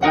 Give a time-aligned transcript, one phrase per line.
[0.00, 0.08] Hallo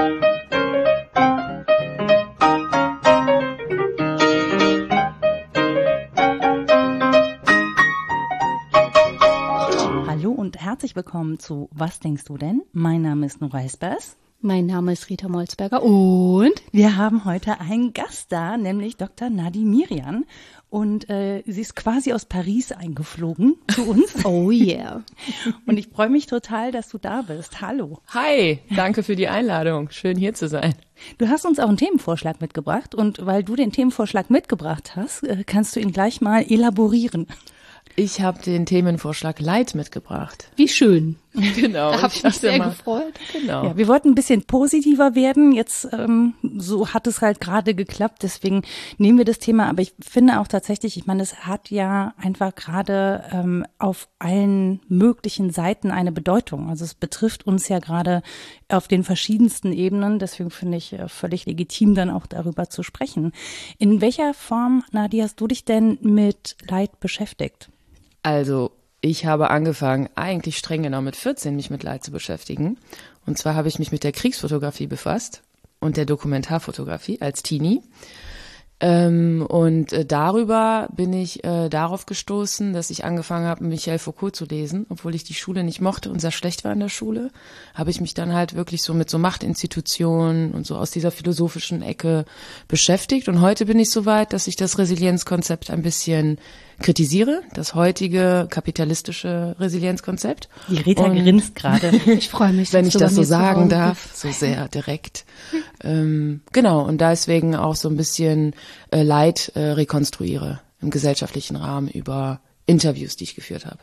[10.38, 12.62] und herzlich willkommen zu Was denkst du denn?
[12.73, 14.17] Mein Name ist Nora Espers.
[14.39, 19.32] Mein Name ist Rita Molzberger und wir haben heute einen Gast da, nämlich Dr.
[19.32, 20.25] Nadi Mirian.
[20.71, 24.15] Und äh, sie ist quasi aus Paris eingeflogen zu uns.
[24.23, 25.03] Oh yeah.
[25.65, 27.59] Und ich freue mich total, dass du da bist.
[27.59, 27.99] Hallo.
[28.07, 29.89] Hi, danke für die Einladung.
[29.89, 30.73] Schön hier zu sein.
[31.17, 35.44] Du hast uns auch einen Themenvorschlag mitgebracht und weil du den Themenvorschlag mitgebracht hast, äh,
[35.45, 37.27] kannst du ihn gleich mal elaborieren.
[37.97, 40.49] Ich habe den Themenvorschlag Leid mitgebracht.
[40.55, 41.17] Wie schön.
[41.55, 41.91] Genau.
[41.91, 43.13] Da habe ich mich sehr mal, gefreut.
[43.31, 43.63] Genau.
[43.63, 45.53] Ja, wir wollten ein bisschen positiver werden.
[45.53, 48.23] Jetzt ähm, so hat es halt gerade geklappt.
[48.23, 48.63] Deswegen
[48.98, 49.70] nehmen wir das Thema.
[49.70, 54.81] Aber ich finde auch tatsächlich, ich meine, es hat ja einfach gerade ähm, auf allen
[54.88, 56.70] möglichen Seiten eine Bedeutung.
[56.70, 58.23] Also es betrifft uns ja gerade
[58.67, 60.20] auf den verschiedensten Ebenen.
[60.20, 63.31] Deswegen finde ich äh, völlig legitim, dann auch darüber zu sprechen.
[63.77, 67.70] In welcher Form, Nadia, hast du dich denn mit Leid beschäftigt?
[68.23, 72.77] Also ich habe angefangen, eigentlich streng genau mit 14 mich mit Leid zu beschäftigen.
[73.25, 75.41] Und zwar habe ich mich mit der Kriegsfotografie befasst
[75.80, 77.81] und der Dokumentarfotografie als Teenie.
[78.83, 84.35] Ähm, und äh, darüber bin ich äh, darauf gestoßen, dass ich angefangen habe, Michel Foucault
[84.35, 87.30] zu lesen, obwohl ich die Schule nicht mochte und sehr schlecht war in der Schule,
[87.75, 91.83] habe ich mich dann halt wirklich so mit so Machtinstitutionen und so aus dieser philosophischen
[91.83, 92.25] Ecke
[92.67, 93.30] beschäftigt.
[93.30, 96.39] Und heute bin ich so weit, dass ich das Resilienzkonzept ein bisschen
[96.81, 100.49] kritisiere, das heutige kapitalistische Resilienzkonzept.
[100.69, 101.91] Die Rita und grinst gerade.
[102.05, 105.25] Ich freue mich, wenn ich das so sagen darf, so sehr direkt.
[105.83, 108.53] ähm, genau, und deswegen auch so ein bisschen
[108.91, 113.79] äh, Leid äh, rekonstruiere im gesellschaftlichen Rahmen über Interviews, die ich geführt habe.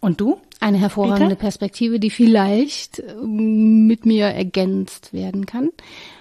[0.00, 0.40] Und du?
[0.60, 1.40] Eine hervorragende Rita?
[1.40, 5.70] Perspektive, die vielleicht ähm, mit mir ergänzt werden kann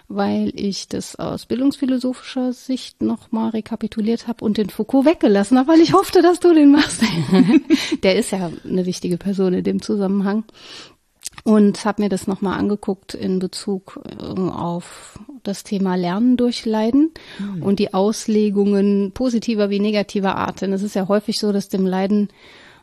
[0.09, 5.81] weil ich das aus bildungsphilosophischer Sicht nochmal rekapituliert habe und den Foucault weggelassen habe, weil
[5.81, 7.02] ich hoffte, dass du den machst.
[8.04, 10.45] Der ist ja eine wichtige Person in dem Zusammenhang.
[11.43, 17.11] Und habe mir das nochmal angeguckt in Bezug äh, auf das Thema Lernen durch Leiden
[17.39, 17.64] mhm.
[17.64, 20.61] und die Auslegungen positiver wie negativer Art.
[20.61, 22.30] Denn es ist ja häufig so, dass dem Leiden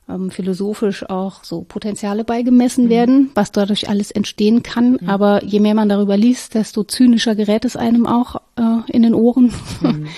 [0.09, 2.91] ähm, philosophisch auch so Potenziale beigemessen mhm.
[2.91, 4.99] werden, was dadurch alles entstehen kann.
[5.01, 5.09] Mhm.
[5.09, 9.15] Aber je mehr man darüber liest, desto zynischer gerät es einem auch äh, in den
[9.15, 9.53] Ohren.
[9.81, 10.07] Mhm.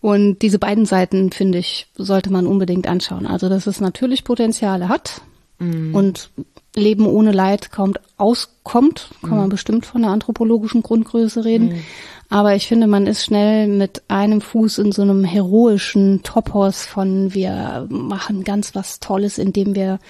[0.00, 3.26] Und diese beiden Seiten, finde ich, sollte man unbedingt anschauen.
[3.26, 5.22] Also, dass es natürlich Potenziale hat
[5.58, 5.94] mhm.
[5.94, 6.30] und
[6.74, 9.50] Leben ohne Leid kaum auskommt, kann man mhm.
[9.50, 11.68] bestimmt von einer anthropologischen Grundgröße reden.
[11.68, 11.80] Mhm.
[12.28, 17.32] Aber ich finde, man ist schnell mit einem Fuß in so einem heroischen Topos von
[17.34, 20.00] wir machen ganz was Tolles, indem wir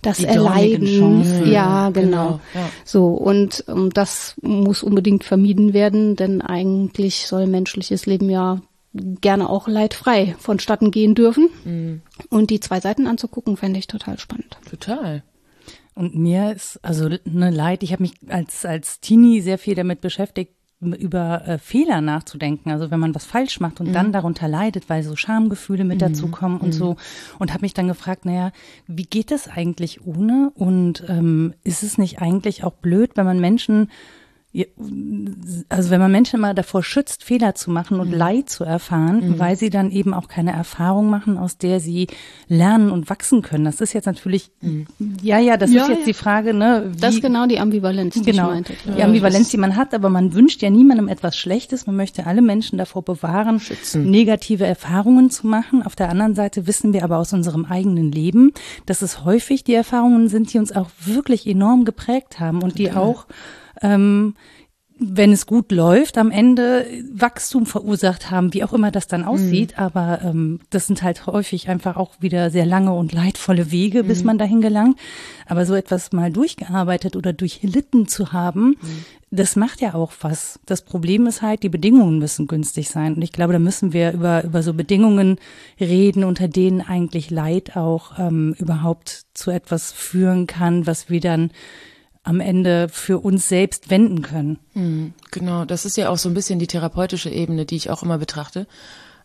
[0.00, 1.50] das Die erleiden.
[1.50, 2.00] Ja, genau.
[2.00, 2.70] genau ja.
[2.84, 8.62] So und um, ähm, das muss unbedingt vermieden werden, denn eigentlich soll menschliches Leben ja
[9.20, 11.48] gerne auch leidfrei vonstatten gehen dürfen.
[11.64, 12.02] Mhm.
[12.30, 14.58] Und die zwei Seiten anzugucken, fände ich total spannend.
[14.68, 15.22] Total.
[15.94, 20.02] Und mir ist also ne Leid, ich habe mich als als Teenie sehr viel damit
[20.02, 23.92] beschäftigt, über äh, Fehler nachzudenken, also wenn man was falsch macht und mhm.
[23.94, 26.12] dann darunter leidet, weil so Schamgefühle mit mhm.
[26.12, 26.72] dazukommen und mhm.
[26.72, 26.96] so
[27.38, 28.52] und habe mich dann gefragt, naja,
[28.86, 33.40] wie geht das eigentlich ohne und ähm, ist es nicht eigentlich auch blöd, wenn man
[33.40, 33.90] Menschen
[35.68, 38.16] also wenn man Menschen immer davor schützt, Fehler zu machen und mhm.
[38.16, 39.38] Leid zu erfahren, mhm.
[39.38, 42.06] weil sie dann eben auch keine Erfahrung machen, aus der sie
[42.48, 43.64] lernen und wachsen können.
[43.64, 44.86] Das ist jetzt natürlich, mhm.
[45.22, 46.06] ja, ja, das ja, ist jetzt ja.
[46.06, 46.86] die Frage, ne?
[46.88, 48.72] Wie, das ist genau die Ambivalenz, die genau, ich meinte.
[48.96, 51.86] Die Ambivalenz, die man hat, aber man wünscht ja niemandem etwas Schlechtes.
[51.86, 54.10] Man möchte alle Menschen davor bewahren, Schützen.
[54.10, 55.82] negative Erfahrungen zu machen.
[55.82, 58.52] Auf der anderen Seite wissen wir aber aus unserem eigenen Leben,
[58.86, 62.92] dass es häufig die Erfahrungen sind, die uns auch wirklich enorm geprägt haben und die
[62.92, 63.26] auch
[63.82, 64.34] ähm,
[64.98, 69.72] wenn es gut läuft, am Ende Wachstum verursacht haben, wie auch immer das dann aussieht.
[69.72, 69.82] Mhm.
[69.82, 74.20] Aber ähm, das sind halt häufig einfach auch wieder sehr lange und leidvolle Wege, bis
[74.20, 74.26] mhm.
[74.26, 74.98] man dahin gelangt.
[75.46, 79.04] Aber so etwas mal durchgearbeitet oder durchlitten zu haben, mhm.
[79.30, 80.60] das macht ja auch was.
[80.64, 83.16] Das Problem ist halt, die Bedingungen müssen günstig sein.
[83.16, 85.36] Und ich glaube, da müssen wir über, über so Bedingungen
[85.78, 91.50] reden, unter denen eigentlich Leid auch ähm, überhaupt zu etwas führen kann, was wir dann
[92.26, 94.58] am Ende für uns selbst wenden können.
[94.74, 98.02] Mhm, genau, das ist ja auch so ein bisschen die therapeutische Ebene, die ich auch
[98.02, 98.66] immer betrachte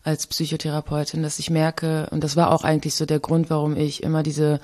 [0.04, 4.02] als Psychotherapeutin, dass ich merke, und das war auch eigentlich so der Grund, warum ich
[4.04, 4.60] immer diese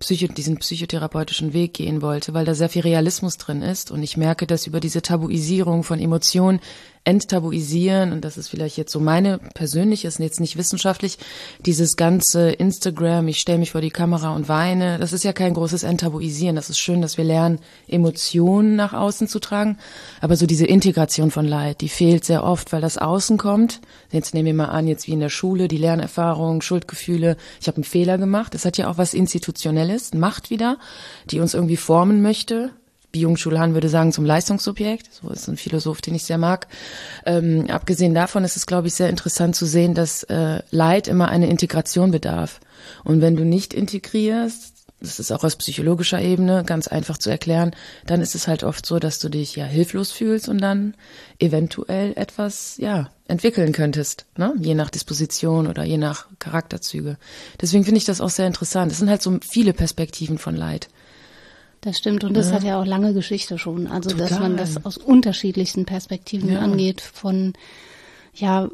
[0.00, 3.90] Psycho, diesen psychotherapeutischen Weg gehen wollte, weil da sehr viel Realismus drin ist.
[3.90, 6.60] Und ich merke, dass über diese Tabuisierung von Emotionen
[7.06, 11.18] enttabuisieren, und das ist vielleicht jetzt so meine persönliche, ist jetzt nicht wissenschaftlich,
[11.60, 15.54] dieses ganze Instagram, ich stelle mich vor die Kamera und weine, das ist ja kein
[15.54, 16.56] großes Enttabuisieren.
[16.56, 19.78] Das ist schön, dass wir lernen, Emotionen nach außen zu tragen.
[20.20, 23.80] Aber so diese Integration von Leid, die fehlt sehr oft, weil das Außen kommt.
[24.10, 27.36] Jetzt nehmen wir mal an, jetzt wie in der Schule, die Lernerfahrung, Schuldgefühle.
[27.60, 28.52] Ich habe einen Fehler gemacht.
[28.52, 30.78] Das hat ja auch was Institutionelles, Macht wieder,
[31.30, 32.72] die uns irgendwie formen möchte
[33.20, 35.12] Jungschulhan würde sagen, zum Leistungsobjekt.
[35.12, 36.66] So ist ein Philosoph, den ich sehr mag.
[37.24, 41.28] Ähm, abgesehen davon ist es, glaube ich, sehr interessant zu sehen, dass äh, Leid immer
[41.28, 42.60] eine Integration bedarf.
[43.04, 47.72] Und wenn du nicht integrierst, das ist auch aus psychologischer Ebene ganz einfach zu erklären,
[48.06, 50.94] dann ist es halt oft so, dass du dich ja hilflos fühlst und dann
[51.38, 54.54] eventuell etwas, ja, entwickeln könntest, ne?
[54.58, 57.18] je nach Disposition oder je nach Charakterzüge.
[57.60, 58.92] Deswegen finde ich das auch sehr interessant.
[58.92, 60.88] Es sind halt so viele Perspektiven von Leid.
[61.80, 62.54] Das stimmt und das ja.
[62.54, 63.86] hat ja auch lange Geschichte schon.
[63.86, 64.28] Also Total.
[64.28, 66.60] dass man das aus unterschiedlichsten Perspektiven ja.
[66.60, 67.52] angeht, von
[68.34, 68.68] ja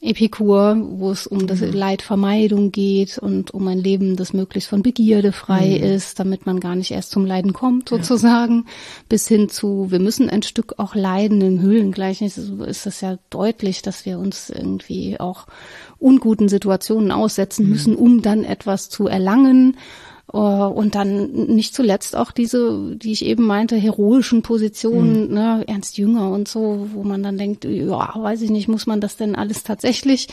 [0.00, 1.72] Epikur, wo es um das mhm.
[1.72, 5.84] Leidvermeidung geht und um ein Leben, das möglichst von Begierde frei mhm.
[5.84, 8.72] ist, damit man gar nicht erst zum Leiden kommt, sozusagen, ja.
[9.08, 13.82] bis hin zu, wir müssen ein Stück auch leiden im Höhlengleichnis, ist das ja deutlich,
[13.82, 15.46] dass wir uns irgendwie auch
[15.98, 17.70] unguten Situationen aussetzen mhm.
[17.70, 19.76] müssen, um dann etwas zu erlangen.
[20.32, 25.34] Äh, und dann nicht zuletzt auch diese, die ich eben meinte, heroischen Positionen, mhm.
[25.34, 29.00] ne, Ernst Jünger und so, wo man dann denkt, ja, weiß ich nicht, muss man
[29.00, 30.28] das denn alles tatsächlich?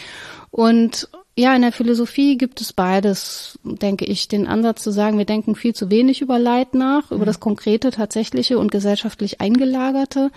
[0.51, 5.25] Und ja, in der Philosophie gibt es beides, denke ich, den Ansatz zu sagen, wir
[5.25, 7.17] denken viel zu wenig über Leid nach, mhm.
[7.17, 10.31] über das konkrete, tatsächliche und gesellschaftlich eingelagerte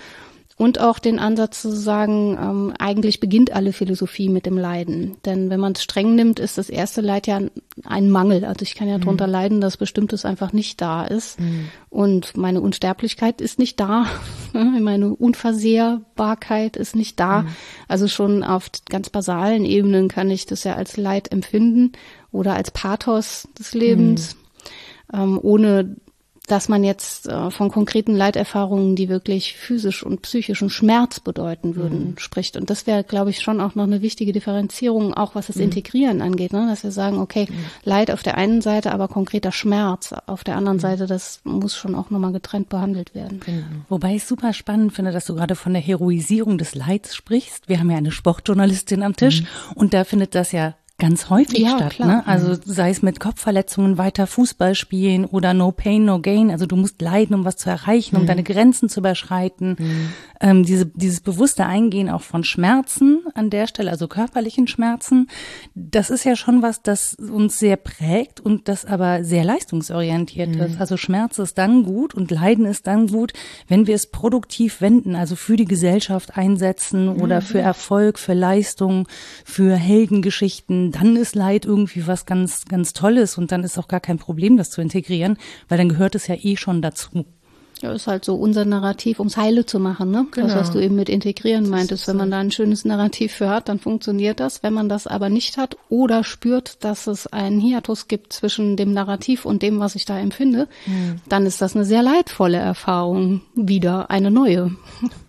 [0.59, 5.17] und auch den Ansatz zu sagen, ähm, eigentlich beginnt alle Philosophie mit dem Leiden.
[5.25, 7.41] Denn wenn man es streng nimmt, ist das erste Leid ja
[7.85, 8.45] ein Mangel.
[8.45, 9.03] Also ich kann ja mhm.
[9.03, 11.39] darunter leiden, dass Bestimmtes einfach nicht da ist.
[11.39, 11.69] Mhm.
[11.91, 14.07] Und meine Unsterblichkeit ist nicht da.
[14.53, 17.43] meine Unversehrbarkeit ist nicht da.
[17.43, 17.49] Mhm.
[17.87, 21.93] Also schon auf ganz basalen Ebenen kann ich das ja als Leid empfinden
[22.33, 24.35] oder als Pathos des Lebens.
[25.13, 25.21] Mhm.
[25.21, 25.97] Ähm, ohne
[26.49, 32.11] dass man jetzt äh, von konkreten Leiterfahrungen, die wirklich physisch und psychischen Schmerz bedeuten würden,
[32.11, 32.19] mhm.
[32.19, 32.57] spricht.
[32.57, 35.65] Und das wäre, glaube ich, schon auch noch eine wichtige Differenzierung, auch was das mhm.
[35.65, 36.67] Integrieren angeht, ne?
[36.69, 37.65] dass wir sagen, okay, mhm.
[37.85, 40.83] Leid auf der einen Seite, aber konkreter Schmerz auf der anderen mhm.
[40.83, 43.41] Seite, das muss schon auch nochmal getrennt behandelt werden.
[43.45, 43.67] Genau.
[43.89, 47.69] Wobei ich super spannend finde, dass du gerade von der Heroisierung des Leids sprichst.
[47.69, 49.47] Wir haben ja eine Sportjournalistin am Tisch mhm.
[49.75, 51.93] und da findet das ja ganz häufig ja, statt.
[51.93, 52.09] Klar.
[52.09, 52.27] Ne?
[52.27, 52.61] Also mhm.
[52.65, 56.51] sei es mit Kopfverletzungen weiter Fußball spielen oder No Pain, No Gain.
[56.51, 58.27] Also du musst leiden, um was zu erreichen, um mhm.
[58.27, 59.77] deine Grenzen zu überschreiten.
[59.79, 60.09] Mhm.
[60.41, 65.29] Ähm, diese, dieses bewusste Eingehen auch von Schmerzen an der Stelle, also körperlichen Schmerzen,
[65.75, 70.63] das ist ja schon was, das uns sehr prägt und das aber sehr leistungsorientiert mhm.
[70.63, 70.81] ist.
[70.81, 73.33] Also Schmerz ist dann gut und Leiden ist dann gut,
[73.69, 77.45] wenn wir es produktiv wenden, also für die Gesellschaft einsetzen oder mhm.
[77.45, 79.07] für Erfolg, für Leistung,
[79.45, 84.01] für Heldengeschichten dann ist Leid irgendwie was ganz, ganz Tolles und dann ist auch gar
[84.01, 85.39] kein Problem, das zu integrieren,
[85.69, 87.25] weil dann gehört es ja eh schon dazu.
[87.81, 90.27] Ja, ist halt so unser Narrativ, ums Heile zu machen, ne?
[90.33, 90.49] Genau.
[90.49, 92.09] Das, was du eben mit integrieren meintest.
[92.09, 94.65] Wenn man da ein schönes Narrativ für hat, dann funktioniert das.
[94.65, 98.93] Wenn man das aber nicht hat oder spürt, dass es einen Hiatus gibt zwischen dem
[98.93, 101.21] Narrativ und dem, was ich da empfinde, mhm.
[101.29, 103.43] dann ist das eine sehr leidvolle Erfahrung.
[103.55, 104.73] Wieder eine neue.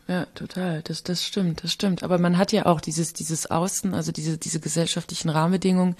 [0.09, 0.81] Ja, total.
[0.81, 2.01] Das, das stimmt, das stimmt.
[2.01, 5.95] Aber man hat ja auch dieses, dieses Außen, also diese, diese gesellschaftlichen Rahmenbedingungen,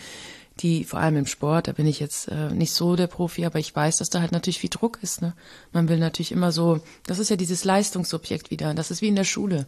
[0.61, 3.59] die vor allem im Sport, da bin ich jetzt äh, nicht so der Profi, aber
[3.59, 5.21] ich weiß, dass da halt natürlich viel Druck ist.
[5.21, 5.33] Ne?
[5.73, 8.73] Man will natürlich immer so, das ist ja dieses Leistungsobjekt wieder.
[8.73, 9.67] Das ist wie in der Schule.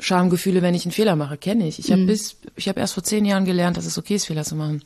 [0.00, 1.78] Schamgefühle, wenn ich einen Fehler mache, kenne ich.
[1.78, 2.08] Ich habe mhm.
[2.08, 4.82] bis, ich habe erst vor zehn Jahren gelernt, dass es okay ist, Fehler zu machen.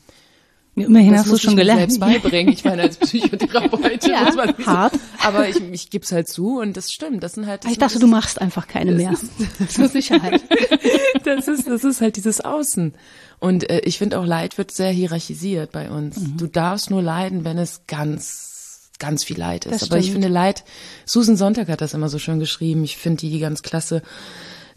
[0.75, 1.81] Immerhin das hast du schon gelernt.
[1.81, 2.51] selbst beibringen.
[2.51, 4.93] Ich meine, als Psychotherapeutin ja, muss man hart.
[5.23, 7.21] Aber ich, ich gebe es halt zu und das stimmt.
[7.21, 7.63] Das sind halt.
[7.63, 9.13] Das ich dachte, du machst einfach keine mehr.
[9.69, 10.41] Zur Sicherheit.
[11.25, 12.93] das ist, das ist halt dieses Außen.
[13.39, 16.17] Und äh, ich finde auch Leid wird sehr hierarchisiert bei uns.
[16.17, 16.37] Mhm.
[16.37, 19.73] Du darfst nur leiden, wenn es ganz, ganz viel Leid ist.
[19.73, 20.05] Das Aber stimmt.
[20.05, 20.63] ich finde Leid.
[21.05, 22.83] Susan Sonntag hat das immer so schön geschrieben.
[22.83, 24.01] Ich finde die ganz klasse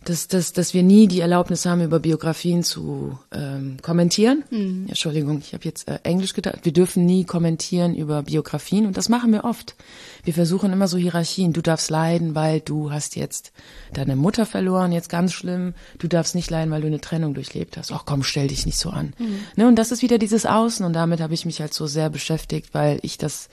[0.08, 4.44] dass, dass, dass wir nie die Erlaubnis haben, über Biografien zu ähm, kommentieren.
[4.50, 4.86] Mhm.
[4.88, 6.60] Entschuldigung, ich habe jetzt äh, Englisch gedacht.
[6.62, 9.74] Wir dürfen nie kommentieren über Biografien und das machen wir oft.
[10.22, 11.52] Wir versuchen immer so Hierarchien.
[11.52, 13.52] Du darfst leiden, weil du hast jetzt
[13.92, 15.74] deine Mutter verloren, jetzt ganz schlimm.
[15.98, 17.90] Du darfst nicht leiden, weil du eine Trennung durchlebt hast.
[17.90, 19.12] Ach komm, stell dich nicht so an.
[19.18, 19.40] Mhm.
[19.56, 22.10] Ne, und das ist wieder dieses Außen und damit habe ich mich halt so sehr
[22.10, 23.48] beschäftigt, weil ich das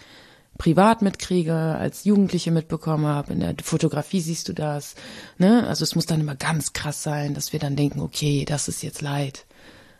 [0.57, 3.33] privat mitkriege, als Jugendliche mitbekommen habe.
[3.33, 4.95] In der Fotografie siehst du das.
[5.37, 5.65] Ne?
[5.67, 8.83] Also es muss dann immer ganz krass sein, dass wir dann denken, okay, das ist
[8.83, 9.45] jetzt Leid.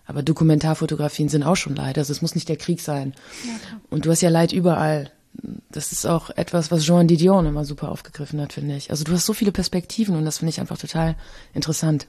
[0.05, 1.97] Aber Dokumentarfotografien sind auch schon Leid.
[1.97, 3.13] Also es muss nicht der Krieg sein.
[3.89, 5.11] und du hast ja Leid überall.
[5.71, 8.91] Das ist auch etwas, was Jean Didion immer super aufgegriffen hat, finde ich.
[8.91, 11.15] Also du hast so viele Perspektiven und das finde ich einfach total
[11.53, 12.07] interessant.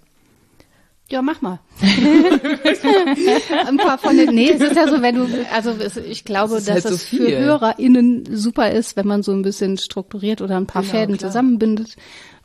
[1.11, 1.61] Ja, mach mal.
[3.67, 6.57] Ein paar von den, nee, es ist ja so, wenn du, also es, ich glaube,
[6.57, 7.39] ist dass halt so es für viel.
[7.39, 11.31] HörerInnen super ist, wenn man so ein bisschen strukturiert oder ein paar Genau, Fäden klar.
[11.31, 11.97] zusammenbindet.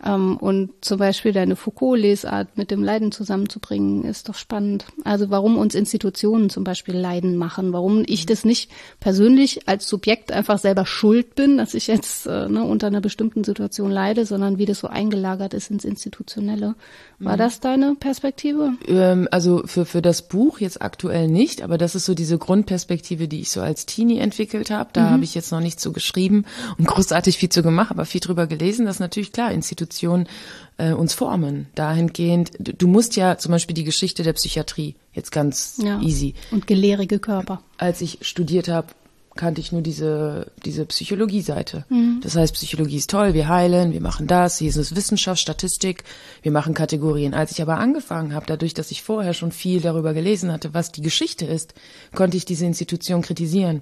[0.06, 4.86] Ähm, und zum Beispiel deine Foucault-Lesart mit dem Leiden zusammenzubringen, ist doch spannend.
[5.04, 10.32] Also warum uns Institutionen zum Beispiel Leiden machen, warum ich das nicht persönlich als Subjekt
[10.32, 14.58] einfach selber schuld bin, dass ich jetzt äh, ne, unter einer bestimmten Situation leide, sondern
[14.58, 16.76] wie das so eingelagert ist ins Institutionelle.
[17.20, 18.74] War das deine Perspektive?
[18.88, 23.28] Ähm, also für, für das Buch jetzt aktuell nicht, aber das ist so diese Grundperspektive,
[23.28, 24.92] die ich so als Teenie entwickelt habe.
[24.94, 26.46] Da habe ich jetzt noch nicht so geschrieben
[26.78, 29.89] und großartig viel zu gemacht, aber viel drüber gelesen, dass natürlich klar Institutionen
[30.78, 31.68] äh, uns formen.
[31.76, 36.00] Dahingehend, du, du musst ja zum Beispiel die Geschichte der Psychiatrie jetzt ganz Ja.
[36.02, 36.34] easy.
[36.52, 37.62] Und gelehrige Körper.
[37.78, 38.88] Als ich studiert habe,
[39.36, 41.86] kannte ich nur diese, diese Psychologie-Seite.
[42.22, 46.04] Das heißt, Psychologie ist toll, wir heilen, wir machen das, hier ist es Wissenschaft, Statistik,
[46.42, 47.34] wir machen Kategorien.
[47.34, 50.92] Als ich aber angefangen habe, dadurch, dass ich vorher schon viel darüber gelesen hatte, was
[50.92, 51.74] die Geschichte ist,
[52.14, 53.82] konnte ich diese Institution kritisieren.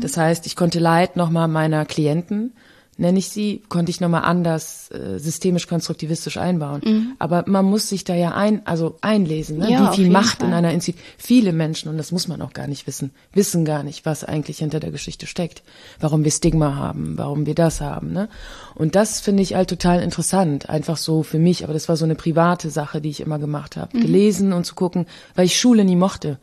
[0.00, 2.54] Das heißt, ich konnte Leid nochmal meiner Klienten
[2.96, 7.16] nenne ich sie, konnte ich nochmal anders äh, systemisch-konstruktivistisch einbauen.
[7.18, 9.70] Aber man muss sich da ja ein, also einlesen, ne?
[9.70, 10.48] Ja, wie viel Macht Fall.
[10.48, 11.04] in einer Institution.
[11.18, 14.58] Viele Menschen, und das muss man auch gar nicht wissen, wissen gar nicht, was eigentlich
[14.58, 15.62] hinter der Geschichte steckt.
[15.98, 18.12] Warum wir Stigma haben, warum wir das haben.
[18.12, 18.28] Ne?
[18.74, 21.64] Und das finde ich halt total interessant, einfach so für mich.
[21.64, 23.98] Aber das war so eine private Sache, die ich immer gemacht habe.
[23.98, 26.38] Gelesen und zu gucken, weil ich Schule nie mochte.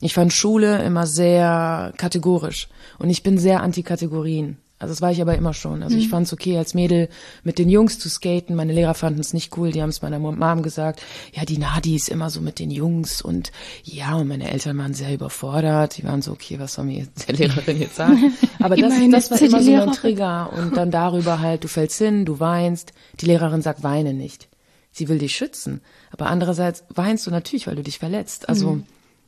[0.00, 2.68] Ich fand Schule immer sehr kategorisch.
[2.98, 4.56] Und ich bin sehr anti-Kategorien.
[4.82, 5.84] Also das war ich aber immer schon.
[5.84, 7.08] Also ich fand es okay, als Mädel
[7.44, 8.56] mit den Jungs zu skaten.
[8.56, 9.70] Meine Lehrer fanden es nicht cool.
[9.70, 11.02] Die haben es meiner Mom gesagt.
[11.32, 13.22] Ja, die Nadi ist immer so mit den Jungs.
[13.22, 13.52] Und
[13.84, 15.98] ja, und meine Eltern waren sehr überfordert.
[15.98, 18.34] Die waren so, okay, was soll mir jetzt der Lehrerin jetzt sagen?
[18.58, 19.92] Aber das, das war immer so Lehrerin.
[19.92, 20.52] Trigger.
[20.52, 22.92] Und dann darüber halt, du fällst hin, du weinst.
[23.20, 24.48] Die Lehrerin sagt, weine nicht.
[24.90, 25.80] Sie will dich schützen.
[26.10, 28.48] Aber andererseits weinst du natürlich, weil du dich verletzt.
[28.48, 28.80] Also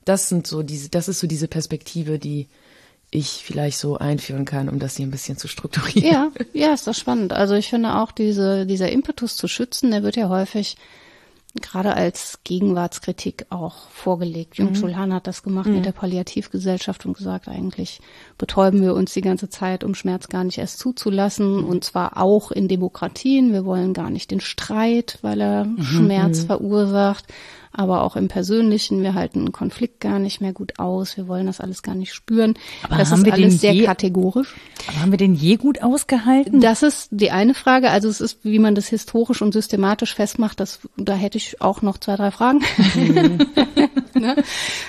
[0.04, 2.48] das sind so diese, das ist so diese Perspektive, die
[3.14, 6.10] ich vielleicht so einführen kann, um das hier ein bisschen zu strukturieren.
[6.10, 7.32] Ja, ja, ist doch spannend.
[7.32, 10.76] Also ich finde auch diese, dieser Impetus zu schützen, der wird ja häufig
[11.62, 14.56] gerade als Gegenwartskritik auch vorgelegt.
[14.56, 18.00] Jung Schulhan hat das gemacht mit der Palliativgesellschaft und gesagt, eigentlich
[18.38, 21.62] betäuben wir uns die ganze Zeit, um Schmerz gar nicht erst zuzulassen.
[21.62, 23.52] Und zwar auch in Demokratien.
[23.52, 27.26] Wir wollen gar nicht den Streit, weil er Schmerz verursacht.
[27.76, 31.16] Aber auch im Persönlichen, wir halten einen Konflikt gar nicht mehr gut aus.
[31.16, 32.54] Wir wollen das alles gar nicht spüren.
[32.84, 34.54] Aber das haben ist wir den alles sehr je- kategorisch.
[34.86, 36.60] Aber haben wir den je gut ausgehalten?
[36.60, 37.90] Das ist die eine Frage.
[37.90, 41.82] Also es ist, wie man das historisch und systematisch festmacht, das, da hätte ich auch
[41.82, 42.60] noch zwei, drei Fragen.
[44.14, 44.36] ne?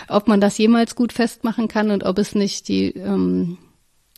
[0.08, 3.58] Ob man das jemals gut festmachen kann und ob es nicht die ähm,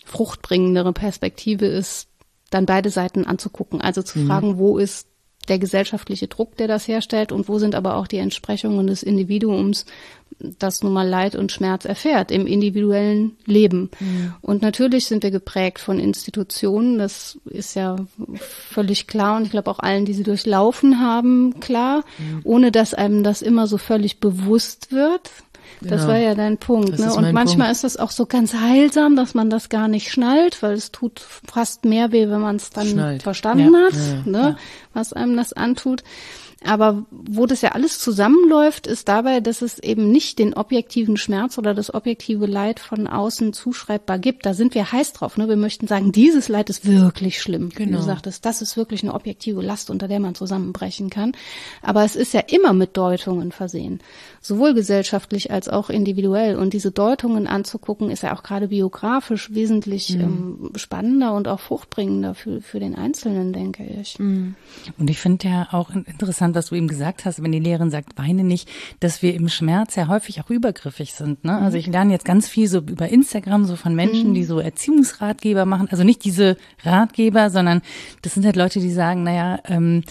[0.05, 2.07] fruchtbringendere Perspektive ist,
[2.49, 3.81] dann beide Seiten anzugucken.
[3.81, 5.07] Also zu fragen, wo ist
[5.47, 9.85] der gesellschaftliche Druck, der das herstellt und wo sind aber auch die Entsprechungen des Individuums,
[10.39, 13.89] das nun mal Leid und Schmerz erfährt im individuellen Leben.
[14.41, 17.95] Und natürlich sind wir geprägt von Institutionen, das ist ja
[18.37, 22.03] völlig klar und ich glaube auch allen, die sie durchlaufen haben, klar,
[22.43, 25.31] ohne dass einem das immer so völlig bewusst wird.
[25.81, 26.07] Das Genau.
[26.07, 26.93] war ja dein Punkt.
[26.93, 27.13] Das Ne?
[27.13, 27.71] Und manchmal Punkt.
[27.71, 31.19] ist das auch so ganz heilsam, dass man das gar nicht schnallt, weil es tut
[31.19, 33.23] fast mehr weh, wenn man es dann Schnallt.
[33.23, 33.81] verstanden Ja.
[33.85, 34.57] hat, ne?
[34.93, 36.03] was einem das antut.
[36.67, 41.57] Aber wo das ja alles zusammenläuft, ist dabei, dass es eben nicht den objektiven Schmerz
[41.57, 44.45] oder das objektive Leid von außen zuschreibbar gibt.
[44.45, 45.37] Da sind wir heiß drauf.
[45.37, 45.47] Ne?
[45.47, 47.71] Wir möchten sagen, dieses Leid ist wirklich schlimm.
[47.71, 47.99] Wie Genau.
[47.99, 51.31] du sagtest, das ist wirklich eine objektive Last, unter der man zusammenbrechen kann.
[51.81, 53.99] Aber es ist ja immer mit Deutungen versehen.
[54.41, 56.55] Sowohl gesellschaftlich als auch individuell.
[56.57, 62.33] Und diese Deutungen anzugucken, ist ja auch gerade biografisch wesentlich ähm, spannender und auch fruchtbringender
[62.35, 64.19] für, für den Einzelnen, denke ich.
[64.19, 64.55] Und
[65.09, 68.17] ich finde ja auch in- interessant, was du eben gesagt hast, wenn die Lehrerin sagt,
[68.17, 71.45] weine nicht, dass wir im Schmerz ja häufig auch übergriffig sind.
[71.45, 71.57] Ne?
[71.57, 75.65] Also ich lerne jetzt ganz viel so über Instagram, so von Menschen, die so Erziehungsratgeber
[75.65, 75.87] machen.
[75.91, 77.81] Also nicht diese Ratgeber, sondern
[78.21, 80.03] das sind halt Leute, die sagen, naja, ähm,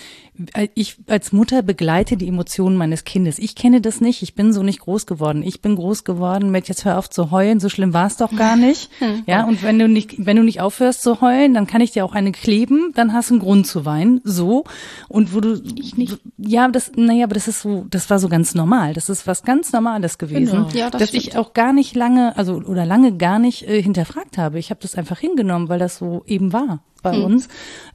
[0.75, 3.39] ich als Mutter begleite die Emotionen meines Kindes.
[3.39, 5.43] Ich kenne das nicht, ich bin so nicht groß geworden.
[5.43, 8.35] Ich bin groß geworden mit jetzt hör auf zu heulen, so schlimm war es doch
[8.35, 8.91] gar nicht.
[9.27, 12.05] Ja, und wenn du nicht, wenn du nicht aufhörst zu heulen, dann kann ich dir
[12.05, 14.21] auch eine kleben, dann hast du einen Grund zu weinen.
[14.25, 14.65] So.
[15.09, 15.61] Und wo du.
[15.77, 16.19] Ich nicht.
[16.37, 18.93] Ja, das, naja, aber das ist so, das war so ganz normal.
[18.93, 20.65] Das ist was ganz Normales gewesen.
[20.65, 20.69] Genau.
[20.75, 21.25] Ja, das dass stimmt.
[21.25, 24.59] ich auch gar nicht lange, also oder lange gar nicht äh, hinterfragt habe.
[24.59, 26.81] Ich habe das einfach hingenommen, weil das so eben war.
[27.03, 27.25] Bei hm.
[27.25, 27.49] uns.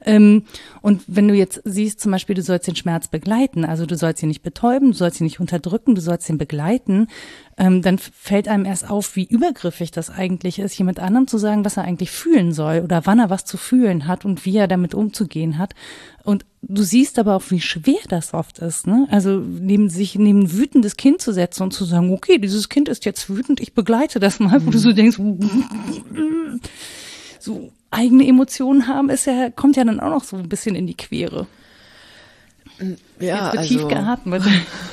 [0.04, 0.44] Ähm,
[0.80, 4.22] und wenn du jetzt siehst, zum Beispiel, du sollst den Schmerz begleiten, also du sollst
[4.22, 7.08] ihn nicht betäuben, du sollst ihn nicht unterdrücken, du sollst ihn begleiten,
[7.58, 11.64] ähm, dann fällt einem erst auf, wie übergriffig das eigentlich ist, jemand anderem zu sagen,
[11.64, 14.68] was er eigentlich fühlen soll oder wann er was zu fühlen hat und wie er
[14.68, 15.74] damit umzugehen hat.
[16.24, 18.86] Und du siehst aber auch, wie schwer das oft ist.
[18.86, 19.06] Ne?
[19.10, 22.88] Also neben sich neben ein wütendes Kind zu setzen und zu sagen, okay, dieses Kind
[22.88, 25.18] ist jetzt wütend, ich begleite das mal, wo du so denkst,
[27.38, 30.86] so eigene Emotionen haben, ist ja, kommt ja dann auch noch so ein bisschen in
[30.86, 31.46] die Quere.
[33.20, 34.42] Ja, jetzt also, tief geatmet.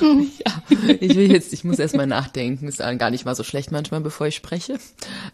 [0.00, 0.62] ja,
[1.00, 2.68] ich will jetzt, ich muss erst mal nachdenken.
[2.68, 4.78] Ist gar nicht mal so schlecht manchmal, bevor ich spreche.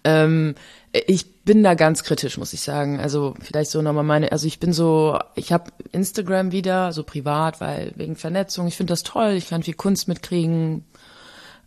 [0.04, 0.54] Ähm,
[0.92, 2.98] ich bin da ganz kritisch, muss ich sagen.
[2.98, 7.60] Also vielleicht so nochmal meine, also ich bin so, ich habe Instagram wieder, so privat,
[7.60, 10.84] weil wegen Vernetzung, ich finde das toll, ich kann viel Kunst mitkriegen,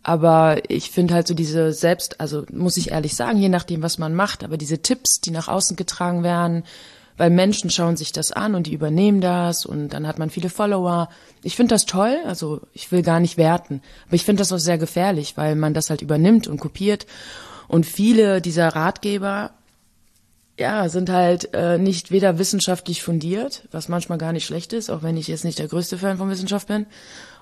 [0.02, 3.98] aber ich finde halt so diese selbst, also muss ich ehrlich sagen, je nachdem, was
[3.98, 6.64] man macht, aber diese Tipps, die nach außen getragen werden,
[7.18, 10.48] weil Menschen schauen sich das an und die übernehmen das und dann hat man viele
[10.48, 11.10] Follower.
[11.42, 14.58] Ich finde das toll, also ich will gar nicht werten, aber ich finde das auch
[14.58, 17.06] sehr gefährlich, weil man das halt übernimmt und kopiert
[17.68, 19.50] und viele dieser Ratgeber
[20.58, 25.02] ja, sind halt äh, nicht weder wissenschaftlich fundiert, was manchmal gar nicht schlecht ist, auch
[25.02, 26.86] wenn ich jetzt nicht der größte Fan von Wissenschaft bin,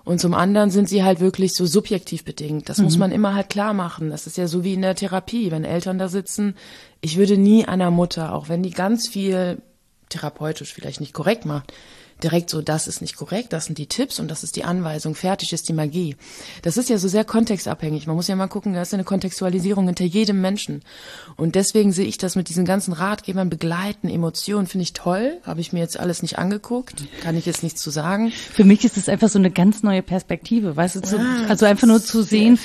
[0.08, 2.70] und zum anderen sind sie halt wirklich so subjektiv bedingt.
[2.70, 2.84] Das mhm.
[2.84, 4.08] muss man immer halt klar machen.
[4.08, 6.54] Das ist ja so wie in der Therapie, wenn Eltern da sitzen.
[7.02, 9.60] Ich würde nie einer Mutter, auch wenn die ganz viel
[10.08, 11.74] therapeutisch vielleicht nicht korrekt macht,
[12.22, 15.14] direkt so, das ist nicht korrekt, das sind die Tipps und das ist die Anweisung,
[15.14, 16.16] fertig ist die Magie.
[16.62, 18.06] Das ist ja so sehr kontextabhängig.
[18.06, 20.82] Man muss ja mal gucken, da ist eine Kontextualisierung hinter jedem Menschen.
[21.36, 25.38] Und deswegen sehe ich das mit diesen ganzen Ratgebern begleiten, Emotionen, finde ich toll.
[25.44, 28.30] Habe ich mir jetzt alles nicht angeguckt, kann ich jetzt nichts zu sagen.
[28.30, 31.66] Für mich ist es einfach so eine ganz neue Perspektive, weißt du, zu, ah, also
[31.66, 32.58] einfach nur zu sehen,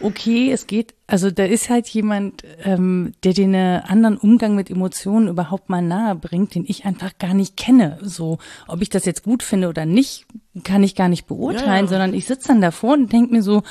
[0.00, 5.26] okay, es geht also da ist halt jemand, ähm, der den anderen Umgang mit Emotionen
[5.26, 7.98] überhaupt mal nahe bringt, den ich einfach gar nicht kenne.
[8.02, 8.38] So,
[8.68, 10.26] ob ich das jetzt gut finde oder nicht,
[10.62, 11.88] kann ich gar nicht beurteilen, ja, ja.
[11.88, 13.62] sondern ich sitze dann davor und denke mir so,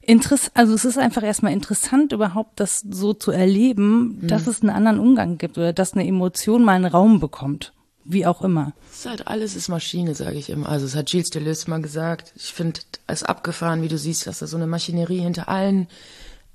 [0.00, 4.28] Interess also es ist einfach erstmal interessant, überhaupt das so zu erleben, mhm.
[4.28, 7.72] dass es einen anderen Umgang gibt oder dass eine Emotion mal einen Raum bekommt.
[8.08, 8.72] Wie auch immer.
[8.92, 10.68] Es ist halt alles ist Maschine, sage ich immer.
[10.68, 12.32] Also es hat Gilles Deleuze mal gesagt.
[12.36, 15.88] Ich finde es abgefahren, wie du siehst, dass da so eine Maschinerie hinter allen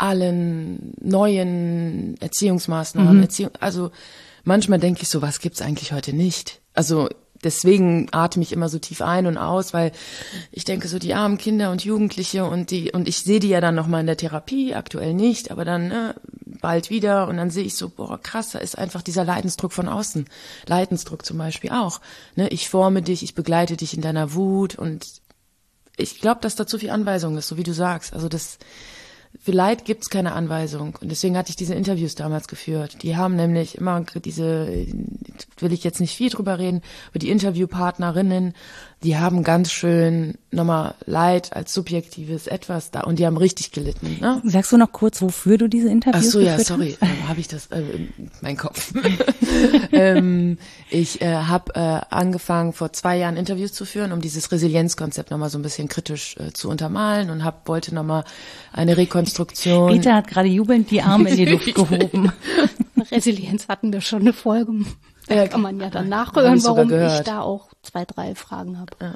[0.01, 3.17] allen neuen Erziehungsmaßnahmen.
[3.17, 3.23] Mhm.
[3.23, 3.91] Erziehung, also
[4.43, 6.61] manchmal denke ich so, was gibt's eigentlich heute nicht?
[6.73, 7.09] Also
[7.43, 9.91] deswegen atme ich immer so tief ein und aus, weil
[10.51, 13.61] ich denke so die armen Kinder und Jugendliche und die und ich sehe die ja
[13.61, 17.49] dann noch mal in der Therapie, aktuell nicht, aber dann ne, bald wieder und dann
[17.49, 20.25] sehe ich so boah krass, da ist einfach dieser Leidensdruck von außen,
[20.67, 22.01] Leidensdruck zum Beispiel auch.
[22.35, 25.05] Ne, ich forme dich, ich begleite dich in deiner Wut und
[25.97, 28.13] ich glaube, dass da zu viel Anweisung ist, so wie du sagst.
[28.13, 28.57] Also das
[29.39, 30.97] für Leid gibt es keine Anweisung.
[31.01, 33.01] Und deswegen hatte ich diese Interviews damals geführt.
[33.01, 34.67] Die haben nämlich immer diese,
[35.57, 38.53] will ich jetzt nicht viel drüber reden, aber die Interviewpartnerinnen
[39.03, 44.17] die haben ganz schön nochmal Leid als subjektives Etwas da und die haben richtig gelitten.
[44.21, 44.41] Ne?
[44.45, 47.47] Sagst du noch kurz, wofür du diese Interviews Ach so, ja, sorry, ähm, habe ich
[47.47, 47.81] das, äh,
[48.41, 48.93] mein Kopf.
[49.91, 50.57] ähm,
[50.89, 55.49] ich äh, habe äh, angefangen, vor zwei Jahren Interviews zu führen, um dieses Resilienzkonzept nochmal
[55.49, 58.23] so ein bisschen kritisch äh, zu untermalen und hab, wollte nochmal
[58.71, 59.91] eine Rekonstruktion.
[59.93, 62.31] Rita hat gerade jubelnd die Arme in die Luft gehoben.
[63.11, 64.73] Resilienz hatten wir schon eine Folge.
[65.35, 68.91] Da kann man ja dann nachhören, warum ich da auch zwei, drei Fragen habe.
[69.01, 69.15] Ja.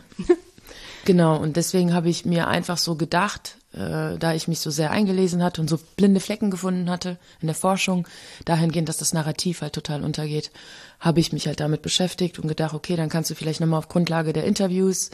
[1.06, 4.90] Genau, und deswegen habe ich mir einfach so gedacht, äh, da ich mich so sehr
[4.90, 8.08] eingelesen hatte und so blinde Flecken gefunden hatte in der Forschung,
[8.46, 10.52] dahingehend, dass das Narrativ halt total untergeht,
[11.00, 13.88] habe ich mich halt damit beschäftigt und gedacht, okay, dann kannst du vielleicht nochmal auf
[13.88, 15.12] Grundlage der Interviews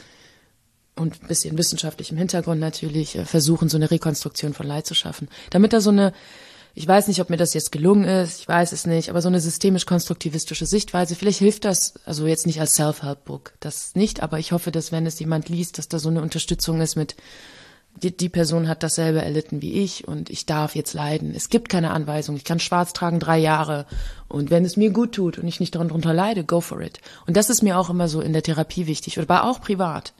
[0.96, 5.28] und ein bisschen wissenschaftlichem Hintergrund natürlich äh, versuchen, so eine Rekonstruktion von Leid zu schaffen.
[5.50, 6.14] Damit da so eine
[6.74, 9.28] ich weiß nicht, ob mir das jetzt gelungen ist, ich weiß es nicht, aber so
[9.28, 14.52] eine systemisch-konstruktivistische Sichtweise, vielleicht hilft das, also jetzt nicht als Self-Help-Book, das nicht, aber ich
[14.52, 17.16] hoffe, dass wenn es jemand liest, dass da so eine Unterstützung ist mit,
[17.96, 21.34] die, die Person hat dasselbe erlitten wie ich und ich darf jetzt leiden.
[21.36, 23.86] Es gibt keine Anweisung, ich kann schwarz tragen drei Jahre
[24.28, 27.00] und wenn es mir gut tut und ich nicht darunter leide, go for it.
[27.26, 30.14] Und das ist mir auch immer so in der Therapie wichtig, oder auch privat.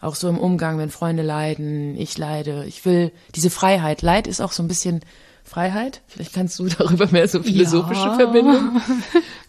[0.00, 2.64] Auch so im Umgang, wenn Freunde leiden, ich leide.
[2.66, 4.02] Ich will diese Freiheit.
[4.02, 5.04] Leid ist auch so ein bisschen
[5.44, 6.02] Freiheit.
[6.06, 8.14] Vielleicht kannst du darüber mehr so philosophische ja.
[8.14, 8.80] Verbindung.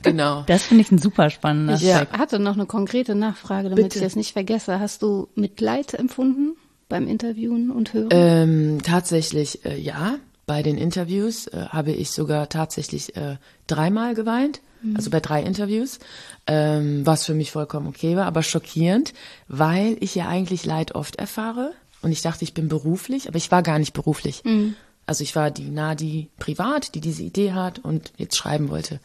[0.01, 0.43] Genau.
[0.47, 2.05] Das finde ich ein super spannender Ich ja.
[2.11, 3.99] hatte noch eine konkrete Nachfrage, damit Bitte.
[3.99, 4.79] ich das nicht vergesse.
[4.79, 6.57] Hast du Mitleid empfunden
[6.89, 8.09] beim Interviewen und Hören?
[8.11, 10.15] Ähm, tatsächlich, äh, ja.
[10.45, 14.59] Bei den Interviews äh, habe ich sogar tatsächlich äh, dreimal geweint.
[14.81, 14.97] Mhm.
[14.97, 15.99] Also bei drei Interviews,
[16.47, 19.13] ähm, was für mich vollkommen okay war, aber schockierend,
[19.47, 23.51] weil ich ja eigentlich Leid oft erfahre und ich dachte, ich bin beruflich, aber ich
[23.51, 24.43] war gar nicht beruflich.
[24.43, 24.75] Mhm.
[25.05, 28.99] Also ich war die Nadi privat, die diese Idee hat und jetzt schreiben wollte.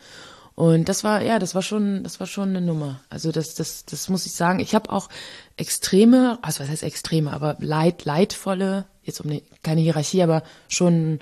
[0.55, 3.01] Und das war, ja, das war schon, das war schon eine Nummer.
[3.11, 4.59] Also das, das, das muss ich sagen.
[4.59, 5.09] Ich habe auch
[5.57, 11.21] extreme, also was heißt extreme, aber leid, leidvolle, jetzt um eine, keine Hierarchie, aber schon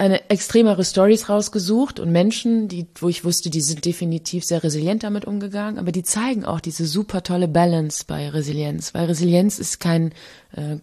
[0.00, 5.02] eine extremere Stories rausgesucht und Menschen, die, wo ich wusste, die sind definitiv sehr resilient
[5.02, 9.78] damit umgegangen, aber die zeigen auch diese super tolle Balance bei Resilienz, weil Resilienz ist
[9.78, 10.12] kein,
[10.52, 10.78] äh,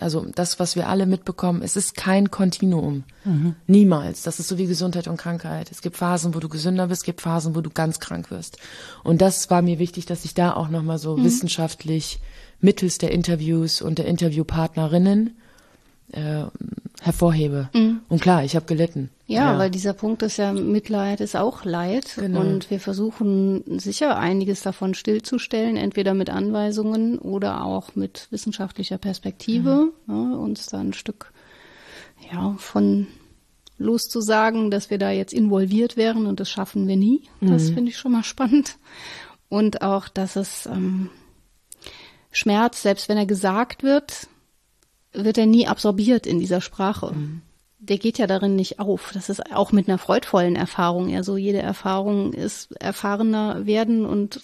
[0.00, 3.04] also das, was wir alle mitbekommen, es ist kein Kontinuum.
[3.26, 3.56] Mhm.
[3.66, 4.22] Niemals.
[4.22, 5.70] Das ist so wie Gesundheit und Krankheit.
[5.70, 8.56] Es gibt Phasen, wo du gesünder bist, es gibt Phasen, wo du ganz krank wirst.
[9.04, 11.24] Und das war mir wichtig, dass ich da auch nochmal so mhm.
[11.24, 12.20] wissenschaftlich
[12.58, 15.36] mittels der Interviews und der Interviewpartnerinnen
[16.12, 16.44] äh,
[17.00, 17.70] hervorhebe.
[17.72, 18.00] Mhm.
[18.08, 19.10] Und klar, ich habe gelitten.
[19.26, 22.16] Ja, ja, weil dieser Punkt ist ja, Mitleid ist auch Leid.
[22.16, 22.40] Genau.
[22.40, 29.92] Und wir versuchen sicher einiges davon stillzustellen, entweder mit Anweisungen oder auch mit wissenschaftlicher Perspektive,
[30.06, 30.14] mhm.
[30.14, 31.32] ja, uns da ein Stück
[32.32, 33.06] ja, von
[33.78, 37.22] loszusagen, dass wir da jetzt involviert wären und das schaffen wir nie.
[37.40, 37.74] Das mhm.
[37.74, 38.76] finde ich schon mal spannend.
[39.48, 41.10] Und auch, dass es ähm,
[42.30, 44.28] Schmerz, selbst wenn er gesagt wird,
[45.12, 47.12] wird er nie absorbiert in dieser Sprache.
[47.14, 47.42] Mhm.
[47.82, 49.10] Der geht ja darin nicht auf.
[49.14, 51.08] Das ist auch mit einer freudvollen Erfahrung.
[51.08, 54.42] Ja, so jede Erfahrung ist erfahrener werden und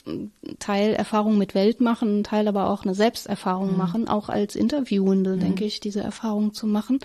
[0.58, 3.76] Teil Erfahrung mit Welt machen, Teil aber auch eine Selbsterfahrung mhm.
[3.76, 5.40] machen, auch als Interviewende, mhm.
[5.40, 6.98] denke ich, diese Erfahrung zu machen.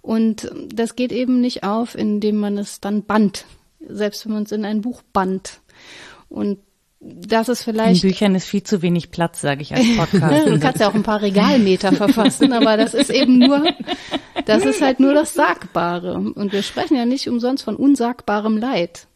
[0.00, 3.44] Und das geht eben nicht auf, indem man es dann band.
[3.86, 5.60] Selbst wenn man es in ein Buch band.
[6.30, 6.58] Und
[7.00, 8.04] das ist vielleicht.
[8.04, 10.46] In Büchern ist viel zu wenig Platz, sage ich als Podcast.
[10.46, 13.64] du kannst ja auch ein paar Regalmeter verfassen, aber das ist eben nur,
[14.44, 16.14] das ist halt nur das Sagbare.
[16.14, 19.06] Und wir sprechen ja nicht umsonst von unsagbarem Leid,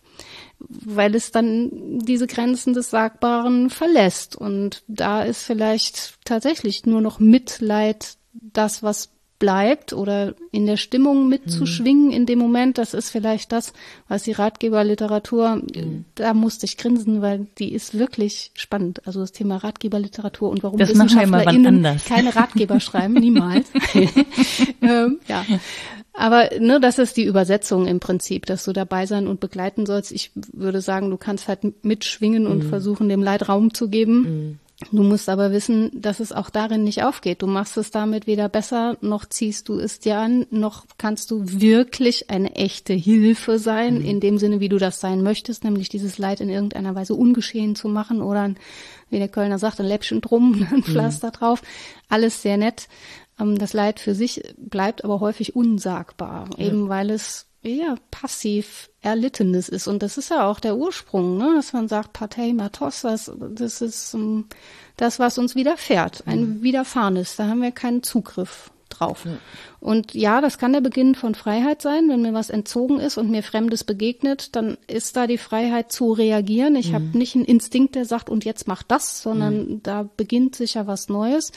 [0.59, 4.35] weil es dann diese Grenzen des Sagbaren verlässt.
[4.35, 11.29] Und da ist vielleicht tatsächlich nur noch Mitleid das, was bleibt oder in der Stimmung
[11.29, 12.13] mitzuschwingen mhm.
[12.13, 13.73] in dem Moment, das ist vielleicht das,
[14.09, 16.05] was die Ratgeberliteratur, mhm.
[16.15, 19.07] da musste ich grinsen, weil die ist wirklich spannend.
[19.07, 23.67] Also das Thema Ratgeberliteratur und warum das WissenschaftlerInnen keine Ratgeber schreiben, niemals.
[24.83, 25.45] ähm, ja.
[26.17, 30.13] Aber ne, das ist die Übersetzung im Prinzip, dass du dabei sein und begleiten sollst.
[30.13, 32.69] Ich würde sagen, du kannst halt mitschwingen und mhm.
[32.69, 34.61] versuchen, dem Leid Raum zu geben.
[34.93, 37.43] Du musst aber wissen, dass es auch darin nicht aufgeht.
[37.43, 41.43] Du machst es damit weder besser, noch ziehst du es dir an, noch kannst du
[41.47, 44.05] wirklich eine echte Hilfe sein, mhm.
[44.05, 47.77] in dem Sinne, wie du das sein möchtest, nämlich dieses Leid in irgendeiner Weise ungeschehen
[47.77, 48.57] zu machen oder, ein,
[49.11, 50.83] wie der Kölner sagt, ein Läppchen drum, ein mhm.
[50.83, 51.33] Pflaster mhm.
[51.33, 51.63] drauf.
[52.09, 52.89] Alles sehr nett.
[53.41, 56.67] Ähm, das Leid für sich bleibt aber häufig unsagbar, ja.
[56.67, 59.87] eben weil es eher passiv Erlittenes ist.
[59.87, 61.53] Und das ist ja auch der Ursprung, ne?
[61.57, 64.45] dass man sagt, Partei Matos, das, das ist um, ähm,
[64.97, 66.63] das, was uns widerfährt, ein mhm.
[66.63, 67.37] Widerfahrenes.
[67.37, 69.25] Da haben wir keinen Zugriff drauf.
[69.25, 69.33] Ja.
[69.81, 72.09] Und ja, das kann der Beginn von Freiheit sein.
[72.09, 76.13] Wenn mir was entzogen ist und mir Fremdes begegnet, dann ist da die Freiheit zu
[76.13, 76.77] reagieren.
[76.77, 76.95] Ich mhm.
[76.95, 79.83] habe nicht einen Instinkt, der sagt, und jetzt mach das, sondern mhm.
[79.83, 81.53] da beginnt sicher was Neues.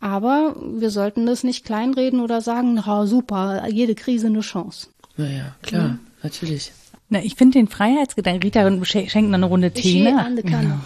[0.00, 4.88] Aber wir sollten das nicht kleinreden oder sagen, na super, jede Krise eine Chance.
[5.20, 5.98] Naja, klar, ja.
[6.22, 6.72] natürlich.
[7.10, 10.38] Na, ich finde den Freiheitsgedanken, Rita schenkt noch eine Runde Tee, ich ne?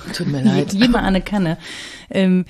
[0.14, 0.72] Tut mir leid.
[0.72, 1.58] Jemand eine Kanne.
[2.10, 2.46] Ähm,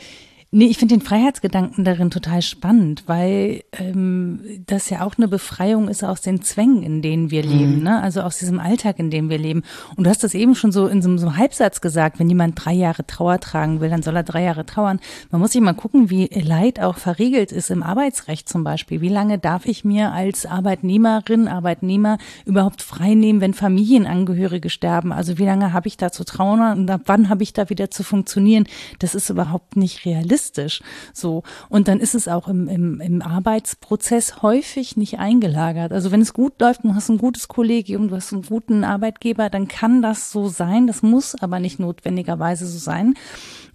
[0.57, 5.89] Nee, ich finde den Freiheitsgedanken darin total spannend, weil ähm, das ja auch eine Befreiung
[5.89, 7.83] ist aus den Zwängen, in denen wir leben, mhm.
[7.83, 8.01] ne?
[8.01, 9.65] also aus diesem Alltag, in dem wir leben.
[9.97, 12.65] Und du hast das eben schon so in so, so einem Halbsatz gesagt, wenn jemand
[12.65, 15.01] drei Jahre Trauer tragen will, dann soll er drei Jahre trauern.
[15.33, 19.01] Man muss sich mal gucken, wie Leid auch verriegelt ist im Arbeitsrecht zum Beispiel.
[19.01, 25.11] Wie lange darf ich mir als Arbeitnehmerin, Arbeitnehmer überhaupt frei nehmen, wenn Familienangehörige sterben?
[25.11, 27.91] Also wie lange habe ich da zu trauern und ab wann habe ich da wieder
[27.91, 28.69] zu funktionieren?
[29.01, 30.83] Das ist überhaupt nicht realistisch realistisch.
[31.13, 31.43] So.
[31.69, 35.93] Und dann ist es auch im, im, im Arbeitsprozess häufig nicht eingelagert.
[35.93, 39.51] Also wenn es gut läuft, du hast ein gutes Kollegium, du hast einen guten Arbeitgeber,
[39.51, 40.87] dann kann das so sein.
[40.87, 43.15] Das muss aber nicht notwendigerweise so sein.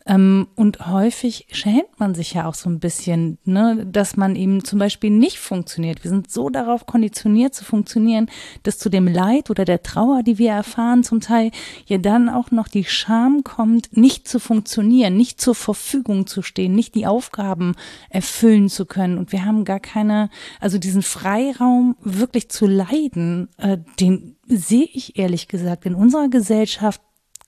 [0.09, 4.63] Ähm, und häufig schämt man sich ja auch so ein bisschen, ne, dass man eben
[4.63, 6.03] zum Beispiel nicht funktioniert.
[6.03, 8.27] Wir sind so darauf konditioniert zu funktionieren,
[8.63, 11.51] dass zu dem Leid oder der Trauer, die wir erfahren, zum Teil
[11.85, 16.73] ja dann auch noch die Scham kommt, nicht zu funktionieren, nicht zur Verfügung zu stehen,
[16.73, 17.75] nicht die Aufgaben
[18.09, 19.19] erfüllen zu können.
[19.19, 25.19] Und wir haben gar keine, also diesen Freiraum wirklich zu leiden, äh, den sehe ich
[25.19, 27.01] ehrlich gesagt in unserer Gesellschaft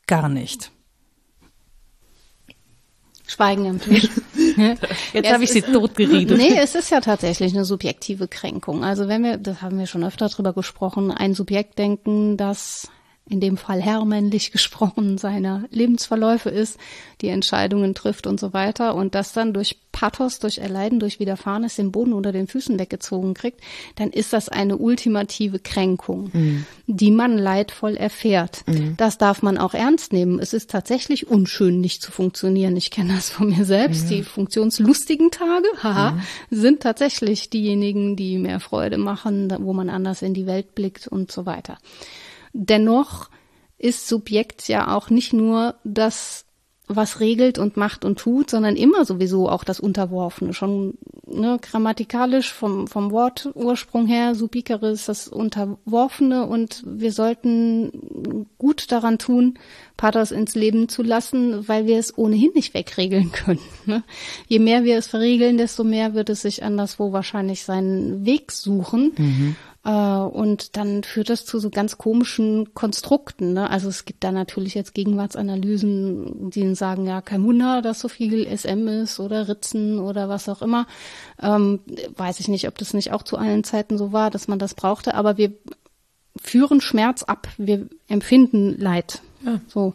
[0.05, 0.71] gar nicht.
[3.31, 4.09] Schweigen am Tisch.
[5.13, 6.37] Jetzt habe ich sie totgeredet.
[6.37, 8.83] Nee, es ist ja tatsächlich eine subjektive Kränkung.
[8.83, 12.89] Also wenn wir, das haben wir schon öfter drüber gesprochen, ein Subjektdenken, das
[13.29, 16.77] in dem Fall hermännlich gesprochen, seiner Lebensverläufe ist,
[17.21, 21.75] die Entscheidungen trifft und so weiter und das dann durch Pathos, durch Erleiden, durch Widerfahrenes
[21.75, 23.61] den Boden unter den Füßen weggezogen kriegt,
[23.95, 26.65] dann ist das eine ultimative Kränkung, mhm.
[26.87, 28.63] die man leidvoll erfährt.
[28.67, 28.95] Mhm.
[28.97, 30.39] Das darf man auch ernst nehmen.
[30.39, 32.75] Es ist tatsächlich unschön, nicht zu funktionieren.
[32.75, 34.05] Ich kenne das von mir selbst.
[34.05, 34.09] Mhm.
[34.09, 36.21] Die funktionslustigen Tage, haha, mhm.
[36.49, 41.31] sind tatsächlich diejenigen, die mehr Freude machen, wo man anders in die Welt blickt und
[41.31, 41.77] so weiter.
[42.53, 43.29] Dennoch
[43.77, 46.45] ist Subjekt ja auch nicht nur das,
[46.87, 50.53] was regelt und macht und tut, sondern immer sowieso auch das Unterworfene.
[50.53, 58.91] Schon ne, grammatikalisch vom, vom Wortursprung her, subikere ist das Unterworfene und wir sollten gut
[58.91, 59.57] daran tun,
[59.97, 63.59] Pathos ins Leben zu lassen, weil wir es ohnehin nicht wegregeln können.
[63.85, 64.03] Ne?
[64.47, 69.13] Je mehr wir es verregeln, desto mehr wird es sich anderswo wahrscheinlich seinen Weg suchen.
[69.17, 69.55] Mhm.
[69.83, 73.53] Äh, und dann führt das zu so ganz komischen Konstrukten.
[73.53, 73.69] Ne?
[73.69, 78.45] Also es gibt da natürlich jetzt Gegenwartsanalysen, die sagen, ja, kein Wunder, dass so viel
[78.45, 80.87] SM ist oder Ritzen oder was auch immer.
[81.41, 81.79] Ähm,
[82.15, 84.75] weiß ich nicht, ob das nicht auch zu allen Zeiten so war, dass man das
[84.75, 85.53] brauchte, aber wir
[86.39, 89.21] führen Schmerz ab, wir empfinden Leid.
[89.45, 89.59] Ja.
[89.67, 89.93] So.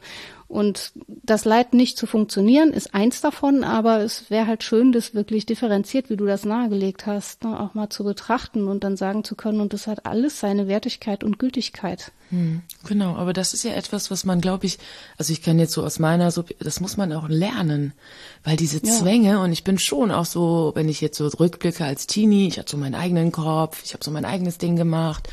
[0.49, 5.13] Und das Leid nicht zu funktionieren, ist eins davon, aber es wäre halt schön, das
[5.13, 9.25] wirklich differenziert, wie du das nahegelegt hast, ne, auch mal zu betrachten und dann sagen
[9.25, 12.13] zu können, und das hat alles seine Wertigkeit und Gültigkeit.
[12.31, 14.79] Hm, genau, aber das ist ja etwas, was man, glaube ich,
[15.19, 17.93] also ich kann jetzt so aus meiner, das muss man auch lernen,
[18.45, 19.43] weil diese Zwänge, ja.
[19.43, 22.71] und ich bin schon auch so, wenn ich jetzt so rückblicke als Teenie, ich hatte
[22.71, 25.29] so meinen eigenen Kopf, ich habe so mein eigenes Ding gemacht,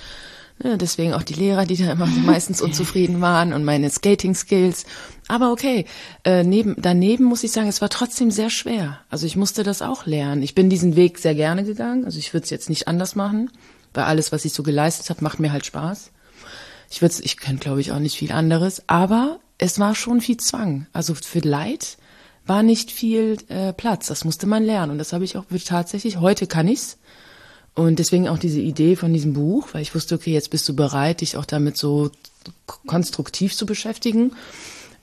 [0.62, 4.86] ja, deswegen auch die Lehrer, die da immer meistens unzufrieden waren und meine Skating-Skills.
[5.28, 5.86] Aber okay,
[6.24, 9.00] äh, neben, daneben muss ich sagen, es war trotzdem sehr schwer.
[9.10, 10.44] Also ich musste das auch lernen.
[10.44, 12.06] Ich bin diesen Weg sehr gerne gegangen.
[12.06, 13.50] Also ich würde es jetzt nicht anders machen,
[13.94, 16.12] weil alles, was ich so geleistet habe, macht mir halt Spaß.
[16.90, 18.84] Ich würde, ich könnte, glaube ich, auch nicht viel anderes.
[18.88, 20.88] Aber es war schon viel Zwang.
[20.94, 21.98] Also für Leid
[22.46, 24.08] war nicht viel äh, Platz.
[24.08, 24.92] Das musste man lernen.
[24.92, 26.20] Und das habe ich auch tatsächlich.
[26.20, 26.98] Heute kann ich's
[27.76, 30.76] und deswegen auch diese Idee von diesem Buch, weil ich wusste, okay, jetzt bist du
[30.76, 32.12] bereit, dich auch damit so
[32.86, 34.34] konstruktiv zu beschäftigen.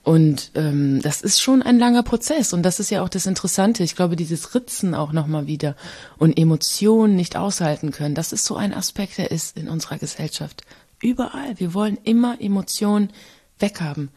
[0.03, 3.83] Und ähm, das ist schon ein langer Prozess und das ist ja auch das Interessante.
[3.83, 5.75] Ich glaube, dieses Ritzen auch nochmal wieder
[6.17, 10.63] und Emotionen nicht aushalten können, das ist so ein Aspekt, der ist in unserer Gesellschaft
[11.03, 11.59] überall.
[11.59, 13.11] Wir wollen immer Emotionen
[13.59, 14.09] weghaben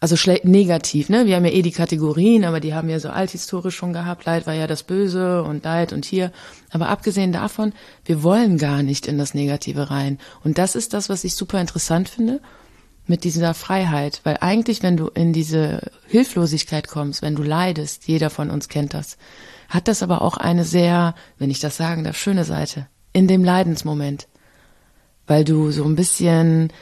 [0.00, 1.26] also negativ, ne?
[1.26, 4.24] Wir haben ja eh die Kategorien, aber die haben ja so althistorisch schon gehabt.
[4.24, 6.32] Leid war ja das Böse und Leid und hier.
[6.70, 7.74] Aber abgesehen davon,
[8.06, 10.18] wir wollen gar nicht in das Negative rein.
[10.42, 12.40] Und das ist das, was ich super interessant finde
[13.06, 14.22] mit dieser Freiheit.
[14.24, 18.94] Weil eigentlich, wenn du in diese Hilflosigkeit kommst, wenn du leidest, jeder von uns kennt
[18.94, 19.18] das,
[19.68, 22.86] hat das aber auch eine sehr, wenn ich das sagen darf, schöne Seite.
[23.12, 24.28] In dem Leidensmoment.
[25.26, 26.72] Weil du so ein bisschen,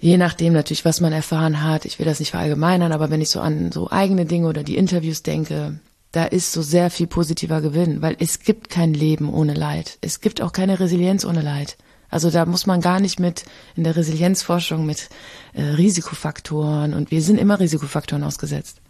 [0.00, 3.30] je nachdem natürlich, was man erfahren hat, ich will das nicht verallgemeinern, aber wenn ich
[3.30, 5.78] so an so eigene Dinge oder die Interviews denke,
[6.12, 9.98] da ist so sehr viel positiver Gewinn, weil es gibt kein Leben ohne Leid.
[10.00, 11.76] Es gibt auch keine Resilienz ohne Leid.
[12.08, 13.44] Also da muss man gar nicht mit
[13.76, 15.08] in der Resilienzforschung mit
[15.52, 18.80] äh, Risikofaktoren und wir sind immer Risikofaktoren ausgesetzt.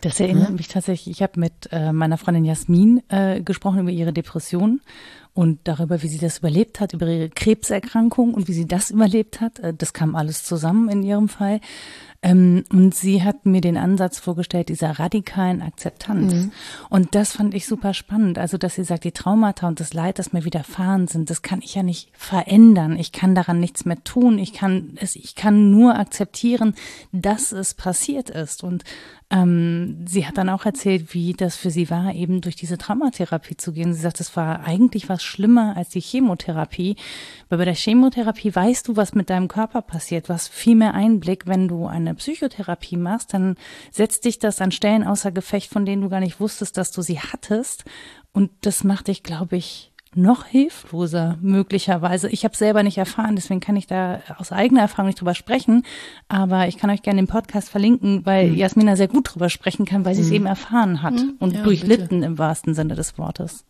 [0.00, 0.56] Das erinnert hm?
[0.56, 1.16] mich tatsächlich.
[1.16, 4.80] Ich habe mit äh, meiner Freundin Jasmin äh, gesprochen über ihre Depression
[5.36, 9.42] und darüber, wie sie das überlebt hat, über ihre Krebserkrankung und wie sie das überlebt
[9.42, 9.58] hat.
[9.58, 11.60] Äh, das kam alles zusammen in ihrem Fall.
[12.22, 16.32] Ähm, und sie hat mir den Ansatz vorgestellt dieser radikalen Akzeptanz.
[16.32, 16.52] Mhm.
[16.88, 18.38] Und das fand ich super spannend.
[18.38, 21.60] Also, dass sie sagt, die Traumata und das Leid, das mir widerfahren sind, das kann
[21.62, 22.98] ich ja nicht verändern.
[22.98, 24.38] Ich kann daran nichts mehr tun.
[24.38, 26.74] Ich kann es, ich kann nur akzeptieren,
[27.12, 28.64] dass es passiert ist.
[28.64, 28.84] Und
[29.28, 33.56] ähm, sie hat dann auch erzählt, wie das für sie war, eben durch diese Traumatherapie
[33.56, 33.92] zu gehen.
[33.92, 36.94] Sie sagt, es war eigentlich was schlimmer als die Chemotherapie.
[37.48, 40.28] Weil bei der Chemotherapie weißt du, was mit deinem Körper passiert.
[40.28, 41.46] Hast viel mehr Einblick.
[41.46, 43.56] Wenn du eine Psychotherapie machst, dann
[43.90, 47.02] setzt dich das an Stellen außer Gefecht, von denen du gar nicht wusstest, dass du
[47.02, 47.84] sie hattest.
[48.32, 52.28] Und das macht dich, glaube ich, noch hilfloser möglicherweise.
[52.28, 55.84] Ich habe selber nicht erfahren, deswegen kann ich da aus eigener Erfahrung nicht drüber sprechen.
[56.28, 58.56] Aber ich kann euch gerne den Podcast verlinken, weil mhm.
[58.56, 60.34] Jasmina sehr gut drüber sprechen kann, weil sie es mhm.
[60.34, 61.36] eben erfahren hat mhm.
[61.38, 62.26] und ja, durchlitten bitte.
[62.26, 63.64] im wahrsten Sinne des Wortes.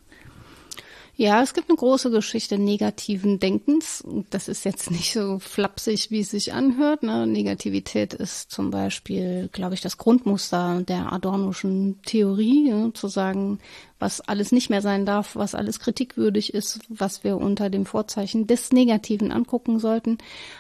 [1.19, 4.05] Ja, es gibt eine große Geschichte negativen Denkens.
[4.29, 7.03] Das ist jetzt nicht so flapsig, wie es sich anhört.
[7.03, 7.27] Ne?
[7.27, 13.61] Negativität ist zum Beispiel, glaube ich, das Grundmuster der Adornoschen Theorie, ja, zu sagen,
[13.99, 18.47] was alles nicht mehr sein darf, was alles kritikwürdig ist, was wir unter dem Vorzeichen
[18.47, 20.19] des Negativen angucken sollten.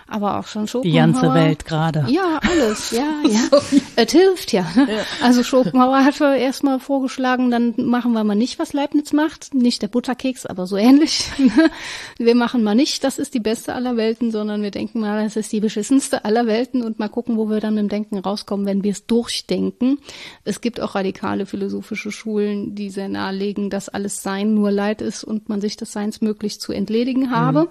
[0.08, 0.90] Aber auch schon Schopenhauer.
[0.90, 2.06] Die ganze Welt gerade.
[2.08, 3.58] Ja, alles, ja, ja.
[3.96, 4.66] Es hilft ja.
[4.76, 4.86] Ja.
[5.22, 9.52] Also Schopenhauer hatte erstmal vorgeschlagen, dann machen wir mal nicht, was Leibniz macht.
[9.52, 11.30] Nicht der Butterkeks, aber so ähnlich.
[12.18, 15.36] wir machen mal nicht, das ist die beste aller Welten, sondern wir denken mal, das
[15.36, 18.82] ist die beschissenste aller Welten und mal gucken, wo wir dann im Denken rauskommen, wenn
[18.82, 19.98] wir es durchdenken.
[20.44, 25.02] Es gibt auch radikale philosophische Schulen, die sehr nah nahelegen, dass alles Sein nur Leid
[25.02, 27.62] ist und man sich des Seins möglich zu entledigen habe.
[27.62, 27.68] Mhm.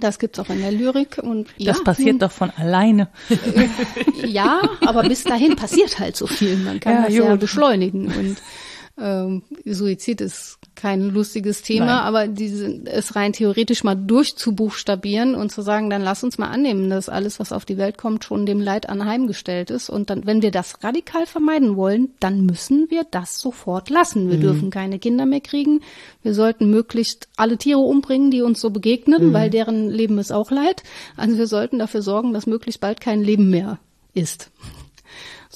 [0.00, 3.08] Das gibt's auch in der Lyrik und ja, das passiert nun, doch von alleine.
[4.26, 6.56] ja, aber bis dahin passiert halt so viel.
[6.56, 8.36] Man kann ja, das ja beschleunigen und
[8.98, 11.98] ähm, Suizid ist kein lustiges Thema, Nein.
[11.98, 16.88] aber diese, es rein theoretisch mal durchzubuchstabieren und zu sagen, dann lass uns mal annehmen,
[16.88, 19.90] dass alles, was auf die Welt kommt, schon dem Leid anheimgestellt ist.
[19.90, 24.30] Und dann, wenn wir das radikal vermeiden wollen, dann müssen wir das sofort lassen.
[24.30, 24.42] Wir mhm.
[24.42, 25.80] dürfen keine Kinder mehr kriegen.
[26.22, 29.32] Wir sollten möglichst alle Tiere umbringen, die uns so begegnen, mhm.
[29.32, 30.82] weil deren Leben ist auch Leid.
[31.16, 33.78] Also wir sollten dafür sorgen, dass möglichst bald kein Leben mehr
[34.14, 34.50] ist.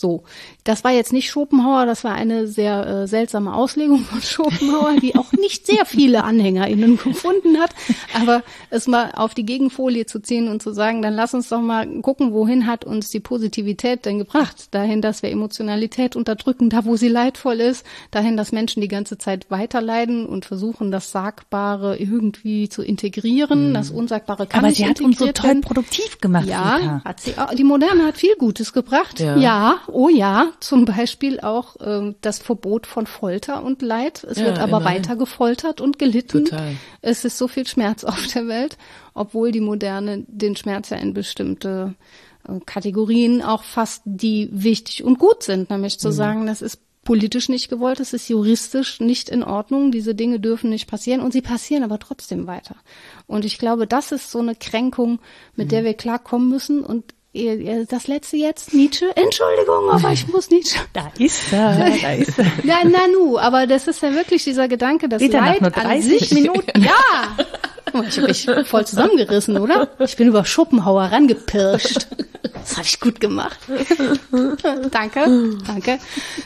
[0.01, 0.23] So,
[0.65, 5.15] das war jetzt nicht Schopenhauer, das war eine sehr äh, seltsame Auslegung von Schopenhauer, die
[5.15, 7.75] auch nicht sehr viele AnhängerInnen gefunden hat.
[8.19, 11.61] Aber es mal auf die Gegenfolie zu ziehen und zu sagen, dann lass uns doch
[11.61, 14.69] mal gucken, wohin hat uns die Positivität denn gebracht?
[14.71, 19.19] Dahin, dass wir Emotionalität unterdrücken, da wo sie leidvoll ist, dahin, dass Menschen die ganze
[19.19, 23.75] Zeit weiterleiden und versuchen, das Sagbare irgendwie zu integrieren, mhm.
[23.75, 26.47] das Unsagbare kann Aber nicht sie hat uns so toll produktiv gemacht.
[26.47, 27.55] Ja, hat sie auch.
[27.55, 29.21] Die Moderne hat viel Gutes gebracht.
[29.21, 34.25] Ja, ja oh ja, zum Beispiel auch ähm, das Verbot von Folter und Leid.
[34.25, 34.99] Es ja, wird aber immerhin.
[34.99, 36.47] weiter gefoltert und gelitten.
[36.47, 36.77] Total.
[37.03, 38.77] Es ist so viel Schmerz auf der Welt,
[39.15, 41.95] obwohl die Moderne den Schmerz ja in bestimmte
[42.49, 46.13] äh, Kategorien auch fasst, die wichtig und gut sind, nämlich zu mhm.
[46.13, 50.71] sagen, das ist politisch nicht gewollt, es ist juristisch nicht in Ordnung, diese Dinge dürfen
[50.71, 52.77] nicht passieren und sie passieren aber trotzdem weiter.
[53.27, 55.19] Und ich glaube, das ist so eine Kränkung,
[55.57, 55.71] mit mhm.
[55.71, 59.07] der wir klarkommen müssen und das letzte jetzt, Nietzsche.
[59.17, 60.79] Entschuldigung, aber ich muss Nietzsche.
[60.93, 62.47] Da ist er, da ist er.
[62.65, 66.03] Ja, Nanu, aber das ist ja wirklich dieser Gedanke, dass Geht Leid nur 30 an
[66.03, 66.93] sich Minuten, ja.
[68.09, 69.89] Ich habe mich voll zusammengerissen, oder?
[69.99, 72.07] Ich bin über Schopenhauer rangepirscht.
[72.43, 73.59] Das habe ich gut gemacht.
[74.91, 75.99] danke, danke.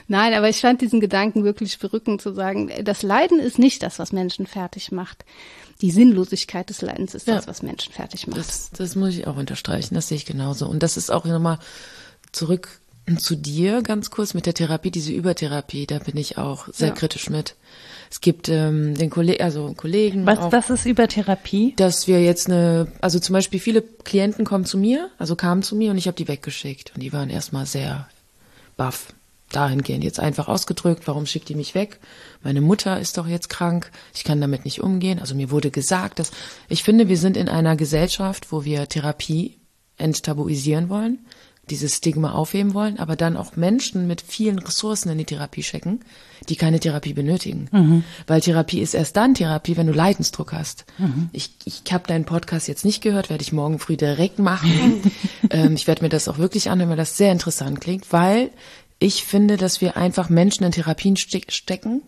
[0.09, 3.99] Nein, aber ich fand diesen Gedanken wirklich verrückend zu sagen, das Leiden ist nicht das,
[3.99, 5.25] was Menschen fertig macht
[5.81, 7.37] die Sinnlosigkeit des Leidens ist ja.
[7.37, 8.41] das, was Menschen fertig macht.
[8.41, 10.67] Das, das muss ich auch unterstreichen, das sehe ich genauso.
[10.67, 11.59] Und das ist auch nochmal
[12.33, 12.81] zurück
[13.19, 16.95] zu dir ganz kurz mit der Therapie, diese Übertherapie, da bin ich auch sehr ja.
[16.95, 17.55] kritisch mit.
[18.11, 20.25] Es gibt ähm, den Kollegen, also Kollegen.
[20.25, 21.75] Was auch, das ist Übertherapie?
[21.77, 25.77] Dass wir jetzt eine, also zum Beispiel viele Klienten kommen zu mir, also kamen zu
[25.77, 28.09] mir und ich habe die weggeschickt und die waren erstmal sehr
[28.77, 29.09] baff
[29.55, 32.01] dahingehend jetzt einfach ausgedrückt, warum schickt die mich weg?
[32.43, 35.19] Meine Mutter ist doch jetzt krank, ich kann damit nicht umgehen.
[35.19, 36.31] Also mir wurde gesagt, dass
[36.69, 39.59] ich finde, wir sind in einer Gesellschaft, wo wir Therapie
[39.97, 41.21] enttabuisieren wollen,
[41.71, 46.01] dieses Stigma aufheben wollen, aber dann auch Menschen mit vielen Ressourcen in die Therapie schicken,
[46.49, 47.69] die keine Therapie benötigen.
[47.73, 48.05] Mhm.
[48.27, 50.85] Weil Therapie ist erst dann Therapie, wenn du Leidensdruck hast.
[50.99, 51.31] Mhm.
[51.33, 55.11] Ich, ich habe deinen Podcast jetzt nicht gehört, werde ich morgen früh direkt machen.
[55.51, 58.51] ähm, ich werde mir das auch wirklich anhören, weil das sehr interessant klingt, weil
[59.05, 62.01] ich finde, dass wir einfach Menschen in Therapien stecken.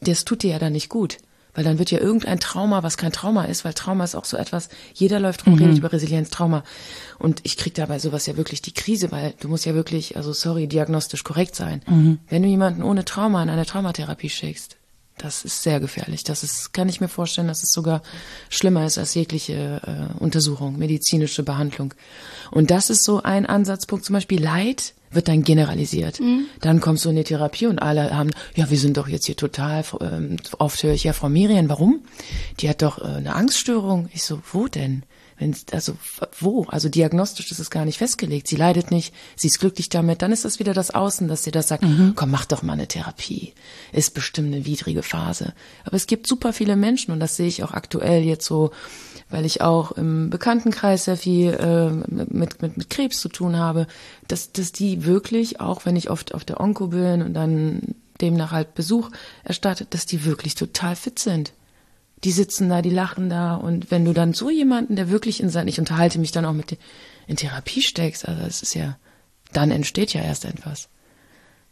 [0.00, 1.18] Das tut dir ja dann nicht gut.
[1.54, 4.36] Weil dann wird ja irgendein Trauma, was kein Trauma ist, weil Trauma ist auch so
[4.36, 5.62] etwas, jeder läuft rum, mhm.
[5.62, 6.62] redet über Resilienz, Trauma.
[7.18, 10.32] Und ich krieg dabei sowas ja wirklich die Krise, weil du musst ja wirklich, also
[10.32, 11.82] sorry, diagnostisch korrekt sein.
[11.88, 12.20] Mhm.
[12.28, 14.76] Wenn du jemanden ohne Trauma in eine Traumatherapie schickst,
[15.22, 16.24] das ist sehr gefährlich.
[16.24, 18.02] Das ist, kann ich mir vorstellen, dass es sogar
[18.48, 21.94] schlimmer ist als jegliche äh, Untersuchung, medizinische Behandlung.
[22.50, 26.20] Und das ist so ein Ansatzpunkt, zum Beispiel Leid wird dann generalisiert.
[26.20, 26.46] Mhm.
[26.60, 29.36] Dann kommst du in die Therapie und alle haben, ja, wir sind doch jetzt hier
[29.36, 32.00] total, ähm, oft höre ich ja Frau Miriam, warum?
[32.60, 34.08] Die hat doch äh, eine Angststörung.
[34.12, 35.04] Ich so, wo denn?
[35.40, 35.94] Wenn, also
[36.38, 36.66] wo?
[36.68, 38.46] Also diagnostisch ist es gar nicht festgelegt.
[38.46, 40.20] Sie leidet nicht, sie ist glücklich damit.
[40.20, 42.12] Dann ist das wieder das Außen, dass sie das sagt, mhm.
[42.14, 43.54] komm, mach doch mal eine Therapie.
[43.92, 45.54] Ist bestimmt eine widrige Phase.
[45.84, 48.70] Aber es gibt super viele Menschen und das sehe ich auch aktuell jetzt so
[49.30, 53.86] weil ich auch im Bekanntenkreis sehr viel äh, mit, mit, mit Krebs zu tun habe,
[54.26, 58.50] dass, dass die wirklich, auch wenn ich oft auf der Onko bin und dann demnach
[58.50, 59.08] halt Besuch
[59.44, 61.52] erstattet, dass die wirklich total fit sind.
[62.24, 65.48] Die sitzen da, die lachen da und wenn du dann so jemanden, der wirklich in
[65.48, 66.78] sein, ich unterhalte mich dann auch mit
[67.26, 68.98] in Therapie steckst, also es ist ja,
[69.52, 70.88] dann entsteht ja erst etwas.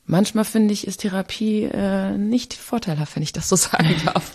[0.06, 4.32] Manchmal finde ich, ist Therapie äh, nicht vorteilhaft, wenn ich das so sagen darf.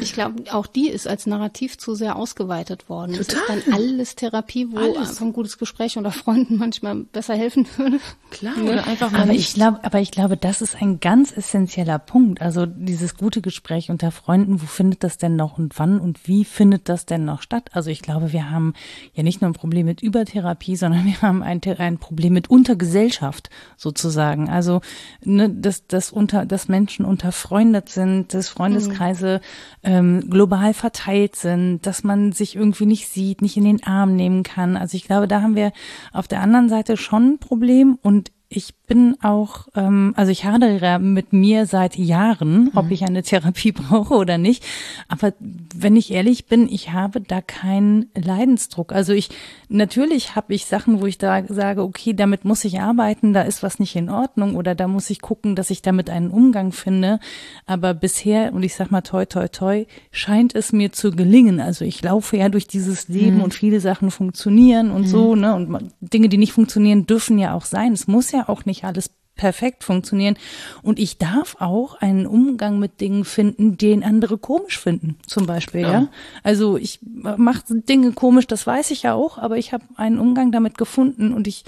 [0.00, 3.14] Ich glaube, auch die ist als Narrativ zu sehr ausgeweitet worden.
[3.14, 3.20] Total.
[3.20, 5.20] Es ist dann alles Therapie, wo alles.
[5.20, 7.98] ein gutes Gespräch unter Freunden manchmal besser helfen würde.
[8.30, 8.72] Klar, ne?
[8.72, 12.42] oder einfach mal aber ich glaube, aber ich glaube, das ist ein ganz essentieller Punkt.
[12.42, 16.44] Also dieses gute Gespräch unter Freunden, wo findet das denn noch und wann und wie
[16.44, 17.70] findet das denn noch statt?
[17.72, 18.74] Also ich glaube, wir haben
[19.14, 23.50] ja nicht nur ein Problem mit Übertherapie, sondern wir haben ein, ein Problem mit Untergesellschaft
[23.76, 24.48] sozusagen.
[24.48, 24.80] Also
[25.24, 29.46] ne, dass, dass unter, dass Menschen unterfreundet sind, dass Freundeskreise mhm.
[29.82, 34.42] Ähm, global verteilt sind, dass man sich irgendwie nicht sieht, nicht in den Arm nehmen
[34.42, 34.76] kann.
[34.76, 35.72] Also ich glaube, da haben wir
[36.12, 40.98] auf der anderen Seite schon ein Problem und ich bin auch, ähm, also ich hadere
[40.98, 42.92] mit mir seit Jahren, ob mhm.
[42.92, 44.64] ich eine Therapie brauche oder nicht.
[45.08, 48.92] Aber wenn ich ehrlich bin, ich habe da keinen Leidensdruck.
[48.92, 49.30] Also ich,
[49.68, 53.62] natürlich habe ich Sachen, wo ich da sage, okay, damit muss ich arbeiten, da ist
[53.62, 57.20] was nicht in Ordnung oder da muss ich gucken, dass ich damit einen Umgang finde.
[57.66, 61.60] Aber bisher, und ich sag mal toi, toi, toi, scheint es mir zu gelingen.
[61.60, 63.44] Also ich laufe ja durch dieses Leben mhm.
[63.44, 65.06] und viele Sachen funktionieren und mhm.
[65.06, 65.54] so, ne?
[65.54, 67.92] Und Dinge, die nicht funktionieren, dürfen ja auch sein.
[67.92, 70.36] Es muss ja auch nicht nicht alles perfekt funktionieren.
[70.82, 75.80] Und ich darf auch einen Umgang mit Dingen finden, den andere komisch finden, zum Beispiel.
[75.80, 75.92] Ja.
[75.92, 76.08] ja?
[76.44, 80.52] Also ich mache Dinge komisch, das weiß ich ja auch, aber ich habe einen Umgang
[80.52, 81.64] damit gefunden und ich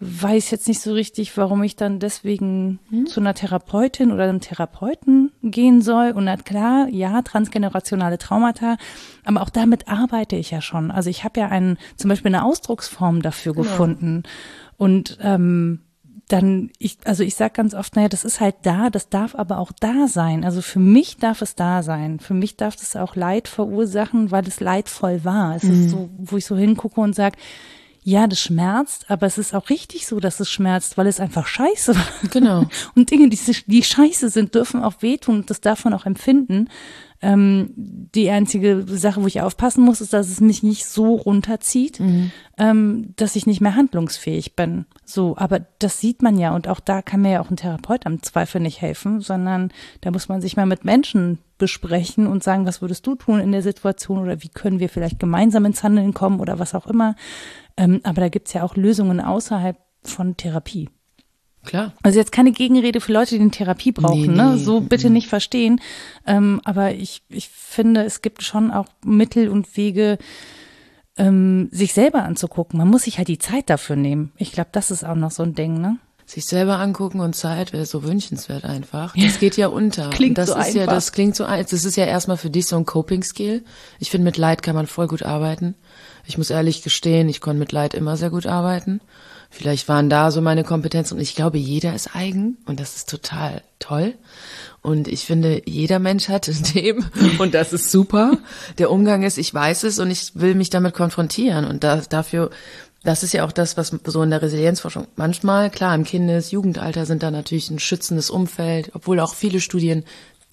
[0.00, 3.06] weiß jetzt nicht so richtig, warum ich dann deswegen hm?
[3.06, 6.10] zu einer Therapeutin oder einem Therapeuten gehen soll.
[6.10, 8.76] Und na klar, ja, transgenerationale Traumata,
[9.24, 10.90] aber auch damit arbeite ich ja schon.
[10.90, 13.64] Also ich habe ja einen, zum Beispiel eine Ausdrucksform dafür genau.
[13.68, 14.22] gefunden.
[14.76, 15.80] Und ähm,
[16.28, 19.58] dann, ich, also ich sage ganz oft, naja, das ist halt da, das darf aber
[19.58, 20.44] auch da sein.
[20.44, 22.18] Also für mich darf es da sein.
[22.20, 25.56] Für mich darf es auch Leid verursachen, weil es leidvoll war.
[25.56, 25.72] Es mhm.
[25.72, 27.36] ist so, wo ich so hingucke und sage,
[28.06, 31.46] ja, das schmerzt, aber es ist auch richtig so, dass es schmerzt, weil es einfach
[31.46, 32.06] scheiße war.
[32.30, 32.66] Genau.
[32.94, 36.68] Und Dinge, die, die scheiße sind, dürfen auch wehtun und das darf man auch empfinden.
[37.24, 37.70] Ähm,
[38.14, 42.32] die einzige Sache, wo ich aufpassen muss, ist, dass es mich nicht so runterzieht, mhm.
[42.58, 44.84] ähm, dass ich nicht mehr handlungsfähig bin.
[45.06, 48.04] So, aber das sieht man ja und auch da kann mir ja auch ein Therapeut
[48.04, 49.72] am Zweifel nicht helfen, sondern
[50.02, 53.52] da muss man sich mal mit Menschen besprechen und sagen, was würdest du tun in
[53.52, 57.16] der Situation oder wie können wir vielleicht gemeinsam ins Handeln kommen oder was auch immer.
[57.78, 60.90] Ähm, aber da gibt's ja auch Lösungen außerhalb von Therapie.
[61.64, 61.92] Klar.
[62.02, 64.58] Also jetzt keine Gegenrede für Leute, die eine Therapie brauchen, nee, ne?
[64.58, 65.80] So bitte nicht verstehen.
[66.26, 70.18] Ähm, aber ich, ich finde, es gibt schon auch Mittel und Wege,
[71.16, 72.78] ähm, sich selber anzugucken.
[72.78, 74.32] Man muss sich halt die Zeit dafür nehmen.
[74.36, 75.98] Ich glaube, das ist auch noch so ein Ding, ne?
[76.26, 79.14] Sich selber angucken und Zeit wäre so wünschenswert einfach.
[79.14, 80.08] Das geht ja unter.
[80.08, 80.74] klingt das so ist einfach.
[80.74, 83.62] ja, das klingt so, das ist ja erstmal für dich so ein Coping-Skill.
[83.98, 85.74] Ich finde, mit Leid kann man voll gut arbeiten.
[86.24, 89.02] Ich muss ehrlich gestehen, ich konnte mit Leid immer sehr gut arbeiten.
[89.54, 93.08] Vielleicht waren da so meine Kompetenzen und ich glaube, jeder ist eigen und das ist
[93.08, 94.14] total toll.
[94.82, 97.04] Und ich finde, jeder Mensch hat dem
[97.38, 98.38] und das ist super.
[98.78, 102.50] Der Umgang ist, ich weiß es und ich will mich damit konfrontieren und da, dafür
[103.04, 107.04] das ist ja auch das, was so in der Resilienzforschung manchmal, klar, im Kindes-, Jugendalter
[107.04, 110.04] sind da natürlich ein schützendes Umfeld, obwohl auch viele Studien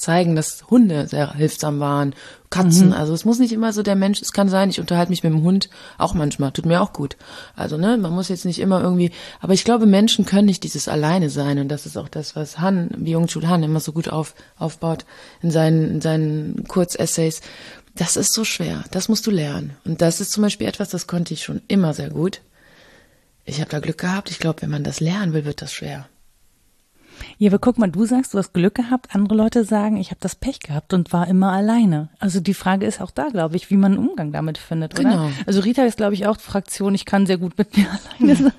[0.01, 2.13] zeigen, dass Hunde sehr hilfsam waren,
[2.49, 2.87] Katzen.
[2.87, 2.93] Mhm.
[2.93, 5.31] Also es muss nicht immer so der Mensch, es kann sein, ich unterhalte mich mit
[5.31, 7.15] dem Hund auch manchmal, tut mir auch gut.
[7.55, 10.87] Also ne, man muss jetzt nicht immer irgendwie, aber ich glaube, Menschen können nicht dieses
[10.87, 14.35] alleine sein und das ist auch das, was Han, Byung-Chul Han immer so gut auf,
[14.57, 15.05] aufbaut
[15.41, 17.41] in seinen, in seinen Kurzessays.
[17.95, 19.77] Das ist so schwer, das musst du lernen.
[19.85, 22.41] Und das ist zum Beispiel etwas, das konnte ich schon immer sehr gut.
[23.45, 24.29] Ich habe da Glück gehabt.
[24.29, 26.07] Ich glaube, wenn man das lernen will, wird das schwer.
[27.37, 29.15] Ja, aber guck mal, du sagst, du hast Glück gehabt.
[29.15, 32.09] Andere Leute sagen, ich habe das Pech gehabt und war immer alleine.
[32.19, 35.09] Also die Frage ist auch da, glaube ich, wie man einen Umgang damit findet, oder?
[35.09, 35.31] Genau.
[35.45, 37.87] Also Rita ist, glaube ich, auch Fraktion, ich kann sehr gut mit mir
[38.19, 38.53] alleine sein.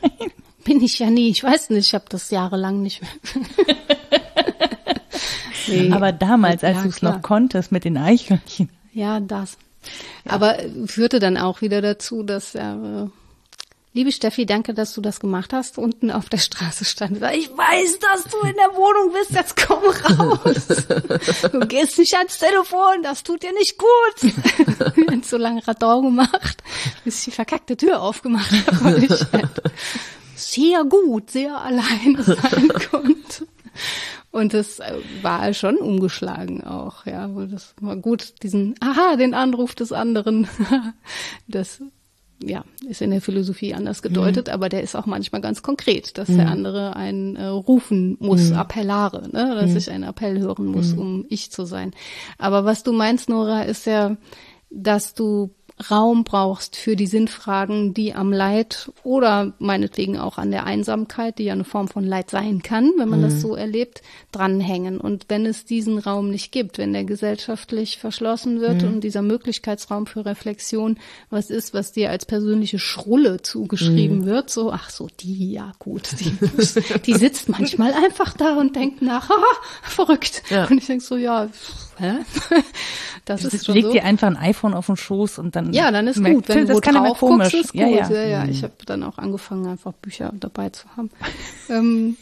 [0.64, 1.30] Bin ich ja nie.
[1.30, 3.10] Ich weiß nicht, ich habe das jahrelang nicht mehr.
[5.68, 5.90] nee.
[5.92, 8.68] Aber damals, als ja, du es noch konntest mit den Eichhörnchen.
[8.92, 9.56] Ja, das.
[10.24, 10.32] Ja.
[10.32, 10.56] Aber
[10.86, 13.21] führte dann auch wieder dazu, dass er äh,
[13.94, 15.76] Liebe Steffi, danke, dass du das gemacht hast.
[15.76, 17.18] Unten auf der Straße stand.
[17.34, 19.32] Ich weiß, dass du in der Wohnung bist.
[19.32, 20.66] Jetzt komm raus.
[21.52, 23.02] Du gehst nicht ans Telefon.
[23.02, 24.22] Das tut dir nicht gut.
[24.96, 26.62] Wir haben so lange Radau gemacht,
[27.04, 28.94] bis ich die verkackte Tür aufgemacht habe.
[28.94, 29.62] Und ich halt
[30.36, 33.46] sehr gut, sehr alleine sein konnte.
[34.30, 37.28] Und das äh, war schon umgeschlagen auch, ja.
[37.28, 40.48] Das war gut, diesen, aha, den Anruf des anderen.
[41.46, 41.82] Das
[42.46, 44.54] ja, ist in der Philosophie anders gedeutet, mhm.
[44.54, 46.36] aber der ist auch manchmal ganz konkret, dass mhm.
[46.36, 48.56] der andere einen äh, rufen muss, mhm.
[48.56, 49.54] Appellare, ne?
[49.54, 49.76] dass mhm.
[49.76, 50.98] ich einen Appell hören muss, mhm.
[50.98, 51.92] um ich zu sein.
[52.38, 54.16] Aber was du meinst, Nora, ist ja,
[54.70, 55.50] dass du
[55.90, 61.44] Raum brauchst für die Sinnfragen, die am Leid oder meinetwegen auch an der Einsamkeit, die
[61.44, 63.24] ja eine Form von Leid sein kann, wenn man mhm.
[63.24, 64.98] das so erlebt, dranhängen.
[64.98, 68.88] Und wenn es diesen Raum nicht gibt, wenn der gesellschaftlich verschlossen wird mhm.
[68.88, 70.98] und dieser Möglichkeitsraum für Reflexion
[71.30, 74.26] was ist, was dir als persönliche Schrulle zugeschrieben mhm.
[74.26, 76.36] wird, so, ach so, die, ja gut, die,
[77.06, 80.42] die sitzt manchmal einfach da und denkt nach, haha, verrückt.
[80.50, 80.66] Ja.
[80.66, 81.48] Und ich denke so, ja,
[81.98, 82.14] hä?
[83.24, 83.92] Das, das ist schon legt so.
[83.92, 86.48] dir einfach ein iPhone auf den Schoß und dann ja, dann ist merkt, gut.
[86.48, 87.80] Wenn du drauf guckst, ist gut.
[87.80, 88.10] Ja, ja.
[88.10, 88.44] ja, ja.
[88.46, 88.64] Ich mhm.
[88.64, 91.08] habe dann auch angefangen, einfach Bücher dabei zu haben.
[91.68, 92.16] ähm,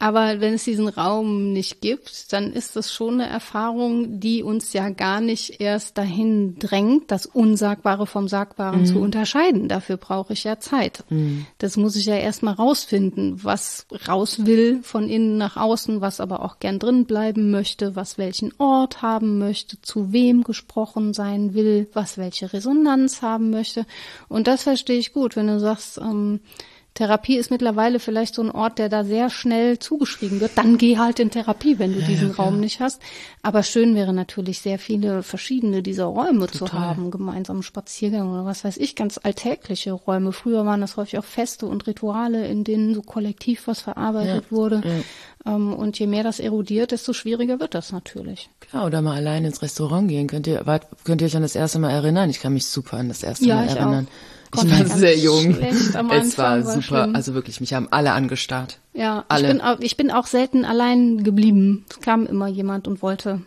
[0.00, 4.72] aber wenn es diesen Raum nicht gibt, dann ist das schon eine Erfahrung, die uns
[4.72, 8.86] ja gar nicht erst dahin drängt, das Unsagbare vom Sagbaren mhm.
[8.86, 9.68] zu unterscheiden.
[9.68, 11.04] Dafür brauche ich ja Zeit.
[11.10, 11.44] Mhm.
[11.58, 16.46] Das muss ich ja erstmal rausfinden, was raus will von innen nach außen, was aber
[16.46, 21.88] auch gern drin bleiben möchte, was welchen Ort haben möchte, zu wem gesprochen sein will,
[21.92, 23.84] was welche Resonanz haben möchte.
[24.30, 26.40] Und das verstehe ich gut, wenn du sagst, ähm,
[26.94, 30.52] Therapie ist mittlerweile vielleicht so ein Ort, der da sehr schnell zugeschrieben wird.
[30.56, 33.00] Dann geh halt in Therapie, wenn du ja, diesen ja, Raum nicht hast.
[33.42, 36.68] Aber schön wäre natürlich sehr viele verschiedene dieser Räume Total.
[36.68, 40.32] zu haben, gemeinsamen Spaziergänge oder was weiß ich, ganz alltägliche Räume.
[40.32, 44.56] Früher waren das häufig auch Feste und Rituale, in denen so kollektiv was verarbeitet ja,
[44.56, 44.82] wurde.
[45.46, 48.50] Ähm, und je mehr das erodiert, desto schwieriger wird das natürlich.
[48.60, 50.26] Klar, oder mal allein ins Restaurant gehen.
[50.26, 52.28] Könnt ihr, wart, könnt ihr euch an das erste Mal erinnern?
[52.30, 54.08] Ich kann mich super an das erste Mal erinnern.
[54.08, 54.39] Auch.
[54.56, 55.56] Ich war sehr jung.
[55.60, 56.82] Es war, war super.
[56.82, 57.14] Schlimm.
[57.14, 58.78] Also wirklich, mich haben alle angestarrt.
[58.94, 59.42] Ja, alle.
[59.42, 61.84] Ich bin, auch, ich bin auch selten allein geblieben.
[61.88, 63.42] Es kam immer jemand und wollte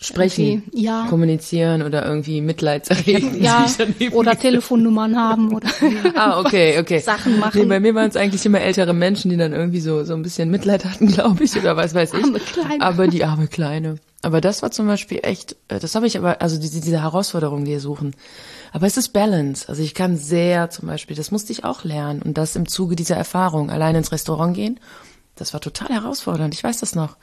[0.00, 1.06] sprechen, ja.
[1.08, 3.42] kommunizieren oder irgendwie Mitleid erregen.
[3.42, 3.66] Ja,
[4.12, 5.68] oder Telefonnummern haben oder
[6.14, 7.00] ah, okay, okay.
[7.00, 7.60] Sachen machen.
[7.60, 10.22] Nee, bei mir waren es eigentlich immer ältere Menschen, die dann irgendwie so, so ein
[10.22, 12.24] bisschen Mitleid hatten, glaube ich, oder was weiß ich.
[12.24, 12.80] Arme Kleine.
[12.80, 13.96] Aber die arme Kleine.
[14.22, 17.64] Aber das war zum Beispiel echt, äh, das habe ich aber, also diese, diese Herausforderung,
[17.64, 18.14] die wir suchen.
[18.72, 19.68] Aber es ist Balance.
[19.68, 22.96] Also ich kann sehr zum Beispiel, das musste ich auch lernen und das im Zuge
[22.96, 24.80] dieser Erfahrung, allein ins Restaurant gehen,
[25.36, 26.54] das war total herausfordernd.
[26.54, 27.16] Ich weiß das noch.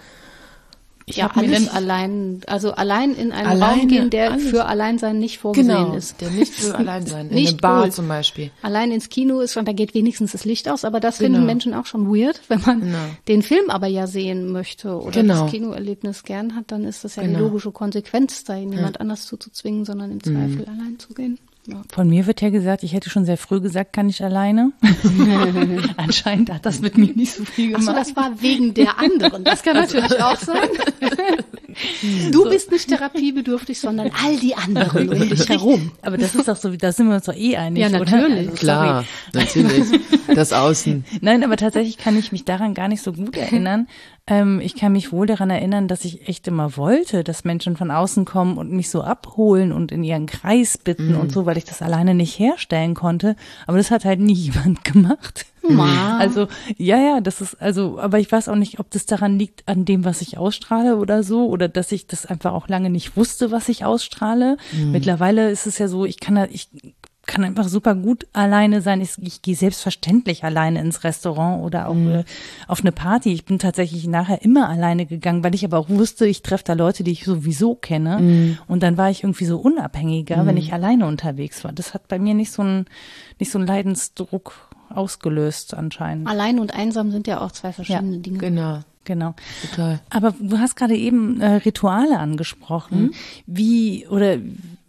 [1.07, 4.47] Ich ja, alles allein, also allein in einen alleine, Raum gehen, der alles.
[4.47, 6.19] für Alleinsein nicht vorgesehen genau, ist.
[6.19, 7.29] Der nicht für Alleinsein.
[7.29, 7.91] In eine Bar cool.
[7.91, 8.49] zum Beispiel.
[8.63, 11.35] Allein ins Kino ist schon, da geht wenigstens das Licht aus, aber das genau.
[11.35, 12.41] finden Menschen auch schon weird.
[12.47, 12.97] Wenn man genau.
[13.27, 15.43] den Film aber ja sehen möchte oder genau.
[15.43, 17.41] das Kinoerlebnis gern hat, dann ist das ja die genau.
[17.41, 19.01] logische Konsequenz, da niemand ja.
[19.01, 20.79] anders zuzuzwingen, sondern im Zweifel mhm.
[20.79, 21.37] allein zu gehen.
[21.68, 21.82] Ja.
[21.91, 24.72] Von mir wird ja gesagt, ich hätte schon sehr früh gesagt, kann ich alleine.
[25.97, 27.88] Anscheinend hat das mit mir nicht so viel gemacht.
[27.88, 29.43] Achso, das war wegen der anderen.
[29.43, 30.70] Das kann natürlich auch sein.
[32.32, 32.49] Du so.
[32.49, 35.91] bist nicht therapiebedürftig, sondern all die anderen um dich herum.
[36.01, 38.49] Aber das ist doch so, da sind wir uns doch eh einig, Ja, natürlich.
[38.49, 40.01] Also, Klar, natürlich.
[40.34, 41.03] Das Außen.
[41.22, 43.88] Nein, aber tatsächlich kann ich mich daran gar nicht so gut erinnern.
[44.28, 47.91] Ähm, ich kann mich wohl daran erinnern, dass ich echt immer wollte, dass Menschen von
[47.91, 51.19] außen kommen und mich so abholen und in ihren Kreis bitten mm.
[51.19, 53.36] und so, weil ich das alleine nicht herstellen konnte.
[53.67, 55.45] Aber das hat halt nie jemand gemacht.
[55.61, 56.19] Wow.
[56.19, 56.47] Also,
[56.78, 59.86] ja, ja, das ist, also, aber ich weiß auch nicht, ob das daran liegt, an
[59.86, 63.51] dem, was ich ausstrahle oder so, oder dass ich das einfach auch lange nicht wusste,
[63.51, 64.57] was ich ausstrahle.
[64.71, 64.91] Mhm.
[64.91, 66.69] Mittlerweile ist es ja so, ich kann da, ich
[67.26, 69.01] kann einfach super gut alleine sein.
[69.01, 72.11] Ich, ich gehe selbstverständlich alleine ins Restaurant oder auch mhm.
[72.11, 72.23] äh,
[72.67, 73.34] auf eine Party.
[73.34, 76.73] Ich bin tatsächlich nachher immer alleine gegangen, weil ich aber auch wusste, ich treffe da
[76.73, 78.19] Leute, die ich sowieso kenne.
[78.19, 78.57] Mhm.
[78.67, 80.47] Und dann war ich irgendwie so unabhängiger, mhm.
[80.47, 81.71] wenn ich alleine unterwegs war.
[81.71, 82.86] Das hat bei mir nicht so ein
[83.39, 84.53] nicht so ein Leidensdruck
[84.89, 86.28] ausgelöst anscheinend.
[86.28, 88.38] Allein und einsam sind ja auch zwei verschiedene ja, Dinge.
[88.38, 88.80] Genau.
[89.05, 89.36] Genau.
[89.69, 89.99] Total.
[90.09, 93.01] Aber du hast gerade eben äh, Rituale angesprochen.
[93.03, 93.11] Mhm.
[93.45, 94.38] Wie oder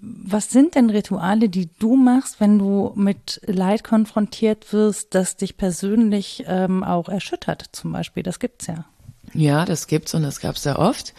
[0.09, 5.57] was sind denn Rituale, die du machst, wenn du mit Leid konfrontiert wirst, das dich
[5.57, 8.23] persönlich ähm, auch erschüttert, zum Beispiel?
[8.23, 8.85] Das gibt's ja.
[9.35, 11.13] Ja, das gibt's und das gab's sehr oft.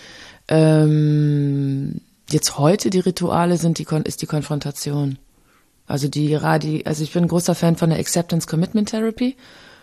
[0.47, 5.17] Ähm, jetzt heute die Rituale sind die ist die Konfrontation.
[5.85, 9.35] Also die Radi, also ich bin ein großer Fan von der Acceptance Commitment Therapy,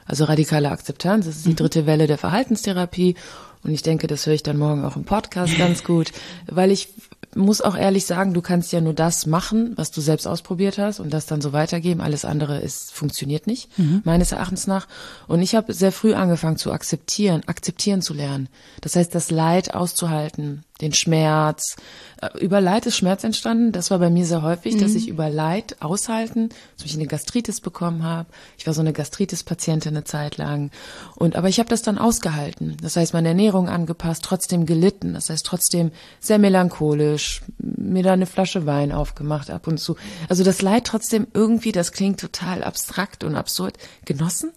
[0.07, 1.27] also radikale Akzeptanz.
[1.27, 1.57] Das ist die mhm.
[1.57, 3.17] dritte Welle der Verhaltenstherapie.
[3.63, 6.13] Und ich denke, das höre ich dann morgen auch im Podcast ganz gut,
[6.47, 6.91] weil ich
[7.37, 11.01] muss auch ehrlich sagen, du kannst ja nur das machen, was du selbst ausprobiert hast
[11.01, 12.01] und das dann so weitergeben.
[12.01, 14.03] Alles andere ist funktioniert nicht, mhm.
[14.05, 14.87] meines Erachtens nach.
[15.27, 18.49] Und ich habe sehr früh angefangen zu akzeptieren, akzeptieren zu lernen.
[18.81, 21.77] Das heißt, das Leid auszuhalten, den Schmerz.
[22.21, 23.73] Äh, über Leid ist Schmerz entstanden.
[23.73, 24.81] Das war bei mir sehr häufig, mhm.
[24.81, 28.29] dass ich über Leid aushalten, dass ich eine Gastritis bekommen habe.
[28.59, 30.71] Ich war so eine Gastritis-Patientin eine Zeit lang.
[31.15, 32.77] Und aber ich habe das dann ausgehalten.
[32.83, 35.15] Das heißt, meine Ernährung angepasst, trotzdem gelitten.
[35.15, 39.97] Das heißt, trotzdem sehr melancholisch, mir da eine Flasche Wein aufgemacht ab und zu.
[40.29, 44.53] Also das Leid trotzdem irgendwie, das klingt total abstrakt und absurd, genossen.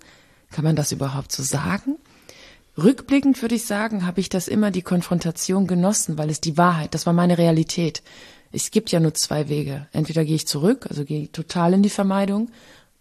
[0.51, 1.97] Kann man das überhaupt so sagen?
[2.77, 6.93] Rückblickend würde ich sagen, habe ich das immer die Konfrontation genossen, weil es die Wahrheit,
[6.93, 8.03] das war meine Realität.
[8.51, 9.87] Es gibt ja nur zwei Wege.
[9.91, 12.51] Entweder gehe ich zurück, also gehe total in die Vermeidung,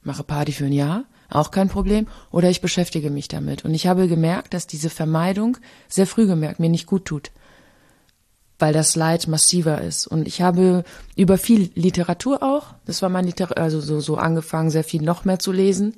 [0.03, 3.64] mache Party für ein Jahr, auch kein Problem, oder ich beschäftige mich damit.
[3.64, 5.59] Und ich habe gemerkt, dass diese Vermeidung
[5.89, 7.31] sehr früh gemerkt mir nicht gut tut
[8.59, 10.07] weil das Leid massiver ist.
[10.07, 14.70] Und ich habe über viel Literatur auch, das war mein Literatur, also so, so angefangen,
[14.70, 15.97] sehr viel noch mehr zu lesen.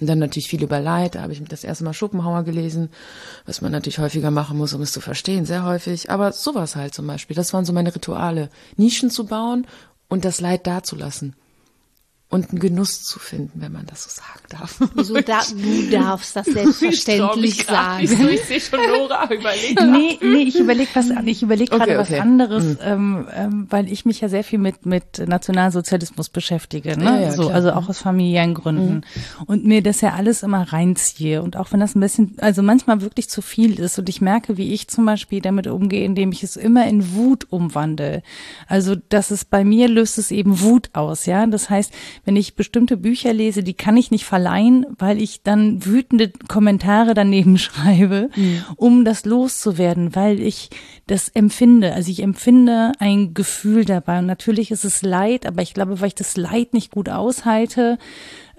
[0.00, 2.88] Und dann natürlich viel über Leid, da habe ich das erste Mal Schopenhauer gelesen,
[3.46, 6.10] was man natürlich häufiger machen muss, um es zu verstehen, sehr häufig.
[6.10, 9.66] Aber sowas halt zum Beispiel, das waren so meine Rituale, Nischen zu bauen
[10.08, 11.34] und das Leid dazulassen
[12.30, 14.80] und einen Genuss zu finden, wenn man das so sagen darf.
[14.94, 18.06] Wieso da, du darfst das selbstverständlich sagen?
[18.06, 19.90] So, ich sehe schon Nora überlegen.
[19.90, 22.12] nee, nee, ich überlege was, ich überlege okay, gerade okay.
[22.12, 22.78] was anderes, mhm.
[22.82, 27.04] ähm, ähm, weil ich mich ja sehr viel mit mit Nationalsozialismus beschäftige, ne?
[27.04, 29.44] Ja, ja, so, also auch aus familiären Gründen mhm.
[29.46, 33.00] und mir das ja alles immer reinziehe und auch wenn das ein bisschen, also manchmal
[33.00, 36.44] wirklich zu viel ist und ich merke, wie ich zum Beispiel damit umgehe, indem ich
[36.44, 38.22] es immer in Wut umwandle.
[38.68, 41.44] Also das ist bei mir löst es eben Wut aus, ja.
[41.46, 41.92] Das heißt
[42.24, 47.14] wenn ich bestimmte Bücher lese, die kann ich nicht verleihen, weil ich dann wütende Kommentare
[47.14, 48.64] daneben schreibe, mhm.
[48.76, 50.70] um das loszuwerden, weil ich
[51.06, 51.94] das empfinde.
[51.94, 54.18] Also ich empfinde ein Gefühl dabei.
[54.18, 57.98] Und natürlich ist es Leid, aber ich glaube, weil ich das Leid nicht gut aushalte,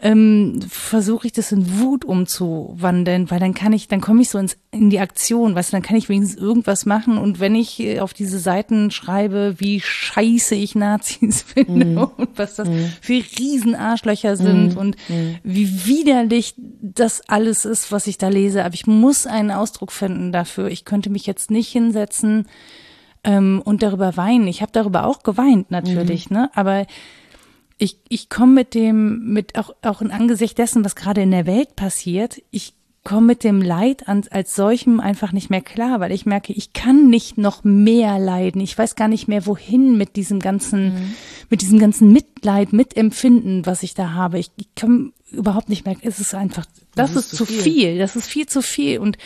[0.03, 4.39] ähm, versuche ich das in Wut umzuwandeln, weil dann kann ich, dann komme ich so
[4.39, 7.79] ins, in die Aktion, weißt du, dann kann ich wenigstens irgendwas machen und wenn ich
[7.79, 11.97] äh, auf diese Seiten schreibe, wie scheiße ich Nazis finde mm.
[12.17, 12.85] und was das mm.
[12.99, 14.77] für Riesenarschlöcher sind mm.
[14.77, 15.35] und mhm.
[15.43, 20.31] wie widerlich das alles ist, was ich da lese, aber ich muss einen Ausdruck finden
[20.31, 20.69] dafür.
[20.69, 22.47] Ich könnte mich jetzt nicht hinsetzen
[23.23, 24.47] ähm, und darüber weinen.
[24.47, 26.37] Ich habe darüber auch geweint natürlich, mhm.
[26.37, 26.87] ne, aber
[27.82, 31.47] ich, ich komme mit dem, mit auch, auch in Angesicht dessen, was gerade in der
[31.47, 32.73] Welt passiert, ich
[33.03, 36.73] komme mit dem Leid an, als solchem einfach nicht mehr klar, weil ich merke, ich
[36.73, 38.61] kann nicht noch mehr leiden.
[38.61, 41.13] Ich weiß gar nicht mehr, wohin mit diesem ganzen, mhm.
[41.49, 44.38] mit diesem ganzen Mitleid, Mitempfinden, was ich da habe.
[44.38, 47.61] Ich, ich kann überhaupt nicht mehr, es ist einfach, das, das ist, ist, zu viel.
[47.61, 47.97] viel.
[47.97, 48.99] Das ist viel zu viel.
[48.99, 49.17] Und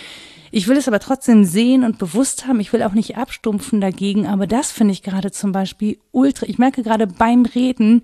[0.56, 2.62] ich will es aber trotzdem sehen und bewusst haben.
[2.62, 4.26] Ich will auch nicht abstumpfen dagegen.
[4.26, 6.45] Aber das finde ich gerade zum Beispiel ultra.
[6.47, 8.03] Ich merke gerade beim Reden,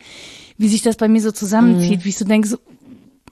[0.57, 2.03] wie sich das bei mir so zusammenzieht, mhm.
[2.03, 2.57] wie ich so denke, so,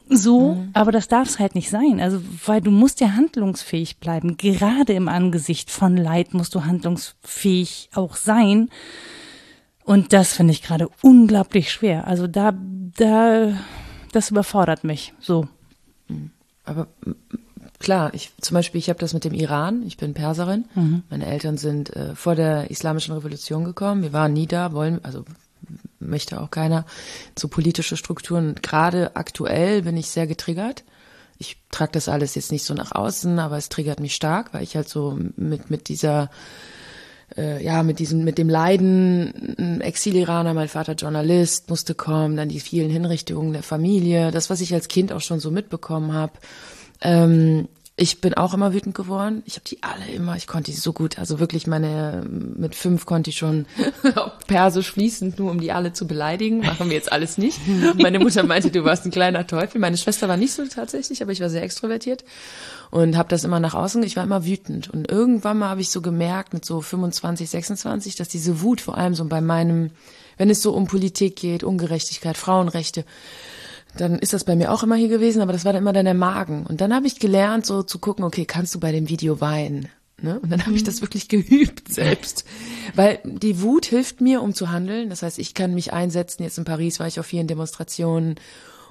[0.07, 0.70] so, mhm.
[0.72, 1.99] aber das darf es halt nicht sein.
[1.99, 4.38] Also, weil du musst ja handlungsfähig bleiben.
[4.38, 8.70] Gerade im Angesicht von Leid musst du handlungsfähig auch sein.
[9.84, 12.07] Und das finde ich gerade unglaublich schwer.
[12.07, 12.53] Also da,
[12.95, 13.51] da,
[14.13, 15.49] das überfordert mich so.
[16.07, 16.32] Mhm.
[16.63, 16.88] Aber
[17.80, 19.84] klar, ich zum Beispiel, ich habe das mit dem Iran.
[19.86, 20.65] Ich bin Perserin.
[20.75, 21.03] Mhm.
[21.09, 24.03] Meine Eltern sind äh, vor der islamischen Revolution gekommen.
[24.03, 25.25] Wir waren nie da, wollen also
[25.99, 26.86] möchte auch keiner
[27.36, 28.55] zu politische Strukturen.
[28.61, 30.84] Gerade aktuell bin ich sehr getriggert.
[31.38, 34.63] Ich trage das alles jetzt nicht so nach außen, aber es triggert mich stark, weil
[34.63, 36.30] ich halt so mit mit dieser
[37.38, 42.59] äh, ja, mit diesem, mit dem Leiden, Exil-Iraner, mein Vater Journalist, musste kommen, dann die
[42.59, 46.34] vielen Hinrichtungen der Familie, das, was ich als Kind auch schon so mitbekommen habe.
[47.02, 47.68] Ähm,
[48.02, 49.43] ich bin auch immer wütend geworden.
[49.45, 51.20] Ich habe die alle immer, ich konnte die so gut.
[51.20, 53.66] Also wirklich meine, mit fünf konnte ich schon
[54.47, 56.60] Persisch fließend, nur um die alle zu beleidigen.
[56.60, 57.60] Machen wir jetzt alles nicht.
[57.97, 59.82] Meine Mutter meinte, du warst ein kleiner Teufel.
[59.82, 62.24] Meine Schwester war nicht so tatsächlich, aber ich war sehr extrovertiert
[62.89, 64.02] und habe das immer nach außen.
[64.04, 64.89] Ich war immer wütend.
[64.89, 68.97] Und irgendwann mal habe ich so gemerkt, mit so 25, 26, dass diese Wut vor
[68.97, 69.91] allem so bei meinem,
[70.38, 73.04] wenn es so um Politik geht, Ungerechtigkeit, Frauenrechte,
[73.97, 76.05] dann ist das bei mir auch immer hier gewesen, aber das war dann immer dann
[76.05, 76.65] der Magen.
[76.65, 79.89] Und dann habe ich gelernt, so zu gucken, okay, kannst du bei dem Video weinen?
[80.21, 80.39] Ne?
[80.39, 82.45] Und dann habe ich das wirklich geübt selbst.
[82.95, 85.09] Weil die Wut hilft mir, um zu handeln.
[85.09, 86.43] Das heißt, ich kann mich einsetzen.
[86.43, 88.35] Jetzt in Paris war ich auf vielen Demonstrationen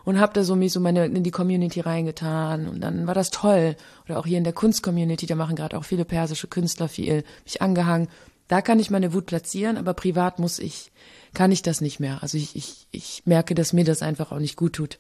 [0.05, 3.31] und habe da so mich so meine in die Community reingetan und dann war das
[3.31, 3.77] toll.
[4.07, 7.61] Oder auch hier in der Kunstcommunity, da machen gerade auch viele persische Künstler viel, mich
[7.61, 8.09] angehangen.
[8.47, 10.91] Da kann ich meine Wut platzieren, aber privat muss ich
[11.35, 12.23] kann ich das nicht mehr.
[12.23, 14.99] Also ich, ich, ich merke, dass mir das einfach auch nicht gut tut.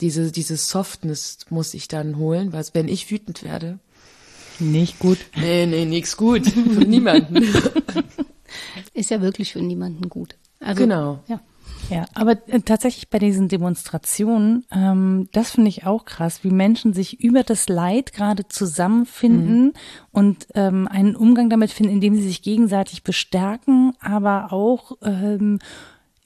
[0.00, 3.78] Diese, diese Softness muss ich dann holen, weil wenn ich wütend werde.
[4.58, 5.18] Nicht gut.
[5.36, 6.46] Nee, nee, nix gut.
[6.46, 7.36] Für niemanden.
[8.94, 10.36] Ist ja wirklich für niemanden gut.
[10.60, 11.22] Also, genau.
[11.28, 11.40] Ja.
[11.88, 16.92] Ja, aber äh, tatsächlich bei diesen Demonstrationen, ähm, das finde ich auch krass, wie Menschen
[16.92, 19.72] sich über das Leid gerade zusammenfinden mhm.
[20.10, 25.58] und ähm, einen Umgang damit finden, indem sie sich gegenseitig bestärken, aber auch ähm,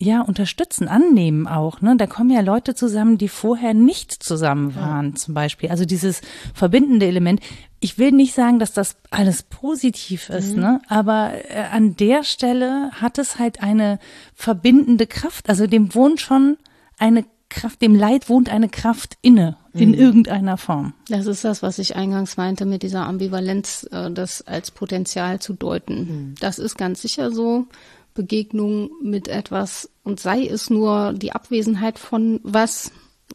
[0.03, 1.83] ja, unterstützen, annehmen auch.
[1.83, 1.95] Ne?
[1.97, 5.15] Da kommen ja Leute zusammen, die vorher nicht zusammen waren, ja.
[5.15, 5.69] zum Beispiel.
[5.69, 6.23] Also dieses
[6.55, 7.41] verbindende Element.
[7.81, 10.63] Ich will nicht sagen, dass das alles positiv ist, mhm.
[10.63, 10.81] ne?
[10.89, 13.99] aber äh, an der Stelle hat es halt eine
[14.35, 15.51] verbindende Kraft.
[15.51, 16.57] Also dem wohnt schon
[16.99, 19.95] eine Kraft, dem Leid wohnt eine Kraft inne, in mhm.
[19.97, 20.95] irgendeiner Form.
[21.09, 25.53] Das ist das, was ich eingangs meinte mit dieser Ambivalenz, äh, das als Potenzial zu
[25.53, 25.95] deuten.
[25.95, 26.35] Mhm.
[26.41, 27.67] Das ist ganz sicher so
[28.15, 32.93] Begegnung mit etwas und sei es nur die Abwesenheit von was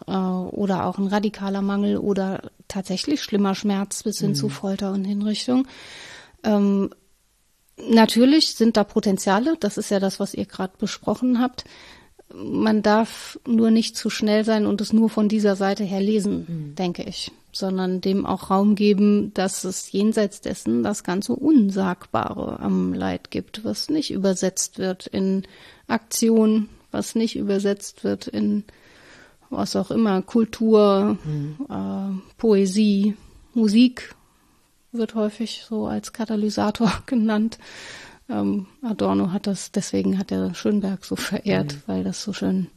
[0.07, 4.35] äh, oder auch ein radikaler Mangel oder tatsächlich schlimmer Schmerz bis hin mhm.
[4.35, 5.67] zu Folter und Hinrichtung.
[6.43, 6.89] Ähm,
[7.89, 11.65] natürlich sind da Potenziale, das ist ja das, was ihr gerade besprochen habt.
[12.33, 16.45] Man darf nur nicht zu schnell sein und es nur von dieser Seite her lesen,
[16.47, 16.75] mhm.
[16.75, 22.93] denke ich sondern dem auch Raum geben, dass es jenseits dessen das ganze Unsagbare am
[22.93, 25.43] Leid gibt, was nicht übersetzt wird in
[25.87, 28.65] Aktion, was nicht übersetzt wird in
[29.49, 31.57] was auch immer, Kultur, mhm.
[31.69, 33.15] äh, Poesie,
[33.53, 34.15] Musik
[34.91, 37.57] wird häufig so als Katalysator genannt.
[38.27, 41.81] Ähm, Adorno hat das, deswegen hat er Schönberg so verehrt, mhm.
[41.85, 42.67] weil das so schön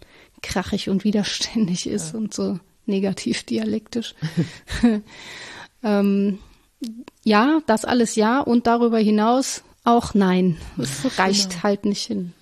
[0.43, 2.19] krachig und widerständig ist ja.
[2.19, 4.15] und so negativ dialektisch.
[5.83, 6.39] ähm,
[7.25, 10.59] ja, das alles ja und darüber hinaus auch nein.
[10.77, 11.63] Es reicht genau.
[11.63, 12.33] halt nicht hin.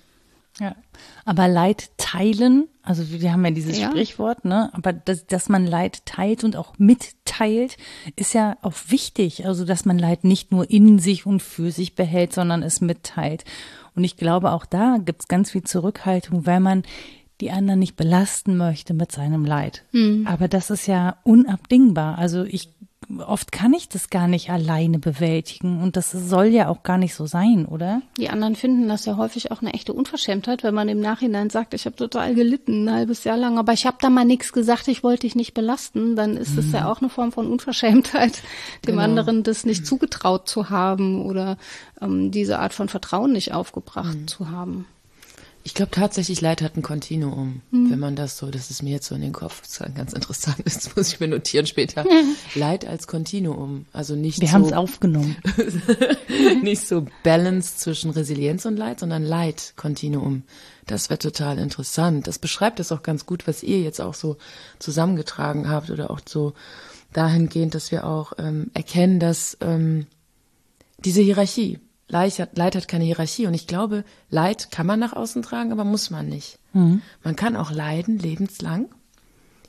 [0.59, 0.75] Ja,
[1.23, 3.89] aber Leid teilen, also wir haben ja dieses ja.
[3.89, 4.69] Sprichwort, ne?
[4.73, 7.77] Aber dass, dass man Leid teilt und auch mitteilt,
[8.15, 9.45] ist ja auch wichtig.
[9.45, 13.43] Also dass man Leid nicht nur in sich und für sich behält, sondern es mitteilt.
[13.93, 16.83] Und ich glaube, auch da gibt's ganz viel Zurückhaltung, weil man
[17.41, 19.83] die anderen nicht belasten möchte mit seinem Leid.
[19.91, 20.25] Mhm.
[20.27, 22.17] Aber das ist ja unabdingbar.
[22.17, 22.69] Also ich
[23.25, 27.15] oft kann ich das gar nicht alleine bewältigen und das soll ja auch gar nicht
[27.15, 28.01] so sein, oder?
[28.17, 31.73] Die anderen finden das ja häufig auch eine echte Unverschämtheit, wenn man im Nachhinein sagt,
[31.73, 34.87] ich habe total gelitten ein halbes Jahr lang, aber ich habe da mal nichts gesagt,
[34.89, 36.59] ich wollte dich nicht belasten, dann ist mhm.
[36.59, 38.41] es ja auch eine Form von Unverschämtheit,
[38.85, 39.03] dem genau.
[39.03, 41.57] anderen das nicht zugetraut zu haben oder
[42.01, 44.27] ähm, diese Art von Vertrauen nicht aufgebracht mhm.
[44.27, 44.85] zu haben.
[45.67, 47.91] Ich glaube tatsächlich, Leid hat ein Kontinuum, mhm.
[47.91, 50.13] wenn man das so, das ist mir jetzt so in den Kopf, das ist ganz
[50.13, 52.05] interessant, das muss ich mir notieren später.
[52.55, 54.53] Leid als Kontinuum, also nicht Wir so.
[54.53, 55.35] haben es aufgenommen.
[56.61, 60.43] nicht so Balance zwischen Resilienz und Leid, sondern Leid, Kontinuum.
[60.85, 62.27] Das wäre total interessant.
[62.27, 64.37] Das beschreibt es auch ganz gut, was ihr jetzt auch so
[64.79, 66.53] zusammengetragen habt oder auch so
[67.11, 70.07] dahingehend, dass wir auch ähm, erkennen, dass ähm,
[71.03, 75.13] diese Hierarchie, Leid hat, Leid hat keine Hierarchie und ich glaube, Leid kann man nach
[75.13, 76.57] außen tragen, aber muss man nicht.
[76.73, 77.01] Mhm.
[77.23, 78.87] Man kann auch leiden lebenslang.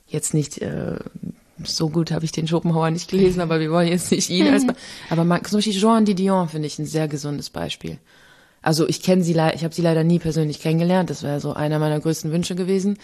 [0.07, 0.97] Jetzt nicht äh,
[1.63, 4.65] so gut habe ich den Schopenhauer nicht gelesen, aber wir wollen jetzt nicht ihn als
[5.09, 7.97] aber man, zum Beispiel Jean Didion finde ich ein sehr gesundes Beispiel.
[8.61, 11.09] Also ich kenne sie leider, ich habe sie leider nie persönlich kennengelernt.
[11.09, 12.97] Das wäre so einer meiner größten Wünsche gewesen.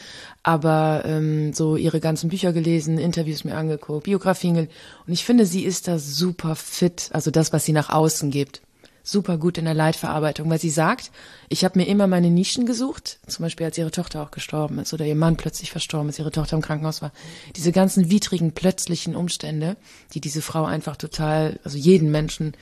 [0.43, 5.63] Aber ähm, so ihre ganzen Bücher gelesen, Interviews mir angeguckt, Biografien und ich finde, sie
[5.63, 7.09] ist da super fit.
[7.13, 8.61] Also das, was sie nach außen gibt
[9.05, 11.11] super gut in der Leidverarbeitung, weil sie sagt,
[11.47, 14.93] ich habe mir immer meine Nischen gesucht, zum Beispiel als ihre Tochter auch gestorben ist
[14.93, 17.11] oder ihr Mann plötzlich verstorben ist, ihre Tochter im Krankenhaus war.
[17.55, 19.77] Diese ganzen widrigen, plötzlichen Umstände,
[20.13, 22.53] die diese Frau einfach total, also jeden Menschen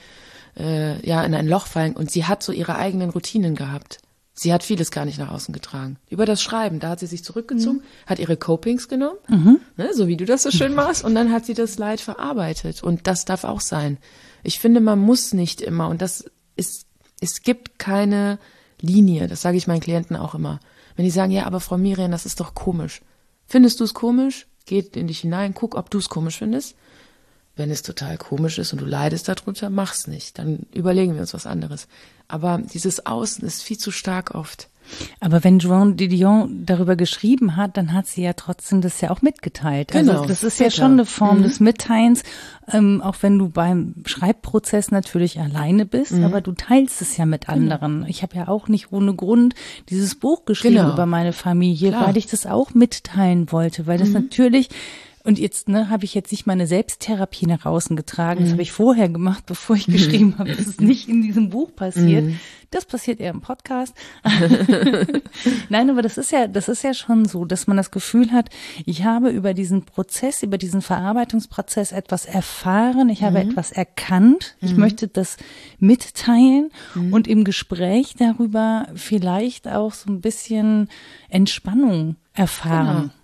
[0.57, 3.99] äh, ja in ein Loch fallen und sie hat so ihre eigenen Routinen gehabt.
[4.35, 5.97] Sie hat vieles gar nicht nach außen getragen.
[6.09, 8.07] Über das Schreiben, da hat sie sich zurückgezogen, mhm.
[8.07, 9.59] hat ihre Copings genommen, mhm.
[9.77, 12.81] ne, so wie du das so schön machst, und dann hat sie das Leid verarbeitet.
[12.81, 13.99] Und das darf auch sein.
[14.43, 16.25] Ich finde, man muss nicht immer, und das
[16.55, 16.85] ist,
[17.21, 18.39] es gibt keine
[18.81, 20.59] Linie, das sage ich meinen Klienten auch immer.
[20.95, 23.01] Wenn die sagen, ja, aber Frau Miriam, das ist doch komisch.
[23.47, 24.47] Findest du es komisch?
[24.65, 26.75] Geht in dich hinein, guck, ob du es komisch findest.
[27.55, 30.39] Wenn es total komisch ist und du leidest darunter, mach's nicht.
[30.39, 31.87] Dann überlegen wir uns was anderes.
[32.27, 34.69] Aber dieses Außen ist viel zu stark oft.
[35.19, 39.21] Aber wenn Joan Didion darüber geschrieben hat, dann hat sie ja trotzdem das ja auch
[39.21, 39.95] mitgeteilt.
[39.95, 40.21] Also genau.
[40.21, 41.43] Also das ist ja schon eine Form mhm.
[41.43, 42.23] des Mitteilens,
[42.71, 46.23] ähm, auch wenn du beim Schreibprozess natürlich alleine bist, mhm.
[46.23, 47.57] aber du teilst es ja mit genau.
[47.57, 47.93] anderen.
[47.99, 48.07] Genau.
[48.07, 49.55] Ich habe ja auch nicht ohne Grund
[49.89, 50.93] dieses Buch geschrieben genau.
[50.93, 52.07] über meine Familie, Klar.
[52.07, 54.13] weil ich das auch mitteilen wollte, weil das mhm.
[54.15, 54.69] natürlich
[55.25, 58.41] und jetzt ne, habe ich jetzt nicht meine Selbsttherapie nach außen getragen.
[58.41, 58.53] Das mhm.
[58.53, 60.51] habe ich vorher gemacht, bevor ich geschrieben habe.
[60.51, 62.25] Das ist nicht in diesem Buch passiert.
[62.25, 62.39] Mhm.
[62.71, 63.95] Das passiert eher im Podcast.
[65.69, 68.49] Nein, aber das ist ja, das ist ja schon so, dass man das Gefühl hat,
[68.85, 73.51] ich habe über diesen Prozess, über diesen Verarbeitungsprozess etwas erfahren, ich habe mhm.
[73.51, 74.79] etwas erkannt, ich mhm.
[74.79, 75.37] möchte das
[75.79, 77.13] mitteilen mhm.
[77.13, 80.89] und im Gespräch darüber vielleicht auch so ein bisschen
[81.29, 83.01] Entspannung erfahren.
[83.03, 83.22] Genau.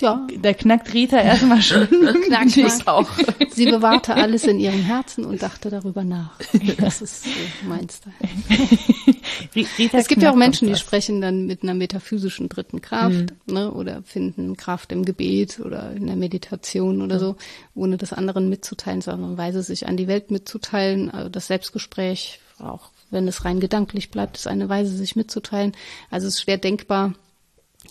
[0.00, 0.26] Ja.
[0.42, 1.88] Da knackt Rita erstmal schon.
[2.26, 3.08] knackt ich auch.
[3.50, 6.38] Sie bewahrte alles in ihrem Herzen und dachte darüber nach.
[6.78, 7.26] Das ist
[7.66, 8.14] mein Style.
[9.54, 13.54] Rita es gibt ja auch Menschen, die sprechen dann mit einer metaphysischen dritten Kraft, mhm.
[13.54, 17.36] ne, oder finden Kraft im Gebet oder in der Meditation oder so,
[17.74, 21.10] ohne das anderen mitzuteilen, sondern weise sich an die Welt mitzuteilen.
[21.10, 25.72] Also das Selbstgespräch, auch wenn es rein gedanklich bleibt, ist eine Weise, sich mitzuteilen.
[26.10, 27.14] Also es ist schwer denkbar,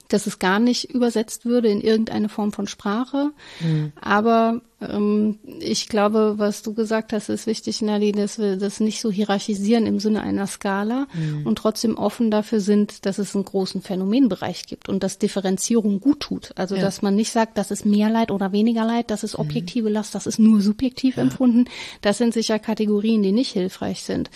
[0.08, 3.32] dass es gar nicht übersetzt würde in irgendeine Form von Sprache.
[3.60, 3.92] Mhm.
[4.00, 4.62] Aber
[4.92, 9.12] Ähm, ich glaube, was du gesagt hast, ist wichtig, Nadi, dass wir das nicht so
[9.12, 11.46] hierarchisieren im Sinne einer Skala mhm.
[11.46, 16.22] und trotzdem offen dafür sind, dass es einen großen Phänomenbereich gibt und dass Differenzierung gut
[16.22, 16.52] tut.
[16.56, 16.82] Also, ja.
[16.82, 19.46] dass man nicht sagt, das ist mehr Leid oder weniger Leid, das ist mhm.
[19.46, 21.24] objektive Last, das ist nur subjektiv ja.
[21.24, 21.66] empfunden.
[22.02, 24.30] Das sind sicher Kategorien, die nicht hilfreich sind.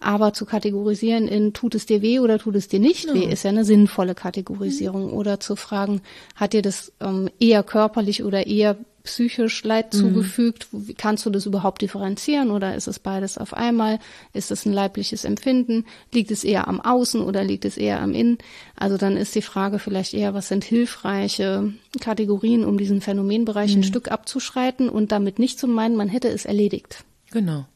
[0.00, 3.44] Aber zu kategorisieren in tut es dir weh oder tut es dir nicht weh, ist
[3.44, 5.08] ja eine sinnvolle Kategorisierung.
[5.08, 5.12] Mhm.
[5.12, 6.02] Oder zu fragen,
[6.34, 8.76] hat dir das ähm, eher körperlich oder eher
[9.06, 9.98] psychisch Leid mhm.
[9.98, 10.68] zugefügt?
[10.98, 13.98] Kannst du das überhaupt differenzieren oder ist es beides auf einmal?
[14.34, 15.86] Ist es ein leibliches Empfinden?
[16.12, 18.38] Liegt es eher am Außen oder liegt es eher am Innen?
[18.76, 23.80] Also dann ist die Frage vielleicht eher, was sind hilfreiche Kategorien, um diesen Phänomenbereich mhm.
[23.80, 27.04] ein Stück abzuschreiten und damit nicht zu meinen, man hätte es erledigt.
[27.30, 27.66] Genau.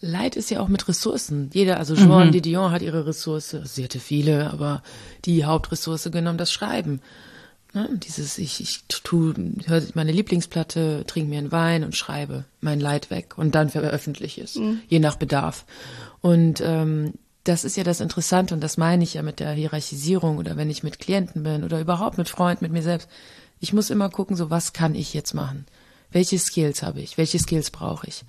[0.00, 1.50] Leid ist ja auch mit Ressourcen.
[1.54, 2.32] Jeder, also Jean mhm.
[2.32, 4.82] Didion hat ihre Ressource, sie hatte viele, aber
[5.24, 7.00] die Hauptressource genommen, das Schreiben.
[7.74, 7.88] Ne?
[7.92, 9.34] Dieses, ich, ich tu,
[9.66, 14.42] höre meine Lieblingsplatte, trinke mir einen Wein und schreibe mein Leid weg und dann veröffentliche
[14.42, 14.80] es, mhm.
[14.88, 15.64] je nach Bedarf.
[16.20, 17.14] Und ähm,
[17.44, 20.70] das ist ja das Interessante und das meine ich ja mit der Hierarchisierung oder wenn
[20.70, 23.08] ich mit Klienten bin oder überhaupt mit Freunden, mit mir selbst.
[23.60, 25.66] Ich muss immer gucken, so was kann ich jetzt machen?
[26.10, 27.18] Welche Skills habe ich?
[27.18, 28.24] Welche Skills brauche ich?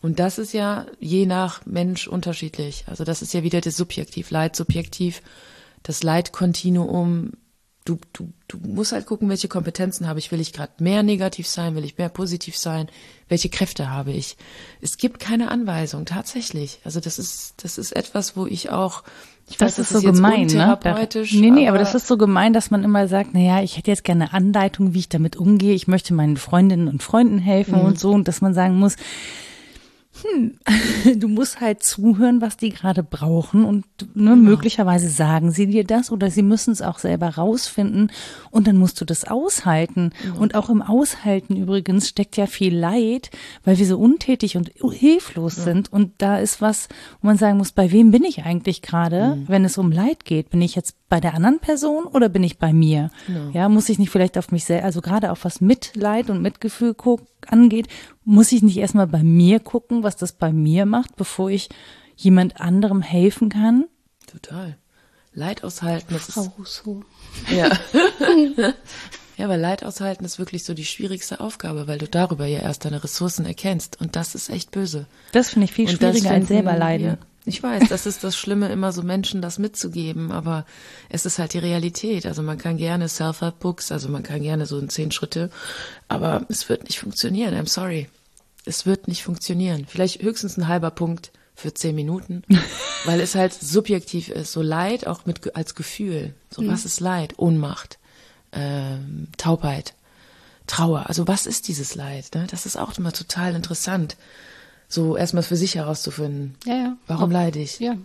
[0.00, 2.84] Und das ist ja je nach Mensch unterschiedlich.
[2.86, 5.22] Also das ist ja wieder das Subjektiv, Leid subjektiv,
[5.82, 7.32] das Leitkontinuum
[7.84, 10.30] du, du, du musst halt gucken, welche Kompetenzen habe ich.
[10.30, 11.74] Will ich gerade mehr negativ sein?
[11.74, 12.88] Will ich mehr positiv sein?
[13.28, 14.36] Welche Kräfte habe ich?
[14.80, 16.80] Es gibt keine Anweisung, tatsächlich.
[16.84, 19.02] Also das ist, das ist etwas, wo ich auch,
[19.48, 20.78] ich das weiß, ist das so ist gemein, ne?
[21.32, 23.76] Nee, nee, aber, aber, das ist so gemein, dass man immer sagt, na ja, ich
[23.76, 25.74] hätte jetzt gerne Anleitung, wie ich damit umgehe.
[25.74, 27.86] Ich möchte meinen Freundinnen und Freunden helfen mhm.
[27.86, 28.12] und so.
[28.12, 28.96] Und dass man sagen muss,
[30.20, 30.58] hm,
[31.20, 33.84] du musst halt zuhören, was die gerade brauchen und
[34.14, 34.36] ne, ja.
[34.36, 38.12] möglicherweise sagen sie dir das oder sie müssen es auch selber rausfinden
[38.50, 40.10] und dann musst du das aushalten.
[40.24, 40.34] Ja.
[40.34, 43.30] Und auch im Aushalten übrigens steckt ja viel Leid,
[43.64, 45.62] weil wir so untätig und hilflos ja.
[45.64, 46.88] sind und da ist was,
[47.20, 49.48] wo man sagen muss, bei wem bin ich eigentlich gerade, mhm.
[49.48, 50.50] wenn es um Leid geht?
[50.50, 53.10] Bin ich jetzt bei der anderen Person oder bin ich bei mir?
[53.52, 56.96] Ja, muss ich nicht vielleicht auf mich selbst, also gerade auf was Mitleid und Mitgefühl
[57.46, 57.88] angeht,
[58.24, 61.68] muss ich nicht erstmal bei mir gucken, was das bei mir macht, bevor ich
[62.16, 63.84] jemand anderem helfen kann?
[64.26, 64.78] Total.
[65.34, 66.14] Leid aushalten.
[66.14, 67.02] Das Frau Rousseau.
[67.54, 67.68] Ja.
[69.36, 72.86] ja, aber Leid aushalten ist wirklich so die schwierigste Aufgabe, weil du darüber ja erst
[72.86, 74.00] deine Ressourcen erkennst.
[74.00, 75.04] Und das ist echt böse.
[75.32, 77.06] Das finde ich viel Und schwieriger als selber leiden.
[77.06, 77.18] Ja.
[77.44, 80.64] Ich weiß, das ist das Schlimme, immer so Menschen das mitzugeben, aber
[81.08, 82.24] es ist halt die Realität.
[82.24, 85.50] Also man kann gerne Self-Help-Books, also man kann gerne so in zehn Schritte,
[86.08, 87.54] aber es wird nicht funktionieren.
[87.54, 88.08] I'm sorry.
[88.64, 89.86] Es wird nicht funktionieren.
[89.88, 92.44] Vielleicht höchstens ein halber Punkt für zehn Minuten,
[93.06, 94.52] weil es halt subjektiv ist.
[94.52, 96.34] So Leid auch mit als Gefühl.
[96.50, 96.68] So mhm.
[96.68, 97.34] was ist Leid?
[97.38, 97.98] Ohnmacht,
[98.52, 99.94] ähm, Taubheit,
[100.68, 101.06] Trauer.
[101.08, 102.36] Also was ist dieses Leid?
[102.36, 102.46] Ne?
[102.48, 104.16] Das ist auch immer total interessant
[104.92, 106.54] so erstmal für sich herauszufinden.
[106.66, 106.96] Ja, ja.
[107.06, 107.80] Warum auf, leide ich?
[107.80, 107.96] Ja.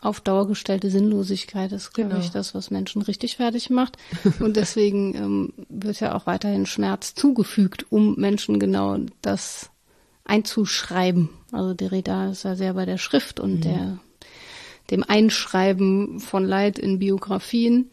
[0.00, 2.20] Auf Dauer gestellte Sinnlosigkeit ist, glaube genau.
[2.22, 3.98] ich, das, was Menschen richtig fertig macht.
[4.40, 9.70] Und deswegen ähm, wird ja auch weiterhin Schmerz zugefügt, um Menschen genau das
[10.24, 11.28] einzuschreiben.
[11.52, 13.60] Also Derrida ist ja sehr bei der Schrift und mhm.
[13.60, 13.98] der,
[14.90, 17.90] dem Einschreiben von Leid in Biografien.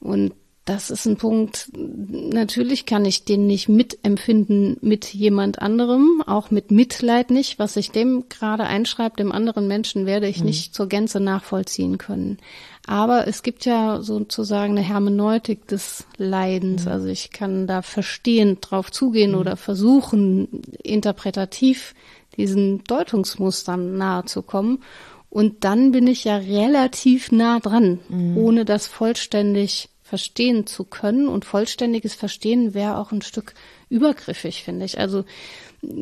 [0.00, 0.34] Und
[0.66, 6.70] das ist ein Punkt, natürlich kann ich den nicht mitempfinden mit jemand anderem, auch mit
[6.70, 7.58] Mitleid nicht.
[7.58, 10.46] Was sich dem gerade einschreibt, dem anderen Menschen, werde ich mhm.
[10.46, 12.38] nicht zur Gänze nachvollziehen können.
[12.86, 16.84] Aber es gibt ja sozusagen eine Hermeneutik des Leidens.
[16.84, 16.92] Mhm.
[16.92, 19.38] Also ich kann da verstehend drauf zugehen mhm.
[19.38, 21.94] oder versuchen, interpretativ
[22.36, 24.82] diesen Deutungsmustern nahe zu kommen.
[25.30, 28.36] Und dann bin ich ja relativ nah dran, mhm.
[28.36, 31.28] ohne das vollständig verstehen zu können.
[31.28, 33.54] Und vollständiges Verstehen wäre auch ein Stück
[33.88, 34.98] übergriffig, finde ich.
[34.98, 35.24] Also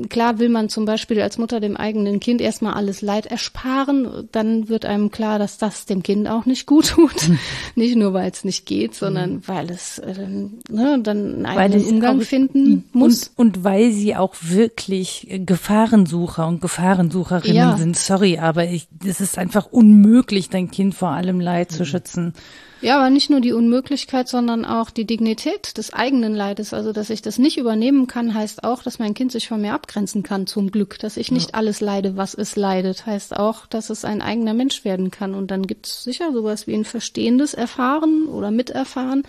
[0.09, 4.29] klar will man zum Beispiel als Mutter dem eigenen Kind erstmal alles Leid ersparen.
[4.33, 7.29] Dann wird einem klar, dass das dem Kind auch nicht gut tut.
[7.75, 9.43] nicht nur, weil es nicht geht, sondern mhm.
[9.47, 10.27] weil es äh,
[10.71, 13.31] ne, dann einen eigenen Umgang finden muss.
[13.37, 17.77] Und, und, weil sie auch wirklich Gefahrensucher und Gefahrensucherinnen ja.
[17.77, 17.95] sind.
[17.95, 21.77] Sorry, aber es ist einfach unmöglich, dein Kind vor allem Leid mhm.
[21.77, 22.33] zu schützen.
[22.81, 26.73] Ja, aber nicht nur die Unmöglichkeit, sondern auch die Dignität des eigenen Leides.
[26.73, 29.75] Also, dass ich das nicht übernehmen kann, heißt auch, dass mein Kind sich von mir
[29.75, 30.99] abgrenzen kann, zum Glück.
[30.99, 31.55] Dass ich nicht ja.
[31.55, 35.35] alles leide, was es leidet, heißt auch, dass es ein eigener Mensch werden kann.
[35.35, 39.25] Und dann gibt's sicher sowas wie ein verstehendes Erfahren oder Miterfahren,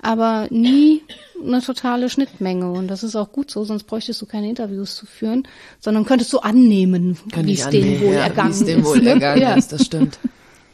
[0.00, 1.02] aber nie
[1.42, 2.70] eine totale Schnittmenge.
[2.70, 5.46] Und das ist auch gut so, sonst bräuchtest du keine Interviews zu führen,
[5.80, 8.84] sondern könntest du annehmen, wie es denen wohl ja, ergangen ist.
[8.84, 9.10] Wohl ne?
[9.10, 9.54] ergangen ja.
[9.54, 10.18] ist, das stimmt.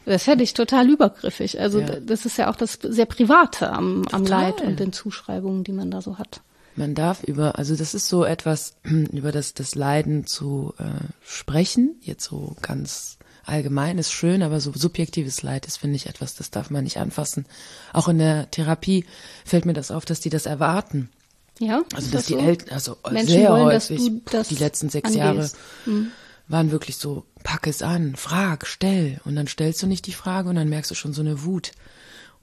[0.07, 1.61] Das hätte ich total übergriffig.
[1.61, 2.01] Also ja.
[2.01, 5.90] das ist ja auch das sehr Private am, am Leid und den Zuschreibungen, die man
[5.90, 6.40] da so hat.
[6.76, 10.84] Man darf über, also das ist so etwas, über das, das Leiden zu äh,
[11.22, 16.34] sprechen, jetzt so ganz allgemein ist schön, aber so subjektives Leid ist, finde ich, etwas,
[16.34, 17.46] das darf man nicht anfassen.
[17.92, 19.05] Auch in der Therapie
[19.44, 21.11] fällt mir das auf, dass die das erwarten.
[21.59, 21.82] Ja.
[21.94, 22.38] Also dass die so?
[22.38, 25.18] Eltern, also Menschen sehr wollen, häufig, das die letzten sechs angehst.
[25.18, 25.51] Jahre
[25.84, 26.12] Hm.
[26.48, 29.20] waren wirklich so, pack es an, frag, stell.
[29.24, 31.72] Und dann stellst du nicht die Frage und dann merkst du schon so eine Wut.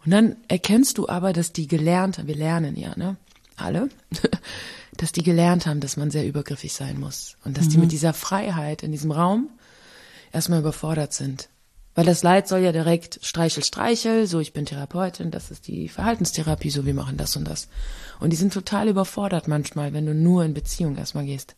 [0.05, 3.17] Und dann erkennst du aber, dass die gelernt haben, wir lernen ja, ne?
[3.55, 3.89] Alle,
[4.97, 7.37] dass die gelernt haben, dass man sehr übergriffig sein muss.
[7.43, 9.49] Und dass die mit dieser Freiheit in diesem Raum
[10.31, 11.49] erstmal überfordert sind.
[11.95, 15.89] Weil das Leid soll ja direkt Streichel, Streichel, so ich bin Therapeutin, das ist die
[15.89, 17.69] Verhaltenstherapie, so wir machen das und das.
[18.19, 21.55] Und die sind total überfordert manchmal, wenn du nur in Beziehung erstmal gehst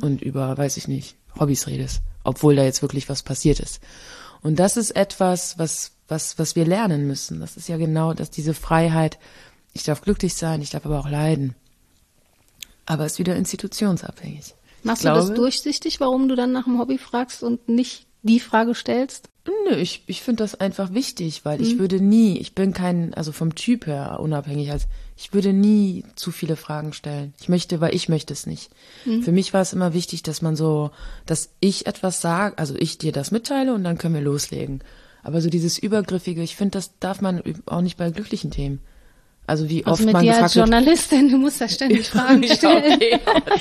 [0.00, 3.80] und über, weiß ich nicht, Hobbys redest, obwohl da jetzt wirklich was passiert ist.
[4.42, 7.40] Und das ist etwas, was, was, was wir lernen müssen.
[7.40, 9.18] Das ist ja genau, dass diese Freiheit,
[9.72, 11.54] ich darf glücklich sein, ich darf aber auch leiden.
[12.86, 14.54] Aber ist wieder institutionsabhängig.
[14.82, 18.06] Machst Ich du das glaube- durchsichtig, warum du dann nach dem Hobby fragst und nicht
[18.22, 19.28] die Frage stellst?
[19.68, 21.64] Nö, ich, ich finde das einfach wichtig, weil Mhm.
[21.64, 24.86] ich würde nie, ich bin kein, also vom Typ her unabhängig, als
[25.16, 27.34] ich würde nie zu viele Fragen stellen.
[27.40, 28.70] Ich möchte, weil ich möchte es nicht.
[29.04, 29.22] Mhm.
[29.22, 30.90] Für mich war es immer wichtig, dass man so,
[31.26, 34.80] dass ich etwas sage, also ich dir das mitteile und dann können wir loslegen.
[35.22, 38.80] Aber so dieses Übergriffige, ich finde, das darf man auch nicht bei glücklichen Themen.
[39.48, 42.08] Also wie Also oft mit man dir gefragt als wird, Journalistin, du musst da ständig
[42.10, 42.92] Fragen Ja, stellen.
[42.94, 43.18] okay.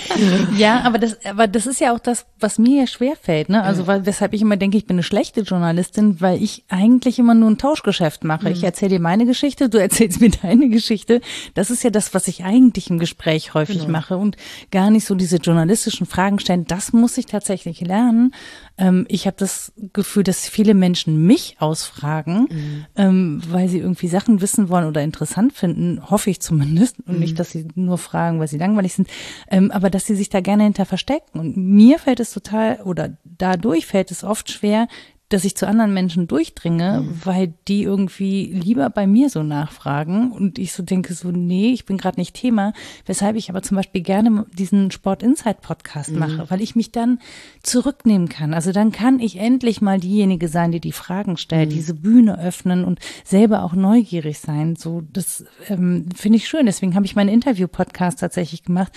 [0.58, 3.64] Ja, aber das, aber das ist ja auch das, was mir ja schwerfällt, ne?
[3.64, 7.34] Also weil, weshalb ich immer denke, ich bin eine schlechte Journalistin, weil ich eigentlich immer
[7.34, 8.50] nur ein Tauschgeschäft mache.
[8.50, 11.22] Ich erzähle dir meine Geschichte, du erzählst mir deine Geschichte.
[11.54, 14.36] Das ist ja das, was ich eigentlich im Gespräch häufig mache und
[14.72, 16.66] gar nicht so diese journalistischen Fragen stellen.
[16.68, 18.34] Das muss ich tatsächlich lernen.
[18.78, 22.48] Ähm, ich habe das Gefühl, dass viele Menschen mich ausfragen,
[22.96, 26.98] ähm, weil sie irgendwie Sachen wissen wollen oder interessant finden, hoffe ich zumindest.
[27.06, 29.10] Und nicht, dass sie nur fragen, weil sie langweilig sind,
[29.50, 31.40] ähm, aber dass sie sich da gerne hinter verstecken.
[31.40, 34.88] Und mir fällt es total, oder dadurch fällt es oft schwer,
[35.30, 40.58] dass ich zu anderen Menschen durchdringe, weil die irgendwie lieber bei mir so nachfragen und
[40.58, 42.72] ich so denke so, nee, ich bin gerade nicht Thema,
[43.06, 47.20] weshalb ich aber zum Beispiel gerne diesen Sport Insight Podcast mache, weil ich mich dann
[47.62, 48.54] zurücknehmen kann.
[48.54, 52.86] Also dann kann ich endlich mal diejenige sein, die die Fragen stellt, diese Bühne öffnen
[52.86, 54.78] und selber auch neugierig sein.
[54.78, 56.66] So, das ähm, finde ich schön.
[56.66, 58.94] Deswegen habe ich meinen Interview-Podcast tatsächlich gemacht,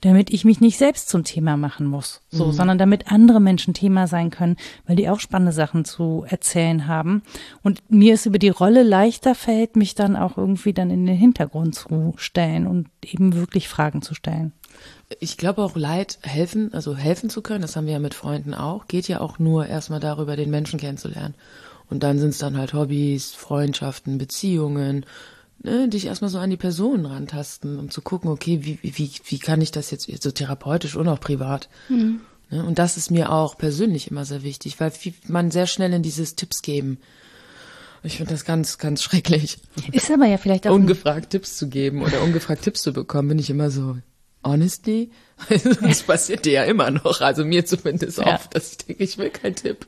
[0.00, 4.06] damit ich mich nicht selbst zum Thema machen muss, so, sondern damit andere Menschen Thema
[4.06, 7.22] sein können, weil die auch spannende Sachen zu erzählen haben.
[7.62, 11.16] Und mir ist über die Rolle leichter fällt, mich dann auch irgendwie dann in den
[11.16, 14.52] Hintergrund zu stellen und eben wirklich Fragen zu stellen.
[15.18, 18.54] Ich glaube auch Leid helfen, also helfen zu können, das haben wir ja mit Freunden
[18.54, 21.34] auch, geht ja auch nur erstmal darüber, den Menschen kennenzulernen.
[21.90, 25.04] Und dann sind es dann halt Hobbys, Freundschaften, Beziehungen,
[25.62, 29.38] ne, dich erstmal so an die Personen rantasten, um zu gucken, okay, wie, wie, wie
[29.38, 31.68] kann ich das jetzt so therapeutisch und auch privat.
[31.88, 34.92] Ne, und das ist mir auch persönlich immer sehr wichtig, weil
[35.28, 36.98] man sehr schnell in dieses Tipps geben.
[38.02, 39.58] Ich finde das ganz, ganz schrecklich.
[39.92, 43.38] Ist aber ja vielleicht auch Ungefragt Tipps zu geben oder ungefragt Tipps zu bekommen, bin
[43.38, 43.98] ich immer so,
[44.42, 45.10] honestly,
[45.82, 48.34] das passiert dir ja immer noch, also mir zumindest Ja.
[48.34, 49.86] oft, dass ich denke, ich will keinen Tipp.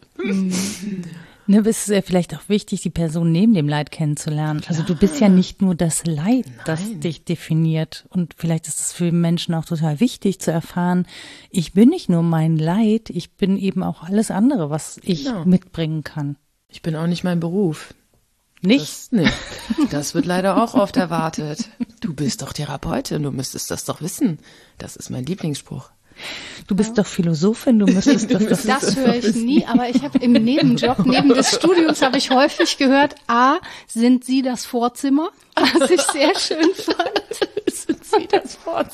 [1.46, 4.62] Ne, es ist ja vielleicht auch wichtig, die Person neben dem Leid kennenzulernen.
[4.68, 8.06] Also du bist ja nicht nur das Leid, das dich definiert.
[8.10, 11.06] Und vielleicht ist es für Menschen auch total wichtig zu erfahren,
[11.50, 15.44] ich bin nicht nur mein Leid, ich bin eben auch alles andere, was ich Genau.
[15.44, 16.36] mitbringen kann.
[16.68, 17.92] Ich bin auch nicht mein Beruf.
[18.64, 18.82] Nicht?
[18.82, 19.28] Das, nee,
[19.90, 21.68] das wird leider auch oft erwartet.
[22.00, 24.38] Du bist doch Therapeutin, du müsstest das doch wissen.
[24.78, 25.90] Das ist mein Lieblingsspruch.
[26.66, 30.18] Du bist doch Philosophin, du müsstest das doch Das höre ich nie, aber ich habe
[30.18, 33.56] im Nebenjob, neben des Studiums, habe ich häufig gehört, A,
[33.86, 37.22] sind Sie das Vorzimmer, was ich sehr schön fand.
[37.66, 38.92] Sind Sie das Wort?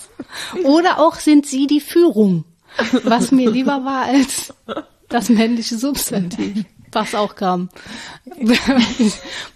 [0.64, 2.44] Oder auch sind Sie die Führung,
[3.04, 4.54] was mir lieber war als
[5.08, 7.68] das männliche Substantiv, was auch kam.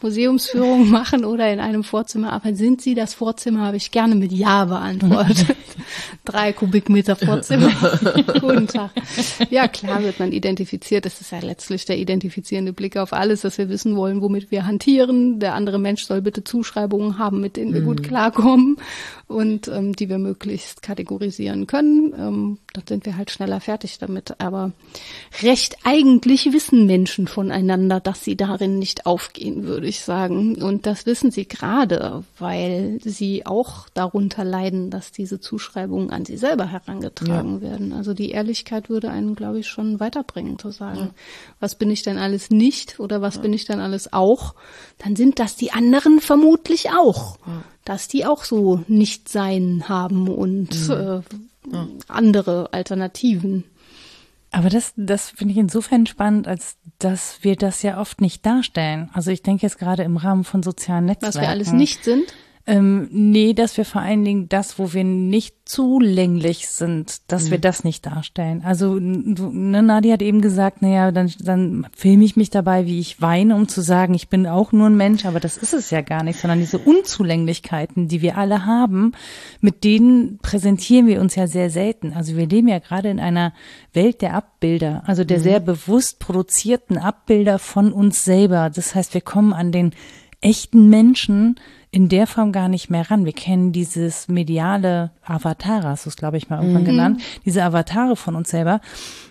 [0.02, 2.56] Museumsführung machen oder in einem Vorzimmer arbeiten.
[2.56, 5.56] Sind Sie das Vorzimmer, habe ich gerne mit Ja beantwortet.
[6.24, 7.70] Drei Kubikmeter Vorzimmer.
[8.40, 8.90] Guten Tag.
[9.50, 11.04] Ja, klar wird man identifiziert.
[11.04, 14.66] Das ist ja letztlich der identifizierende Blick auf alles, dass wir wissen wollen, womit wir
[14.66, 15.40] hantieren.
[15.40, 18.76] Der andere Mensch soll bitte Zuschreibungen haben, mit denen wir gut klarkommen
[19.26, 22.12] und ähm, die wir möglichst kategorisieren können.
[22.16, 24.40] Ähm, dann sind wir halt schneller fertig damit.
[24.40, 24.72] Aber
[25.42, 30.62] recht eigentlich wissen Menschen voneinander, dass sie darin nicht aufgehen, würde ich sagen.
[30.62, 36.36] Und das wissen sie gerade, weil sie auch darunter leiden, dass diese Zuschreibungen an sie
[36.36, 37.92] selber herangetragen werden.
[37.92, 41.10] Also die Ehrlichkeit würde einen, glaube ich, schon weiterbringen, zu sagen,
[41.60, 44.54] was bin ich denn alles nicht oder was bin ich denn alles auch?
[44.98, 47.38] Dann sind das die anderen vermutlich auch.
[47.84, 51.22] dass die auch so Nicht-Sein haben und Mhm.
[51.72, 53.64] äh, andere Alternativen.
[54.52, 59.10] Aber das, das finde ich insofern spannend, als dass wir das ja oft nicht darstellen.
[59.14, 61.34] Also ich denke jetzt gerade im Rahmen von sozialen Netzwerken.
[61.34, 62.32] Was wir alles nicht sind.
[62.64, 67.58] Ähm, nee, dass wir vor allen Dingen das, wo wir nicht zulänglich sind, dass wir
[67.58, 68.62] das nicht darstellen.
[68.64, 73.20] Also ne, Nadia hat eben gesagt, naja, dann, dann filme ich mich dabei, wie ich
[73.20, 76.02] weine, um zu sagen, ich bin auch nur ein Mensch, aber das ist es ja
[76.02, 79.10] gar nicht, sondern diese Unzulänglichkeiten, die wir alle haben,
[79.60, 82.12] mit denen präsentieren wir uns ja sehr selten.
[82.12, 83.54] Also wir leben ja gerade in einer
[83.92, 88.70] Welt der Abbilder, also der sehr bewusst produzierten Abbilder von uns selber.
[88.70, 89.92] Das heißt, wir kommen an den
[90.40, 91.56] echten Menschen
[91.92, 93.26] in der Form gar nicht mehr ran.
[93.26, 98.16] Wir kennen dieses mediale Avatar, hast du es, glaube ich, mal irgendwann genannt, diese Avatare
[98.16, 98.80] von uns selber.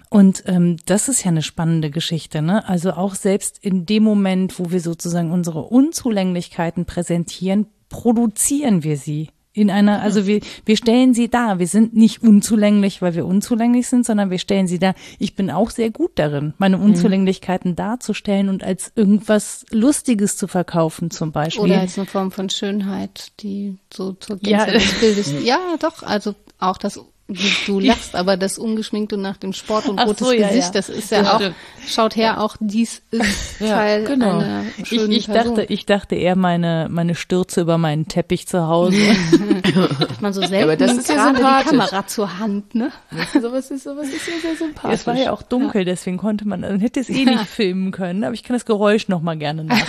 [0.10, 2.68] Und ähm, das ist ja eine spannende Geschichte, ne?
[2.70, 9.30] Also auch selbst in dem Moment, wo wir sozusagen unsere Unzulänglichkeiten präsentieren, produzieren wir sie.
[9.54, 11.60] In einer, also wir, wir stellen sie dar.
[11.60, 14.96] Wir sind nicht unzulänglich, weil wir unzulänglich sind, sondern wir stellen sie dar.
[15.20, 21.12] Ich bin auch sehr gut darin, meine Unzulänglichkeiten darzustellen und als irgendwas Lustiges zu verkaufen,
[21.12, 21.64] zum Beispiel.
[21.64, 24.66] Oder als eine Form von Schönheit, die so zur Ja.
[24.66, 25.34] Gänze des Bildes.
[25.44, 27.00] Ja, doch, also auch das,
[27.34, 30.68] du, du lachst, aber das ungeschminkte nach dem Sport und Ach rotes so, ja, Gesicht,
[30.68, 30.72] ja.
[30.74, 31.56] das ist ja, Ja, auch, stimmt.
[31.88, 34.40] schaut her, auch dies ist Ja, Teil genau.
[34.40, 35.56] einer Ich, schönen ich Person.
[35.56, 38.98] dachte, ich dachte eher meine, meine Stürze über meinen Teppich zu Hause.
[40.00, 41.70] Hat man so selten aber das ist ja gerade die sympathisch.
[41.90, 42.92] Kamera zur Hand, ne?
[43.42, 45.00] sowas ist, sowas ist ja sehr sympathisch.
[45.00, 48.24] es war ja auch dunkel, deswegen konnte man, man hätte es eh nicht filmen können,
[48.24, 49.88] aber ich kann das Geräusch noch mal gerne nach.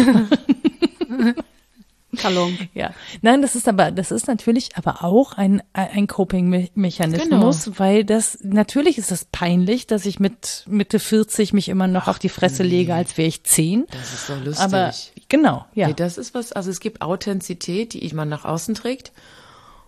[2.18, 2.58] Talon.
[2.74, 2.92] Ja,
[3.22, 7.78] nein, das ist aber, das ist natürlich aber auch ein, ein Coping-Mechanismus, Genau.
[7.78, 12.18] weil das, natürlich ist das peinlich, dass ich mit Mitte 40 mich immer noch auf
[12.18, 13.86] die Fresse lege, als wäre ich 10.
[13.90, 14.58] Das ist so lustig.
[14.64, 14.92] Aber,
[15.28, 15.88] genau, ja.
[15.88, 19.12] Nee, das ist was, also es gibt Authentizität, die man nach außen trägt.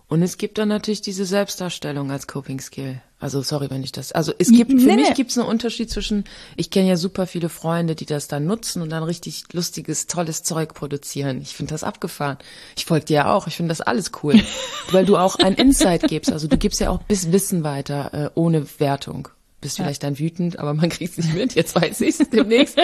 [0.07, 3.01] Und es gibt dann natürlich diese Selbstdarstellung als Coping Skill.
[3.19, 4.11] Also sorry, wenn ich das.
[4.11, 5.13] Also es gibt für Nee, mich nee.
[5.15, 6.25] gibt es einen Unterschied zwischen.
[6.57, 10.43] Ich kenne ja super viele Freunde, die das dann nutzen und dann richtig lustiges, tolles
[10.43, 11.41] Zeug produzieren.
[11.41, 12.37] Ich finde das abgefahren.
[12.75, 13.47] Ich folge dir ja auch.
[13.47, 14.39] Ich finde das alles cool,
[14.91, 16.31] weil du auch ein Insight gibst.
[16.31, 19.29] Also du gibst ja auch bis Wissen weiter äh, ohne Wertung.
[19.61, 21.55] Bist vielleicht dann wütend, aber man kriegt es nicht mit.
[21.55, 22.77] Jetzt weiß ich es demnächst.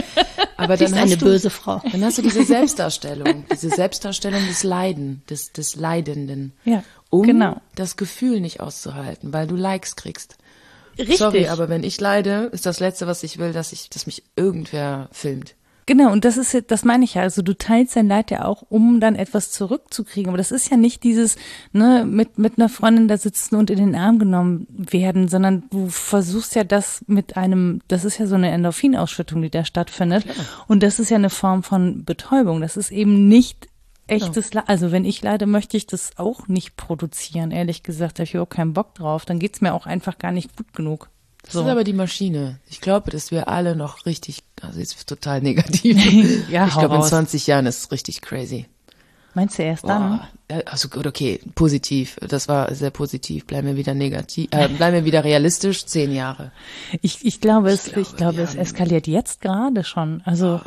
[0.57, 1.81] Aber dann hast eine du, böse Frau.
[1.91, 6.53] dann hast du diese Selbstdarstellung, diese Selbstdarstellung des Leiden, des, des Leidenden.
[6.65, 7.61] Ja, um genau.
[7.75, 10.37] das Gefühl nicht auszuhalten, weil du Likes kriegst.
[10.97, 11.17] Richtig.
[11.17, 14.23] Sorry, aber wenn ich leide, ist das Letzte, was ich will, dass ich, dass mich
[14.35, 15.55] irgendwer filmt.
[15.87, 17.23] Genau, und das ist, ja- das meine ich ja.
[17.23, 20.29] Also du teilst dein Leid ja auch, um dann etwas zurückzukriegen.
[20.29, 21.35] Aber das ist ja nicht dieses,
[21.73, 25.89] ne, mit, mit einer Freundin da sitzen und in den Arm genommen werden, sondern du
[25.89, 30.23] versuchst ja das mit einem, das ist ja so eine Endorphinausschüttung, die da stattfindet.
[30.67, 32.61] Und das ist ja eine Form von Betäubung.
[32.61, 33.67] Das ist eben nicht
[34.11, 34.65] echtes Leid.
[34.67, 37.51] Also wenn ich leide, möchte ich das auch nicht produzieren.
[37.51, 39.25] Ehrlich gesagt, da habe ich auch keinen Bock drauf.
[39.25, 41.09] Dann geht's mir auch einfach gar nicht gut genug.
[41.43, 42.59] Das ist aber die Maschine.
[42.69, 45.97] Ich glaube, dass wir alle noch richtig, also jetzt ist total negativ.
[46.49, 47.09] Ja, ich glaube, in raus.
[47.09, 48.67] 20 Jahren ist es richtig crazy.
[49.33, 50.17] Meinst du erst dann?
[50.17, 50.27] Boah.
[50.51, 52.17] Ja, Also gut, okay, positiv.
[52.21, 53.45] Das war sehr positiv.
[53.47, 55.85] Bleiben wir wieder negativ, äh, bleiben wir wieder realistisch.
[55.85, 56.51] Zehn Jahre.
[57.01, 60.21] Ich, ich glaube, es, glaube, ich glaube, es eskaliert jetzt gerade schon.
[60.25, 60.59] Also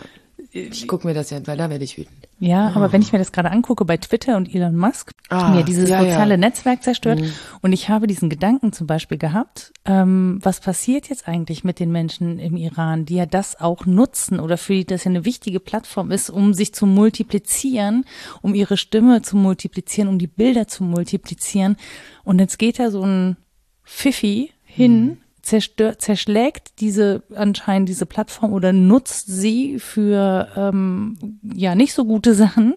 [0.57, 2.15] Ich gucke mir das ja, weil da werde ich wütend.
[2.39, 5.63] ja, aber wenn ich mir das gerade angucke bei Twitter und Elon Musk, Ah, ja,
[5.65, 6.37] dieses ja, soziale ja.
[6.37, 7.21] Netzwerk zerstört.
[7.61, 11.91] Und ich habe diesen Gedanken zum Beispiel gehabt, ähm, was passiert jetzt eigentlich mit den
[11.91, 15.59] Menschen im Iran, die ja das auch nutzen oder für die das ja eine wichtige
[15.59, 18.05] Plattform ist, um sich zu multiplizieren,
[18.41, 21.77] um ihre Stimme zu multiplizieren, um die Bilder zu multiplizieren.
[22.23, 23.37] Und jetzt geht da so ein
[23.85, 31.95] Pfiffi hin, zerstört, zerschlägt diese anscheinend diese Plattform oder nutzt sie für ähm, ja nicht
[31.95, 32.75] so gute Sachen.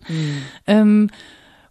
[0.68, 1.10] Ähm,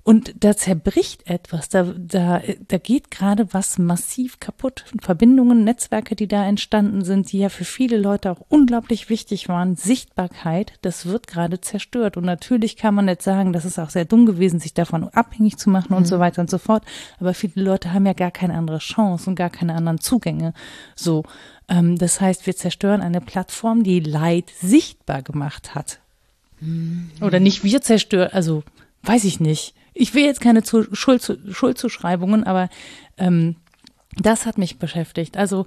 [0.06, 4.84] und da zerbricht etwas, da, da, da geht gerade was massiv kaputt.
[5.00, 9.74] Verbindungen, Netzwerke, die da entstanden sind, die ja für viele Leute auch unglaublich wichtig waren.
[9.74, 12.16] Sichtbarkeit, das wird gerade zerstört.
[12.16, 15.56] Und natürlich kann man jetzt sagen, das ist auch sehr dumm gewesen, sich davon abhängig
[15.56, 16.84] zu machen und so weiter und so fort.
[17.18, 20.54] Aber viele Leute haben ja gar keine andere Chance und gar keine anderen Zugänge.
[20.94, 21.24] So,
[21.66, 25.98] ähm, das heißt, wir zerstören eine Plattform, die Leid sichtbar gemacht hat.
[27.20, 28.62] Oder nicht wir zerstören, also
[29.02, 29.74] weiß ich nicht.
[29.96, 32.68] Ich will jetzt keine zu, Schuld, Schuldzuschreibungen, aber
[33.16, 33.56] ähm,
[34.16, 35.36] das hat mich beschäftigt.
[35.36, 35.66] Also,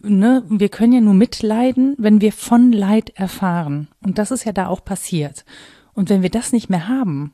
[0.00, 3.88] ne, wir können ja nur mitleiden, wenn wir von Leid erfahren.
[4.02, 5.44] Und das ist ja da auch passiert.
[5.92, 7.32] Und wenn wir das nicht mehr haben,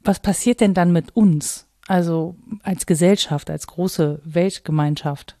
[0.00, 1.66] was passiert denn dann mit uns?
[1.86, 5.36] Also als Gesellschaft, als große Weltgemeinschaft.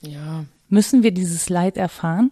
[0.00, 2.30] Ja, Müssen wir dieses Leid erfahren?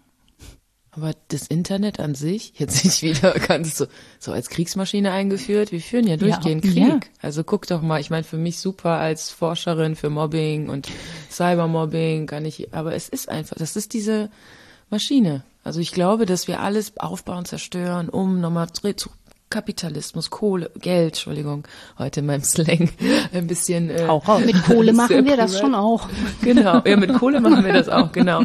[0.97, 3.87] Aber das Internet an sich, jetzt nicht wieder ganz so,
[4.19, 5.71] so als Kriegsmaschine eingeführt.
[5.71, 6.79] Wir führen ja durchgehend Ja, Krieg.
[6.89, 7.01] ja.
[7.21, 10.89] Also guck doch mal, ich meine, für mich super als Forscherin für Mobbing und
[11.31, 14.31] Cybermobbing kann ich, aber es ist einfach, das ist diese
[14.91, 15.45] Maschine.
[15.65, 19.11] Also ich glaube, dass wir alles aufbauen, zerstören, um nochmal zu
[19.49, 21.67] Kapitalismus, Kohle, Geld, Entschuldigung,
[21.99, 22.91] heute in meinem Slang
[23.33, 23.91] ein bisschen.
[23.91, 24.43] Äh, Auch raus.
[24.45, 26.09] Mit Kohle machen wir das schon auch.
[26.43, 28.43] Genau, ja, mit Kohle machen wir das auch, genau.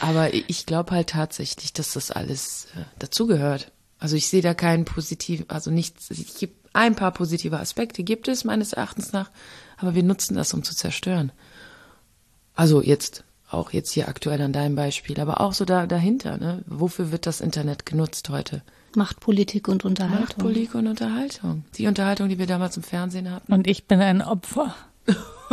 [0.00, 3.72] Aber ich glaube halt tatsächlich, dass das alles äh, dazugehört.
[3.98, 8.28] Also ich sehe da keinen positiven, also nichts, es gibt ein paar positive Aspekte, gibt
[8.28, 9.30] es meines Erachtens nach,
[9.76, 11.32] aber wir nutzen das, um zu zerstören.
[12.54, 16.62] Also jetzt, auch jetzt hier aktuell an deinem Beispiel, aber auch so da, dahinter, ne?
[16.66, 18.62] Wofür wird das Internet genutzt heute?
[18.96, 20.20] Machtpolitik und Unterhaltung.
[20.20, 21.64] Machtpolitik und Unterhaltung.
[21.76, 23.52] Die Unterhaltung, die wir damals im Fernsehen hatten.
[23.52, 24.74] Und ich bin ein Opfer.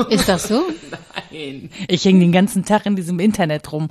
[0.10, 0.64] Ist das so?
[1.32, 1.70] Nein.
[1.88, 3.90] Ich hänge den ganzen Tag in diesem Internet rum.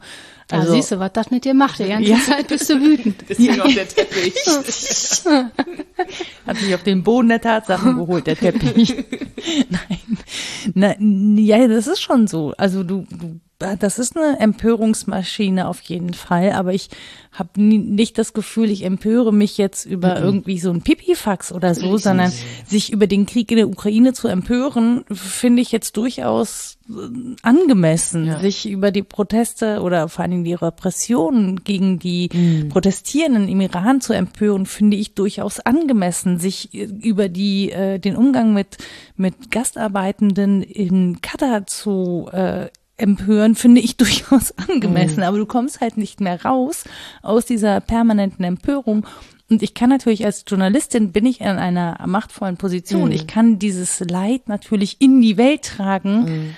[0.49, 1.81] Da Also, siehst du, was das mit dir macht.
[1.81, 2.19] Die ganze Ja.
[2.19, 3.17] Zeit bist du wütend.
[3.29, 4.35] Deswegen auch der Teppich.
[6.47, 8.95] hat mich auf den Boden der Tatsachen geholt, der Teppich.
[9.69, 10.19] Nein.
[10.75, 12.55] Na, ja, das ist schon so.
[12.57, 16.91] Also du, du das ist eine Empörungsmaschine auf jeden Fall, aber ich
[17.33, 21.97] habe nicht das Gefühl, ich empöre mich jetzt über irgendwie so ein Pipifax oder so,
[21.97, 22.31] sondern
[22.67, 26.76] sich über den Krieg in der Ukraine zu empören, finde ich jetzt durchaus
[27.43, 28.27] angemessen.
[28.27, 28.39] Ja.
[28.39, 32.29] Sich über die Proteste oder vor allen Dingen die Repressionen gegen die
[32.69, 36.39] Protestierenden im Iran zu empören, finde ich durchaus angemessen.
[36.39, 38.79] Sich äh, über die äh, den Umgang mit
[39.17, 45.23] mit Gastarbeitenden in Katar zu äh, empören, finde ich durchaus angemessen.
[45.23, 46.85] Aber du kommst halt nicht mehr raus
[47.23, 49.07] aus dieser permanenten Empörung.
[49.49, 53.13] Und ich kann natürlich als Journalistin bin ich in einer machtvollen Position.
[53.13, 56.57] Ich kann dieses Leid natürlich in die Welt tragen.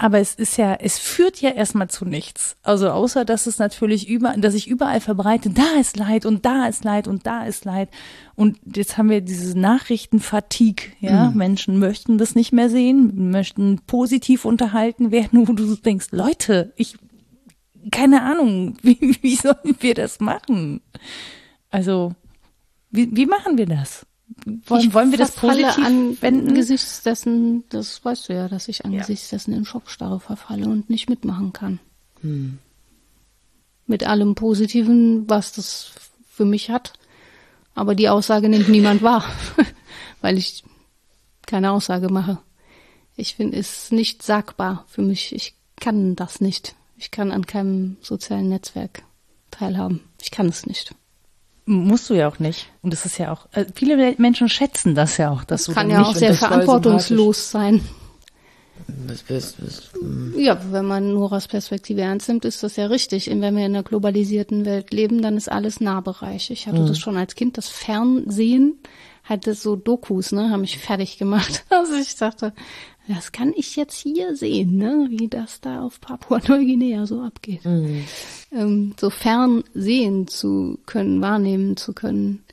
[0.00, 2.56] Aber es ist ja, es führt ja erstmal zu nichts.
[2.62, 6.68] Also außer, dass es natürlich über, dass ich überall verbreite, da ist Leid und da
[6.68, 7.88] ist Leid und da ist Leid.
[8.36, 11.32] Und jetzt haben wir diese Nachrichtenfatigue, ja.
[11.34, 16.96] Menschen möchten das nicht mehr sehen, möchten positiv unterhalten werden, wo du denkst, Leute, ich,
[17.90, 20.80] keine Ahnung, wie, wie sollen wir das machen?
[21.70, 22.14] Also,
[22.92, 24.06] wie, wie machen wir das?
[24.44, 25.76] Wollen, Ich wollen wir das positiv
[26.20, 26.48] wenden?
[26.48, 31.08] angesichts dessen, das weißt du ja, dass ich angesichts dessen in Schockstarre verfalle und nicht
[31.10, 31.80] mitmachen kann.
[32.22, 32.58] Hm.
[33.86, 35.92] Mit allem Positiven, was das
[36.30, 36.92] für mich hat.
[37.74, 39.24] Aber die Aussage nimmt niemand wahr,
[40.20, 40.64] weil ich
[41.46, 42.38] keine Aussage mache.
[43.16, 45.34] Ich finde es nicht sagbar für mich.
[45.34, 46.74] Ich kann das nicht.
[46.96, 49.02] Ich kann an keinem sozialen Netzwerk
[49.50, 50.00] teilhaben.
[50.20, 50.94] Ich kann es nicht.
[51.68, 52.70] Musst du ja auch nicht.
[52.82, 55.72] Und das ist ja auch, äh, viele Menschen schätzen das ja auch, dass Das du
[55.74, 57.82] kann ja nicht auch sehr verantwortungslos sein.
[59.06, 59.90] Das, das, das,
[60.36, 63.30] Ja, wenn man Noras Perspektive ernst nimmt, ist das ja richtig.
[63.30, 66.50] Und wenn wir in einer globalisierten Welt leben, dann ist alles Nahbereich.
[66.50, 68.78] Ich hatte das schon als Kind, das Fernsehen
[69.28, 71.64] hatte so Dokus, ne, haben mich fertig gemacht.
[71.70, 72.54] Also ich dachte,
[73.08, 77.64] das kann ich jetzt hier sehen, ne, wie das da auf Papua-Neuguinea so abgeht.
[78.52, 82.44] Ähm, so fern sehen zu können, wahrnehmen zu können,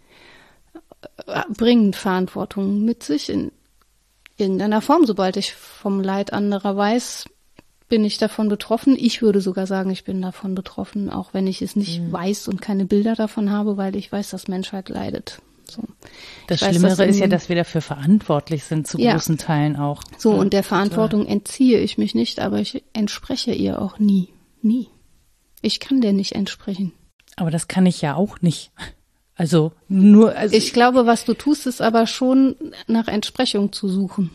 [1.27, 3.51] äh, bringt Verantwortung mit sich in
[4.37, 5.05] irgendeiner Form.
[5.05, 7.25] Sobald ich vom Leid anderer weiß,
[7.87, 8.95] bin ich davon betroffen.
[8.97, 12.61] Ich würde sogar sagen, ich bin davon betroffen, auch wenn ich es nicht weiß und
[12.61, 15.41] keine Bilder davon habe, weil ich weiß, dass Menschheit leidet.
[15.69, 15.83] So.
[16.47, 19.13] Das weiß, Schlimmere ist ja, dass wir dafür verantwortlich sind, zu Ja.
[19.13, 20.03] großen Teilen auch.
[20.17, 24.29] So, und der Verantwortung entziehe ich mich nicht, aber ich entspreche ihr auch nie.
[24.61, 24.87] Nie.
[25.61, 26.91] Ich kann der nicht entsprechen.
[27.35, 28.71] Aber das kann ich ja auch nicht.
[29.35, 32.55] Also nur, also Ich glaube, was du tust, ist aber schon
[32.87, 34.31] nach Entsprechung zu suchen.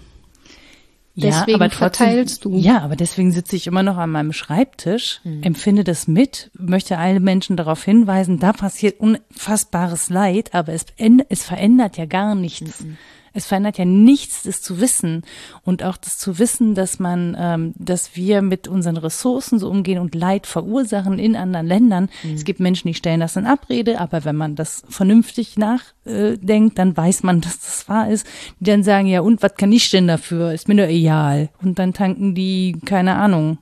[1.16, 2.56] Deswegen verteilst du.
[2.56, 5.42] Ja, aber deswegen sitze ich immer noch an meinem Schreibtisch, Hm.
[5.42, 10.86] empfinde das mit, möchte alle Menschen darauf hinweisen, da passiert unfassbares Leid, aber es,
[11.28, 12.84] es verändert ja gar nichts.
[13.32, 15.22] Es verändert ja nichts, das zu wissen
[15.64, 19.98] und auch das zu wissen, dass man, ähm, dass wir mit unseren Ressourcen so umgehen
[19.98, 22.08] und Leid verursachen in anderen Ländern.
[22.34, 26.96] Es gibt Menschen, die stellen das in Abrede, aber wenn man das vernünftig nachdenkt, dann
[26.96, 28.26] weiß man, dass das wahr ist.
[28.58, 30.52] Die dann sagen, ja und, was kann ich denn dafür?
[30.52, 31.50] Ist mir doch egal.
[31.62, 33.58] Und dann tanken die, keine Ahnung,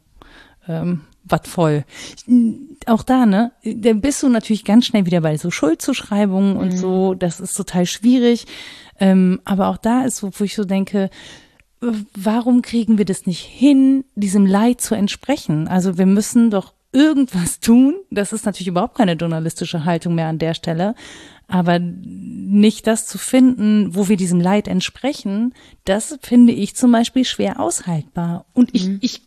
[0.66, 1.85] ähm, was voll.
[2.86, 7.15] Auch da, ne, da bist du natürlich ganz schnell wieder bei so Schuldzuschreibungen und so.
[7.15, 8.47] Das ist total schwierig.
[9.01, 11.11] Ähm, aber auch da ist so, wo ich so denke,
[11.83, 15.69] äh, warum kriegen wir das nicht hin, diesem Leid zu entsprechen?
[15.69, 17.97] Also wir müssen doch irgendwas tun.
[18.11, 20.95] Das ist natürlich überhaupt keine journalistische Haltung mehr an der Stelle.
[21.47, 25.55] Aber nicht das zu finden, wo wir diesem Leid entsprechen,
[25.85, 28.45] das finde ich zum Beispiel schwer aushaltbar.
[28.53, 29.23] Und ich, ich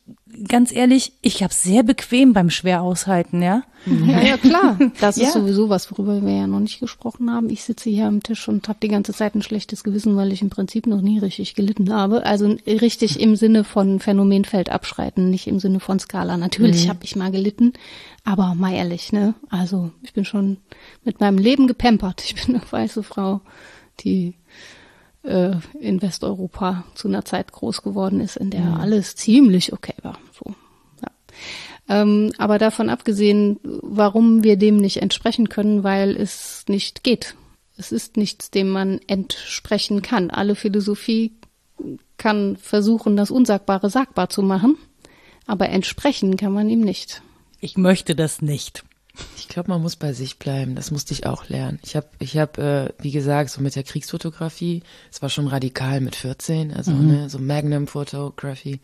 [0.47, 3.63] ganz ehrlich, ich habe sehr bequem beim schwer aushalten, ja.
[3.85, 4.77] Ja, ja, klar.
[4.99, 5.31] Das ist ja.
[5.31, 7.49] sowieso was, worüber wir ja noch nicht gesprochen haben.
[7.49, 10.41] Ich sitze hier am Tisch und habe die ganze Zeit ein schlechtes Gewissen, weil ich
[10.41, 12.25] im Prinzip noch nie richtig gelitten habe.
[12.25, 16.37] Also richtig im Sinne von Phänomenfeld abschreiten, nicht im Sinne von Skala.
[16.37, 16.89] Natürlich mhm.
[16.89, 17.73] habe ich mal gelitten,
[18.23, 19.33] aber mal ehrlich, ne?
[19.49, 20.57] Also ich bin schon
[21.03, 22.23] mit meinem Leben gepampert.
[22.23, 23.41] Ich bin eine weiße Frau,
[24.01, 24.35] die
[25.23, 28.73] äh, in Westeuropa zu einer Zeit groß geworden ist, in der mhm.
[28.75, 30.17] alles ziemlich okay war.
[30.33, 30.53] So.
[31.01, 32.01] Ja.
[32.01, 37.35] Ähm, aber davon abgesehen, warum wir dem nicht entsprechen können, weil es nicht geht.
[37.77, 40.29] Es ist nichts, dem man entsprechen kann.
[40.29, 41.33] Alle Philosophie
[42.17, 44.77] kann versuchen, das Unsagbare sagbar zu machen,
[45.47, 47.23] aber entsprechen kann man ihm nicht.
[47.59, 48.83] Ich möchte das nicht.
[49.37, 50.75] Ich glaube, man muss bei sich bleiben.
[50.75, 51.79] Das musste ich auch lernen.
[51.83, 55.99] Ich habe, ich hab, äh, wie gesagt, so mit der Kriegsfotografie, es war schon radikal
[55.99, 57.07] mit 14, also mhm.
[57.07, 58.79] ne, so Magnum Photography.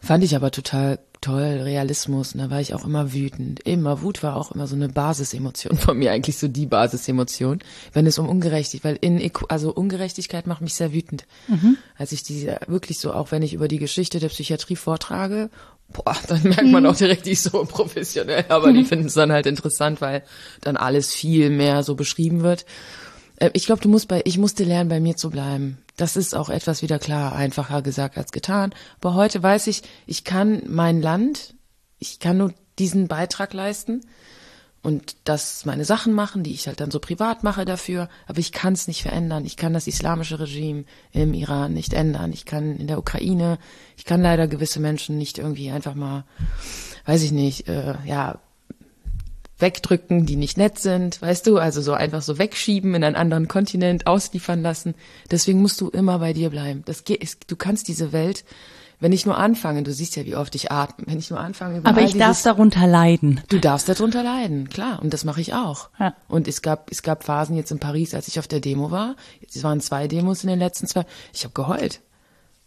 [0.00, 2.34] Fand ich aber total toll, Realismus.
[2.34, 3.60] Und da war ich auch immer wütend.
[3.60, 7.60] Immer, Wut war auch immer so eine Basisemotion von mir, eigentlich so die Basisemotion,
[7.92, 11.26] wenn es um Ungerechtigkeit, weil in, also Ungerechtigkeit macht mich sehr wütend.
[11.48, 11.78] Mhm.
[11.96, 15.50] Als ich diese, wirklich so, auch wenn ich über die Geschichte der Psychiatrie vortrage
[15.88, 16.90] boah, dann merkt man mhm.
[16.90, 18.86] auch direkt, die ist so professionell, aber die mhm.
[18.86, 20.22] finden es dann halt interessant, weil
[20.60, 22.66] dann alles viel mehr so beschrieben wird.
[23.36, 25.78] Äh, ich glaube, du musst bei, ich musste lernen, bei mir zu bleiben.
[25.96, 28.74] Das ist auch etwas wieder klar, einfacher gesagt als getan.
[29.00, 31.54] Aber heute weiß ich, ich kann mein Land,
[31.98, 34.02] ich kann nur diesen Beitrag leisten
[34.86, 38.52] und das meine Sachen machen, die ich halt dann so privat mache dafür, aber ich
[38.52, 39.44] kann es nicht verändern.
[39.44, 42.32] Ich kann das islamische Regime im Iran nicht ändern.
[42.32, 43.58] Ich kann in der Ukraine,
[43.96, 46.22] ich kann leider gewisse Menschen nicht irgendwie einfach mal,
[47.04, 48.38] weiß ich nicht, äh, ja,
[49.58, 53.48] wegdrücken, die nicht nett sind, weißt du, also so einfach so wegschieben in einen anderen
[53.48, 54.94] Kontinent, ausliefern lassen.
[55.32, 56.84] Deswegen musst du immer bei dir bleiben.
[56.84, 58.44] Das geht, du kannst diese Welt
[58.98, 61.80] wenn ich nur anfange, du siehst ja, wie oft ich atme, wenn ich nur anfange,
[61.84, 63.40] aber ich darf darunter leiden.
[63.48, 65.90] Du darfst darunter leiden, klar, und das mache ich auch.
[65.98, 66.14] Ja.
[66.28, 69.16] Und es gab es gab Phasen jetzt in Paris, als ich auf der Demo war.
[69.46, 71.04] Es waren zwei Demos in den letzten zwei.
[71.32, 72.00] Ich habe geheult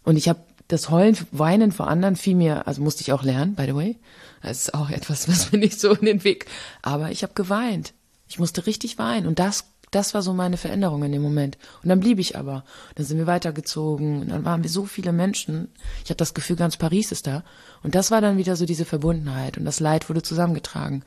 [0.04, 3.54] und ich habe das Heulen, Weinen vor anderen fiel mir, also musste ich auch lernen,
[3.56, 3.98] by the way.
[4.42, 6.46] Das ist auch etwas, was mir nicht so in den Weg.
[6.82, 7.92] Aber ich habe geweint.
[8.28, 11.58] Ich musste richtig weinen und das das war so meine Veränderung in dem Moment.
[11.82, 12.64] Und dann blieb ich aber.
[12.94, 15.68] Dann sind wir weitergezogen und dann waren wir so viele Menschen.
[16.04, 17.42] Ich habe das Gefühl, ganz Paris ist da.
[17.82, 21.02] Und das war dann wieder so diese Verbundenheit und das Leid wurde zusammengetragen.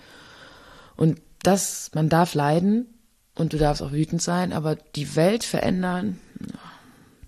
[0.95, 2.87] Und das, man darf leiden
[3.35, 6.19] und du darfst auch wütend sein, aber die Welt verändern.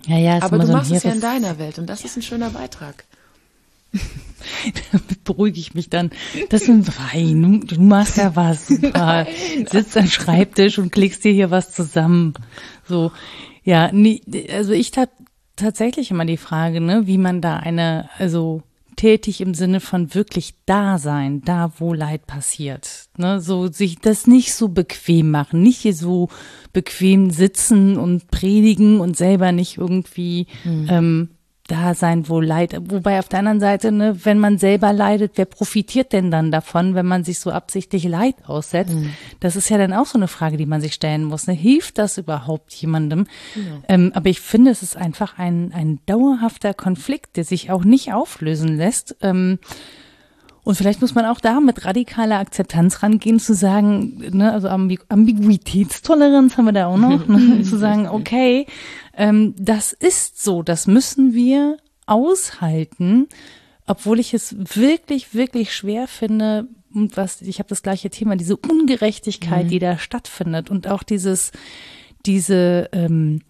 [0.06, 2.22] Ja, ja, aber du so machst es ja in deiner Welt und das ist ein
[2.22, 3.06] schöner Beitrag.
[4.92, 6.12] Damit beruhige ich mich dann.
[6.50, 7.24] Das sind drei.
[7.24, 8.68] Du machst ja was.
[8.68, 9.26] Super.
[9.70, 12.34] Sitzt am Schreibtisch und klickst dir hier was zusammen.
[12.88, 13.12] So.
[13.64, 15.12] Ja, nee, also ich habe
[15.56, 18.62] tatsächlich immer die Frage, ne, wie man da eine, also
[18.96, 23.08] tätig im Sinne von wirklich da sein, da wo Leid passiert.
[23.18, 26.30] Ne, so sich das nicht so bequem machen, nicht hier so
[26.74, 30.88] bequem sitzen und predigen und selber nicht irgendwie hm.
[30.90, 31.30] ähm,
[31.68, 35.46] da sein, wo Leid, wobei auf der anderen Seite, ne, wenn man selber leidet, wer
[35.46, 38.94] profitiert denn dann davon, wenn man sich so absichtlich Leid aussetzt?
[38.94, 39.12] Mhm.
[39.40, 41.48] Das ist ja dann auch so eine Frage, die man sich stellen muss.
[41.48, 41.54] Ne?
[41.54, 43.26] Hilft das überhaupt jemandem?
[43.56, 43.62] Ja.
[43.88, 48.14] Ähm, aber ich finde, es ist einfach ein, ein dauerhafter Konflikt, der sich auch nicht
[48.14, 49.16] auflösen lässt.
[49.22, 49.58] Ähm,
[50.66, 55.02] und vielleicht muss man auch da mit radikaler Akzeptanz rangehen, zu sagen, ne, also Ambig
[55.10, 58.66] Ambiguitätstoleranz haben wir da auch noch, ne, zu sagen, okay,
[59.18, 63.28] ähm, das ist so, das müssen wir aushalten,
[63.88, 68.56] obwohl ich es wirklich, wirklich schwer finde, und was, ich habe das gleiche Thema, diese
[68.56, 69.70] Ungerechtigkeit, mhm.
[69.70, 71.52] die da stattfindet und auch dieses,
[72.26, 73.42] diese, ähm,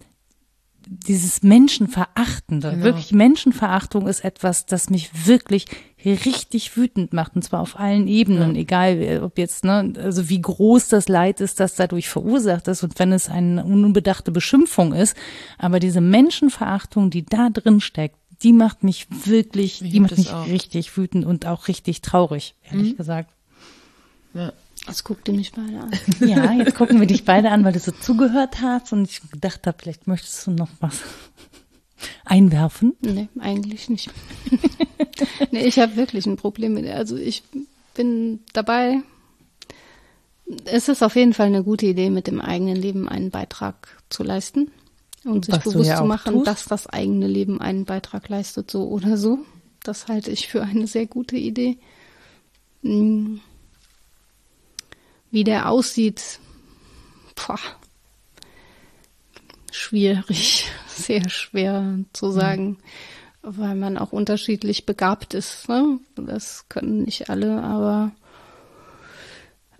[0.86, 2.84] dieses Menschenverachtende, genau.
[2.84, 5.66] wirklich Menschenverachtung ist etwas, das mich wirklich
[6.12, 8.60] richtig wütend macht und zwar auf allen Ebenen, ja.
[8.60, 12.98] egal ob jetzt, ne, also wie groß das Leid ist, das dadurch verursacht ist und
[12.98, 15.16] wenn es eine unbedachte Beschimpfung ist,
[15.58, 20.30] aber diese Menschenverachtung, die da drin steckt, die macht mich wirklich, ich die macht mich
[20.30, 20.46] auch.
[20.46, 22.96] richtig wütend und auch richtig traurig, ehrlich mhm.
[22.96, 23.30] gesagt.
[24.34, 24.52] Ja.
[24.86, 25.90] Jetzt guckt ihr mich beide an.
[26.20, 29.66] Ja, jetzt gucken wir dich beide an, weil du so zugehört hast und ich gedacht
[29.66, 31.02] habe, vielleicht möchtest du noch was
[32.24, 32.94] einwerfen.
[33.00, 34.10] Nee, eigentlich nicht.
[35.50, 36.86] nee, ich habe wirklich ein Problem mit.
[36.86, 37.42] Also ich
[37.94, 39.02] bin dabei.
[40.64, 44.22] Es ist auf jeden Fall eine gute Idee, mit dem eigenen Leben einen Beitrag zu
[44.22, 44.70] leisten
[45.24, 46.46] und sich Was bewusst ja zu machen, tust.
[46.46, 49.40] dass das eigene Leben einen Beitrag leistet, so oder so.
[49.82, 51.78] Das halte ich für eine sehr gute Idee.
[52.82, 53.40] Hm
[55.30, 56.40] wie der aussieht,
[57.34, 57.58] boah,
[59.76, 62.78] schwierig, sehr schwer zu sagen.
[63.48, 65.68] weil man auch unterschiedlich begabt ist.
[65.68, 66.00] Ne?
[66.16, 68.10] Das können nicht alle, aber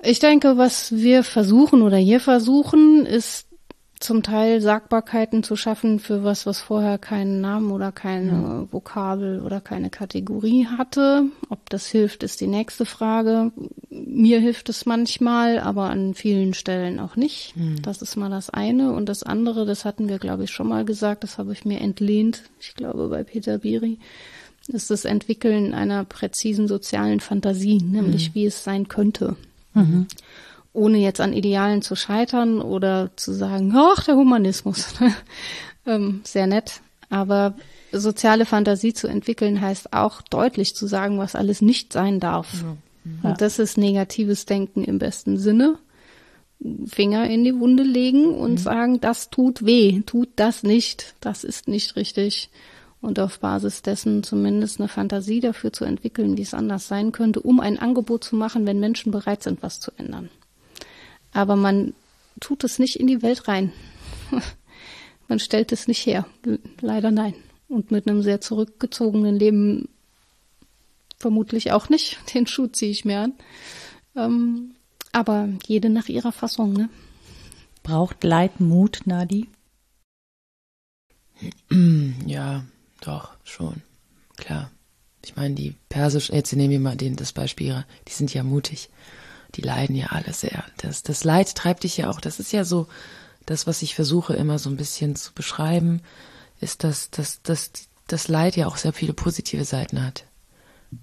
[0.03, 3.46] ich denke, was wir versuchen oder hier versuchen, ist
[3.99, 8.69] zum Teil Sagbarkeiten zu schaffen für was, was vorher keinen Namen oder keine ja.
[8.71, 11.25] Vokabel oder keine Kategorie hatte.
[11.49, 13.53] Ob das hilft, ist die nächste Frage.
[13.89, 17.57] Mir hilft es manchmal, aber an vielen Stellen auch nicht.
[17.57, 17.81] Mhm.
[17.83, 18.93] Das ist mal das eine.
[18.93, 21.81] Und das andere, das hatten wir, glaube ich, schon mal gesagt, das habe ich mir
[21.81, 23.99] entlehnt, ich glaube, bei Peter Biri,
[24.69, 28.35] ist das Entwickeln einer präzisen sozialen Fantasie, nämlich mhm.
[28.35, 29.37] wie es sein könnte.
[29.75, 30.07] Mhm.
[30.77, 34.95] Ohne jetzt an Idealen zu scheitern oder zu sagen, ach, der Humanismus.
[35.87, 36.81] ähm, sehr nett.
[37.09, 37.55] Aber
[37.93, 42.63] soziale Fantasie zu entwickeln heißt auch deutlich zu sagen, was alles nicht sein darf.
[42.63, 43.31] Ja.
[43.31, 45.79] Und das ist negatives Denken im besten Sinne.
[46.87, 48.59] Finger in die Wunde legen und mhm.
[48.59, 52.51] sagen, das tut weh, tut das nicht, das ist nicht richtig.
[53.03, 57.41] Und auf Basis dessen zumindest eine Fantasie dafür zu entwickeln, wie es anders sein könnte,
[57.41, 60.31] um ein Angebot zu machen, wenn Menschen bereit sind, was zu ändern.
[61.37, 61.93] Aber man
[62.41, 63.71] tut es nicht in die Welt rein.
[65.29, 66.27] man stellt es nicht her.
[66.81, 67.35] Leider nein.
[67.69, 69.91] Und mit einem sehr zurückgezogenen Leben
[71.19, 72.19] vermutlich auch nicht.
[72.35, 73.35] Den Schuh ziehe ich mir an.
[74.17, 74.77] Ähm,
[75.13, 76.89] aber jede nach ihrer Fassung, ne?
[77.83, 79.49] Braucht Leid Mut, Nadi?
[82.27, 82.65] Ja,
[83.03, 83.83] doch, schon.
[84.37, 84.71] Klar.
[85.23, 88.89] Ich meine, die persischen, jetzt nehmen wir mal den, das Beispiel, die sind ja mutig.
[89.57, 90.65] Die leiden ja alle sehr.
[90.79, 92.21] Das, das Leid treibt dich ja auch.
[92.21, 92.87] Das ist ja so,
[93.47, 96.03] das, was ich versuche immer so ein bisschen zu beschreiben,
[96.61, 97.71] ist, dass, dass, dass
[98.07, 100.25] das Leid ja auch sehr viele positive Seiten hat.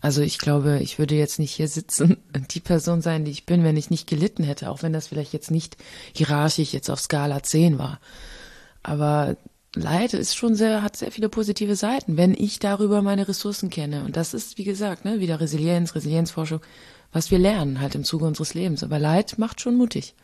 [0.02, 3.46] Also ich glaube, ich würde jetzt nicht hier sitzen und die Person sein, die ich
[3.46, 5.78] bin, wenn ich nicht gelitten hätte, auch wenn das vielleicht jetzt nicht
[6.14, 8.00] hierarchisch jetzt auf Skala 10 war.
[8.82, 9.36] Aber
[9.76, 14.04] Leid ist schon sehr, hat sehr viele positive Seiten, wenn ich darüber meine Ressourcen kenne.
[14.04, 16.62] Und das ist, wie gesagt, ne, wieder Resilienz, Resilienzforschung,
[17.14, 18.84] was wir lernen halt im Zuge unseres Lebens.
[18.84, 20.16] Aber Leid macht schon mutig.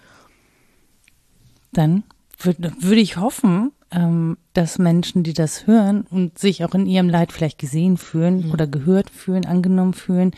[1.72, 2.04] Dann
[2.40, 7.10] würde, würde ich hoffen, ähm, dass Menschen, die das hören und sich auch in ihrem
[7.10, 8.52] Leid vielleicht gesehen fühlen mhm.
[8.52, 10.32] oder gehört fühlen, angenommen fühlen,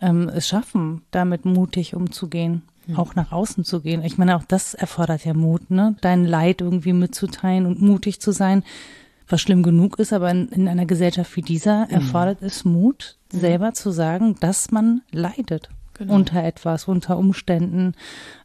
[0.00, 2.96] ähm, es schaffen, damit mutig umzugehen, mhm.
[2.96, 4.04] auch nach außen zu gehen.
[4.04, 5.96] Ich meine, auch das erfordert ja Mut, ne?
[6.00, 8.62] Dein Leid irgendwie mitzuteilen und mutig zu sein,
[9.28, 11.92] was schlimm genug ist, aber in, in einer Gesellschaft wie dieser mhm.
[11.92, 13.40] erfordert es Mut, mhm.
[13.40, 15.70] selber zu sagen, dass man leidet.
[15.98, 16.14] Genau.
[16.14, 17.94] unter etwas, unter Umständen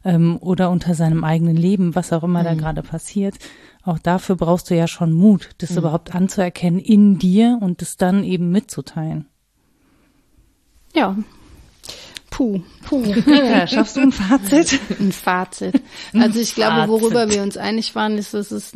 [0.04, 2.58] ähm, oder unter seinem eigenen Leben, was auch immer da mhm.
[2.58, 3.36] gerade passiert.
[3.84, 5.78] Auch dafür brauchst du ja schon Mut, das mhm.
[5.78, 9.26] überhaupt anzuerkennen in dir und das dann eben mitzuteilen.
[10.94, 11.16] Ja,
[12.34, 13.04] Puh, puh.
[13.26, 14.80] Ja, schaffst du ein Fazit?
[14.98, 15.80] Ein Fazit.
[16.14, 18.72] Also ich glaube, worüber wir uns einig waren, ist, dass es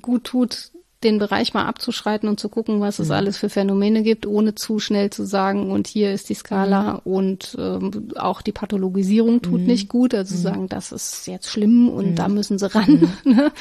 [0.00, 0.70] gut tut,
[1.04, 3.14] den Bereich mal abzuschreiten und zu gucken, was es mhm.
[3.14, 7.12] alles für Phänomene gibt, ohne zu schnell zu sagen, und hier ist die Skala mhm.
[7.12, 9.66] und ähm, auch die Pathologisierung tut mhm.
[9.66, 10.40] nicht gut, also mhm.
[10.40, 12.34] sagen, das ist jetzt schlimm und da mhm.
[12.34, 13.32] müssen sie ran, mhm.
[13.32, 13.52] ne?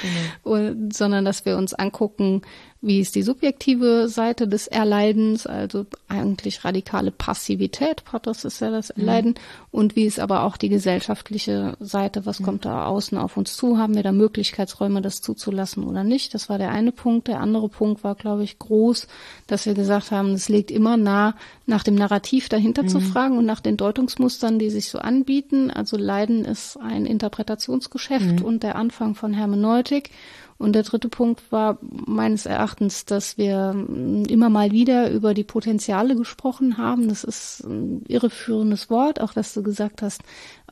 [0.42, 2.42] und, sondern dass wir uns angucken,
[2.82, 8.92] wie ist die subjektive Seite des Erleidens, also eigentlich radikale Passivität, das ist ja das
[8.92, 9.36] Erleiden, mhm.
[9.72, 12.46] und wie ist aber auch die gesellschaftliche Seite, was mhm.
[12.46, 16.34] kommt da außen auf uns zu, haben wir da Möglichkeitsräume, das zuzulassen oder nicht.
[16.34, 17.28] Das war der eine Punkt.
[17.28, 19.08] Der andere Punkt war, glaube ich, groß,
[19.48, 21.36] dass wir gesagt haben, es liegt immer nah,
[21.66, 22.90] nach dem Narrativ dahinter mhm.
[22.90, 25.72] zu fragen und nach den Deutungsmustern, die sich so anbieten.
[25.72, 28.46] Also Leiden ist ein Interpretationsgeschäft mhm.
[28.46, 30.12] und der Anfang von Hermeneutik.
[30.58, 35.44] Und der dritte Punkt war meines Erachtens, dass wir mm, immer mal wieder über die
[35.44, 37.10] Potenziale gesprochen haben.
[37.10, 40.22] Das ist ein irreführendes Wort, auch dass du gesagt hast,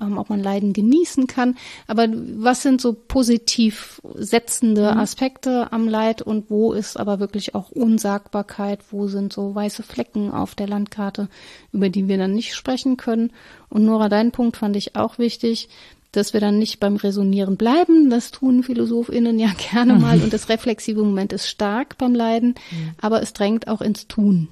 [0.01, 1.55] ähm, ob man Leiden genießen kann.
[1.87, 4.99] Aber was sind so positiv setzende mhm.
[4.99, 8.79] Aspekte am Leid und wo ist aber wirklich auch Unsagbarkeit?
[8.89, 11.29] Wo sind so weiße Flecken auf der Landkarte,
[11.71, 13.31] über die wir dann nicht sprechen können?
[13.69, 15.69] Und Nora, dein Punkt fand ich auch wichtig
[16.15, 18.09] dass wir dann nicht beim Resonieren bleiben.
[18.09, 22.91] Das tun PhilosophInnen ja gerne mal und das reflexive Moment ist stark beim Leiden, mhm.
[23.01, 24.49] aber es drängt auch ins Tun.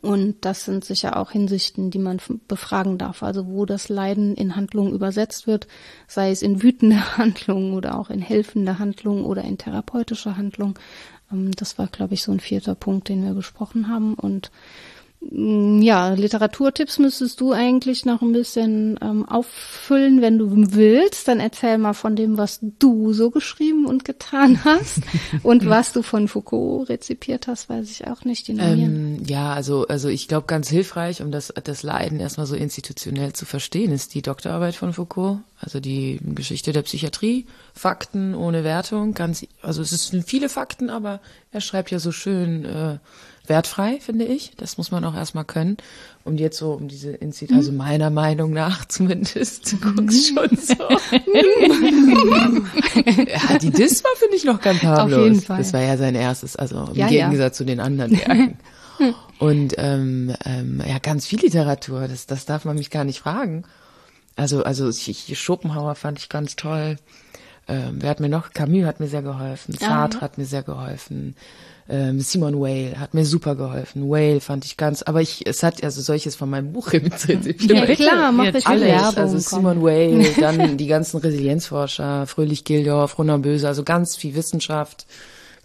[0.00, 2.18] Und das sind sicher auch Hinsichten, die man
[2.48, 3.22] befragen darf.
[3.22, 5.66] Also wo das Leiden in Handlungen übersetzt wird,
[6.06, 10.74] sei es in wütende Handlungen oder auch in helfende Handlungen oder in therapeutische Handlungen.
[11.30, 14.14] Ähm, das war, glaube ich, so ein vierter Punkt, den wir besprochen haben.
[14.14, 14.50] Und
[15.30, 21.28] ja, Literaturtipps müsstest du eigentlich noch ein bisschen ähm, auffüllen, wenn du willst.
[21.28, 25.00] Dann erzähl mal von dem, was du so geschrieben und getan hast
[25.44, 28.48] und was du von Foucault rezipiert hast, weiß ich auch nicht.
[28.48, 32.56] Die ähm, ja, also also ich glaube, ganz hilfreich, um das das Leiden erstmal so
[32.56, 38.64] institutionell zu verstehen, ist die Doktorarbeit von Foucault, also die Geschichte der Psychiatrie, Fakten ohne
[38.64, 39.14] Wertung.
[39.14, 41.20] Ganz, also es sind viele Fakten, aber
[41.52, 42.64] er schreibt ja so schön.
[42.64, 42.98] Äh,
[43.46, 44.52] wertfrei, finde ich.
[44.56, 45.76] Das muss man auch erstmal können.
[46.24, 50.74] Und jetzt so um diese Institut, also meiner Meinung nach zumindest, du guckst schon so.
[53.26, 55.18] ja, die Dis war, finde ich, noch ganz harmlos.
[55.18, 55.58] Auf jeden Fall.
[55.58, 57.26] Das war ja sein erstes, also im Ja, ja.
[57.26, 58.58] Gegensatz zu den anderen Werken.
[59.38, 63.64] Und ähm, ähm, ja, ganz viel Literatur, das, das darf man mich gar nicht fragen.
[64.36, 66.96] Also, also ich, Schopenhauer fand ich ganz toll.
[67.68, 68.50] Ähm, wer hat mir noch?
[68.52, 69.74] Camus hat mir sehr geholfen.
[69.78, 71.36] Sartre hat mir sehr geholfen.
[71.88, 74.10] Ähm, Simon Weil hat mir super geholfen.
[74.10, 77.60] Weil fand ich ganz, aber ich, es hat also solches von meinem Buch rezipiert.
[77.70, 79.16] Ja, klar, mach bitte Alles, Werbung.
[79.16, 79.60] also komm.
[79.60, 85.06] Simon Weil, dann die ganzen Resilienzforscher, Fröhlich Gildorf, Ronan Böse, also ganz viel Wissenschaft.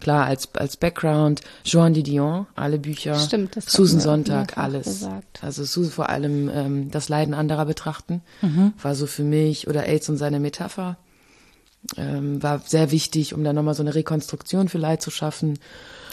[0.00, 3.16] Klar, als, als Background, Joan Didion, alle Bücher.
[3.16, 4.84] Stimmt, das Susan Sonntag, alles.
[4.84, 5.40] gesagt.
[5.42, 8.22] Also Susan vor allem ähm, das Leiden anderer betrachten,
[8.80, 10.98] war so für mich, oder AIDS und seine Metapher,
[11.96, 15.58] ähm, war sehr wichtig, um da nochmal so eine Rekonstruktion Leid zu schaffen.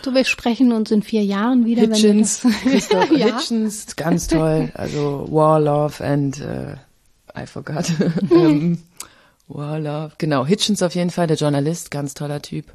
[0.03, 3.25] So, wir sprechen uns in vier Jahren wieder, Hitchens, wenn wir das Christoph ja.
[3.37, 4.71] Hitchens, ganz toll.
[4.75, 6.75] Also War, Love and äh,
[7.35, 7.91] I forgot.
[8.31, 8.79] ähm,
[9.47, 10.45] War, Love, genau.
[10.45, 12.65] Hitchens auf jeden Fall, der Journalist, ganz toller Typ.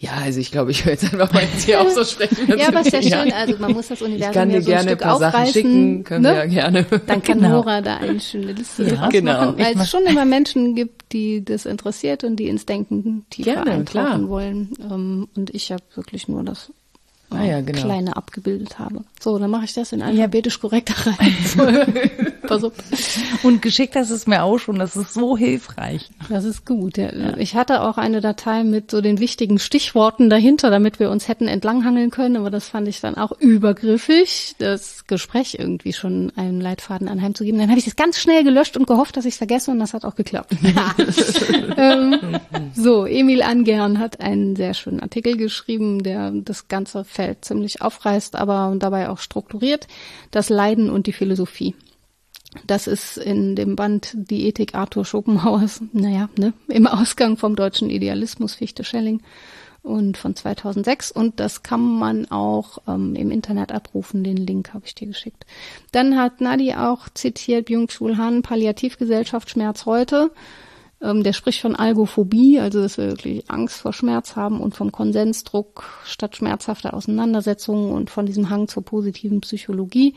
[0.00, 2.36] Ja, also ich glaube, ich höre jetzt einfach mal jetzt hier auch so sprechen.
[2.56, 4.70] Ja, aber ist ja schön, also man muss das Ich Universum kann ja dir so
[4.70, 5.52] ein gerne ein Stück paar Sachen aufreißen.
[5.54, 6.28] schicken, können ne?
[6.28, 6.86] wir ja gerne.
[7.06, 7.48] Dann kann Genau.
[7.48, 9.32] Nora da eine schöne Liste Ja, draus genau.
[9.32, 13.54] machen, weil es schon immer Menschen gibt, die das interessiert und die ins Denken tiefer
[13.54, 14.28] Gerne, eintauchen klar.
[14.28, 14.68] wollen.
[14.88, 16.70] Ähm, Und ich ja wirklich nur das
[17.32, 17.80] äh, Ah ja, genau.
[17.82, 19.02] Kleine abgebildet habe.
[19.20, 22.27] So, dann mache ich das in alphabetisch korrekter Reihenfolge.
[22.48, 22.72] Pass auf.
[23.42, 26.08] Und geschickt hast es mir auch schon, das ist so hilfreich.
[26.28, 26.96] Das ist gut.
[26.96, 27.36] Ja.
[27.36, 31.46] Ich hatte auch eine Datei mit so den wichtigen Stichworten dahinter, damit wir uns hätten
[31.46, 37.08] entlanghangeln können, aber das fand ich dann auch übergriffig, das Gespräch irgendwie schon einen Leitfaden
[37.08, 37.60] anheimzugeben.
[37.60, 39.92] Dann habe ich das ganz schnell gelöscht und gehofft, dass ich es vergesse und das
[39.92, 40.56] hat auch geklappt.
[41.76, 42.18] ähm,
[42.74, 48.36] so, Emil Angern hat einen sehr schönen Artikel geschrieben, der das ganze Feld ziemlich aufreißt,
[48.36, 49.86] aber dabei auch strukturiert.
[50.30, 51.74] Das Leiden und die Philosophie.
[52.66, 57.90] Das ist in dem Band Die Ethik Arthur Schopenhauers, naja, ne, im Ausgang vom deutschen
[57.90, 59.20] Idealismus Fichte Schelling
[59.82, 64.84] und von 2006 und das kann man auch ähm, im Internet abrufen, den Link habe
[64.86, 65.46] ich dir geschickt.
[65.92, 70.30] Dann hat Nadi auch zitiert Byung-Chul Han, Palliativgesellschaft Schmerz heute.
[71.00, 74.90] Ähm, der spricht von Algophobie, also dass wir wirklich Angst vor Schmerz haben und vom
[74.90, 80.14] Konsensdruck statt schmerzhafter Auseinandersetzungen und von diesem Hang zur positiven Psychologie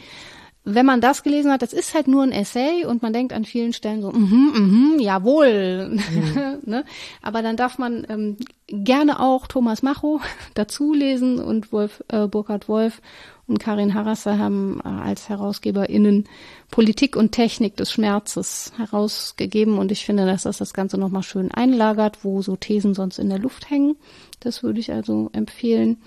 [0.64, 3.46] wenn man das gelesen hat, das ist halt nur ein Essay und man denkt an
[3.46, 5.98] vielen Stellen so, mhm, mhm, jawohl.
[6.66, 6.86] ne?
[7.24, 10.22] Aber dann darf man ähm, gerne auch Thomas Macho
[10.54, 13.02] dazu lesen und Wolf, äh, Burkhard Wolf
[13.48, 16.26] und Karin Harasser haben äh, als HerausgeberInnen
[16.70, 21.52] Politik und Technik des Schmerzes herausgegeben und ich finde, dass das das Ganze nochmal schön
[21.52, 23.96] einlagert, wo so Thesen sonst in der Luft hängen.
[24.40, 25.98] Das würde ich also empfehlen.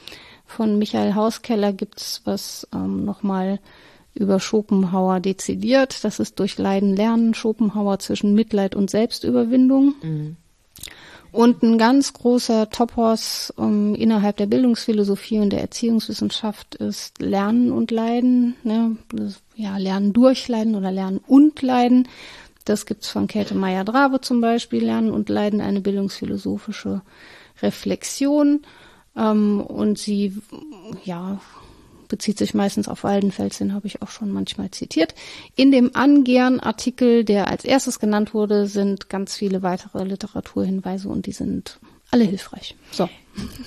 [0.47, 3.59] Von Michael Hauskeller gibt's was ähm, nochmal
[4.15, 6.05] über Schopenhauer dezidiert.
[6.05, 9.95] Das ist durch Leiden lernen, Schopenhauer zwischen Mitleid und Selbstüberwindung.
[11.33, 17.91] Und ein ganz großer Topos um, innerhalb der Bildungsphilosophie und der Erziehungswissenschaft ist Lernen und
[17.91, 18.55] Leiden.
[18.63, 18.97] Ne?
[19.11, 22.07] Das, ja, Lernen durch Leiden oder Lernen und Leiden.
[22.65, 24.85] Das gibt's von Käthe Meyer-Drave zum Beispiel.
[24.85, 27.03] Lernen und Leiden, eine bildungsphilosophische
[27.63, 28.63] Reflexion.
[29.17, 30.41] Ähm, und sie,
[31.05, 31.41] ja,
[32.15, 35.17] bezieht sich meistens auf Waldenfels, den habe ich auch schon manchmal zitiert.
[35.57, 41.33] In dem Angern-Artikel, der als erstes genannt wurde, sind ganz viele weitere Literaturhinweise und die
[41.33, 41.81] sind
[42.13, 42.77] alle hilfreich.
[42.93, 43.09] So.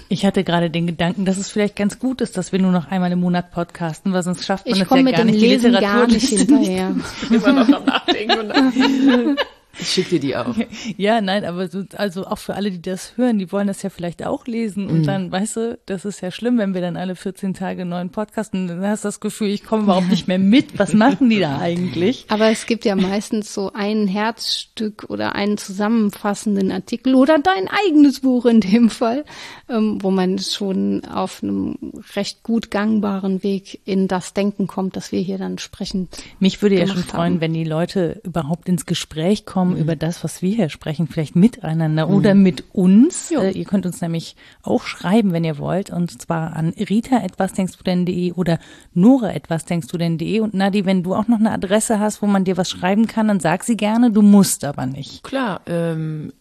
[0.07, 2.89] Ich hatte gerade den Gedanken, dass es vielleicht ganz gut ist, dass wir nur noch
[2.89, 5.31] einmal im Monat podcasten, weil sonst schafft man Ich es ja komme mit gar dem
[5.31, 6.95] nicht, Lesen Literatur gar nicht hinterher.
[7.29, 9.35] immer noch am Nachdenken.
[9.79, 10.55] Ich schicke dir die auch.
[10.97, 13.89] Ja, nein, aber so, also auch für alle, die das hören, die wollen das ja
[13.89, 14.87] vielleicht auch lesen.
[14.87, 17.89] Und dann, weißt du, das ist ja schlimm, wenn wir dann alle 14 Tage einen
[17.89, 20.79] neuen Podcast und dann hast du das Gefühl, ich komme überhaupt nicht mehr mit.
[20.79, 22.25] Was machen die da eigentlich?
[22.29, 28.21] Aber es gibt ja meistens so ein Herzstück oder einen zusammenfassenden Artikel oder dein eigenes
[28.21, 29.25] Buch in dem Fall,
[29.69, 31.77] ähm, wo man schon auf einem
[32.15, 36.07] recht gut gangbaren Weg in das Denken kommt, dass wir hier dann sprechen.
[36.39, 37.41] Mich würde ja schon freuen, haben.
[37.41, 42.09] wenn die Leute überhaupt ins Gespräch kommen über das, was wir hier sprechen, vielleicht miteinander
[42.09, 43.31] oder mit uns.
[43.31, 47.53] Äh, ihr könnt uns nämlich auch schreiben, wenn ihr wollt, und zwar an rita etwas
[47.53, 48.59] denkst du denn.de oder
[48.93, 50.39] nora etwas denkst du denn.de.
[50.39, 53.27] Und Nadi, wenn du auch noch eine Adresse hast, wo man dir was schreiben kann,
[53.27, 55.23] dann sag sie gerne, du musst aber nicht.
[55.23, 56.31] Klar, ähm,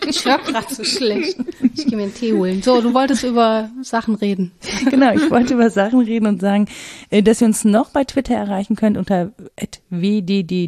[0.09, 1.37] Ich höre gerade so schlecht.
[1.75, 2.63] Ich gehe mir einen Tee holen.
[2.63, 4.53] So, du wolltest über Sachen reden.
[4.91, 6.67] genau, ich wollte über Sachen reden und sagen,
[7.11, 9.33] äh, dass ihr uns noch bei Twitter erreichen könnt unter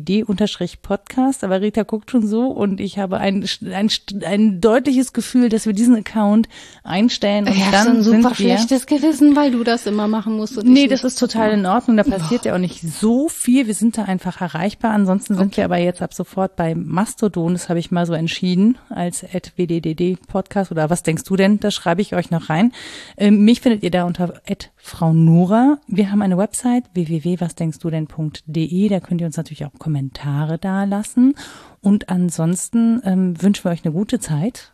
[0.06, 1.44] wddd-podcast.
[1.44, 3.90] Aber Rita guckt schon so und ich habe ein, ein,
[4.24, 6.48] ein deutliches Gefühl, dass wir diesen Account
[6.82, 9.86] einstellen und Ich habe dann so ein super sind wir schlechtes Gewissen, weil du das
[9.86, 10.56] immer machen musst.
[10.58, 11.96] Und Nee, das ist total in Ordnung.
[11.96, 13.66] Da passiert ja auch nicht so viel.
[13.66, 14.92] Wir sind da einfach erreichbar.
[14.92, 17.52] Ansonsten sind wir aber jetzt ab sofort bei Mastodon.
[17.52, 21.60] Das habe ich mal so entschieden als wddd Podcast oder was denkst du denn?
[21.60, 22.72] Das schreibe ich euch noch rein.
[23.16, 24.40] Ähm, mich findet ihr da unter
[24.76, 25.78] Frau Nora.
[25.86, 28.88] Wir haben eine Website www.wasdenkstudenn.de.
[28.88, 31.34] Da könnt ihr uns natürlich auch Kommentare da lassen.
[31.82, 34.72] Und ansonsten ähm, wünschen wir euch eine gute Zeit.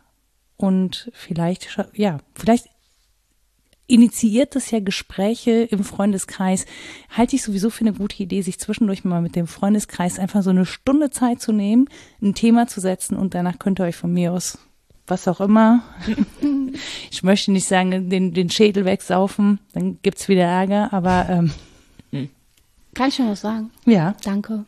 [0.57, 2.69] Und vielleicht, ja, vielleicht
[3.87, 6.65] initiiert das ja Gespräche im Freundeskreis.
[7.09, 10.49] Halte ich sowieso für eine gute Idee, sich zwischendurch mal mit dem Freundeskreis einfach so
[10.49, 11.89] eine Stunde Zeit zu nehmen,
[12.21, 14.57] ein Thema zu setzen und danach könnt ihr euch von mir aus
[15.05, 15.83] was auch immer.
[17.11, 22.29] ich möchte nicht sagen, den, den Schädel wegsaufen, dann gibt's wieder Ärger, aber ähm,
[22.93, 23.71] Kann ich schon was sagen?
[23.85, 24.15] ja.
[24.23, 24.65] Danke.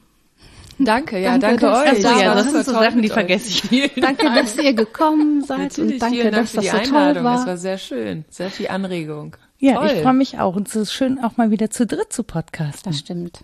[0.77, 1.89] Danke, ja, Danke, danke, dass- euch.
[2.05, 3.89] Also, ja, war das sind so Sachen, die vergesse ich nie.
[3.95, 6.97] Danke, dass ihr gekommen seid Natürlich, und danke, Dank dass für das die so toll
[6.97, 7.23] Einladung.
[7.23, 7.47] Das war.
[7.47, 8.25] war sehr schön.
[8.29, 9.37] Sehr viel Anregung.
[9.57, 9.91] Ja, Toll.
[9.95, 10.55] ich freue mich auch.
[10.57, 12.91] Und es ist schön, auch mal wieder zu dritt zu podcasten.
[12.91, 13.39] Das stimmt.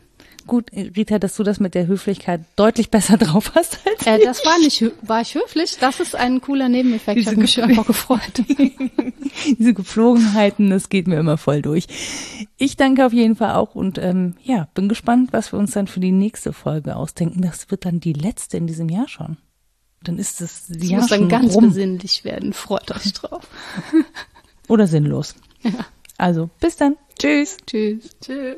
[0.47, 4.45] Gut, Rita, dass du das mit der Höflichkeit deutlich besser drauf hast als Äh, das
[4.45, 5.77] war nicht, war ich höflich?
[5.79, 7.17] Das ist ein cooler Nebeneffekt.
[7.17, 8.43] Ich Diese habe mich einfach gefreut.
[9.59, 11.87] diese Gepflogenheiten, das geht mir immer voll durch.
[12.57, 15.87] Ich danke auf jeden Fall auch und ähm, ja, bin gespannt, was wir uns dann
[15.87, 17.41] für die nächste Folge ausdenken.
[17.41, 19.37] Das wird dann die letzte in diesem Jahr schon.
[20.03, 22.53] Dann ist das Es Jahr muss dann schon ganz rum besinnlich werden.
[22.53, 23.47] Freut euch drauf.
[24.67, 25.35] oder sinnlos.
[26.21, 26.97] Also bis dann.
[27.17, 27.57] Tschüss.
[27.65, 28.11] Tschüss.
[28.23, 28.57] Tschüss.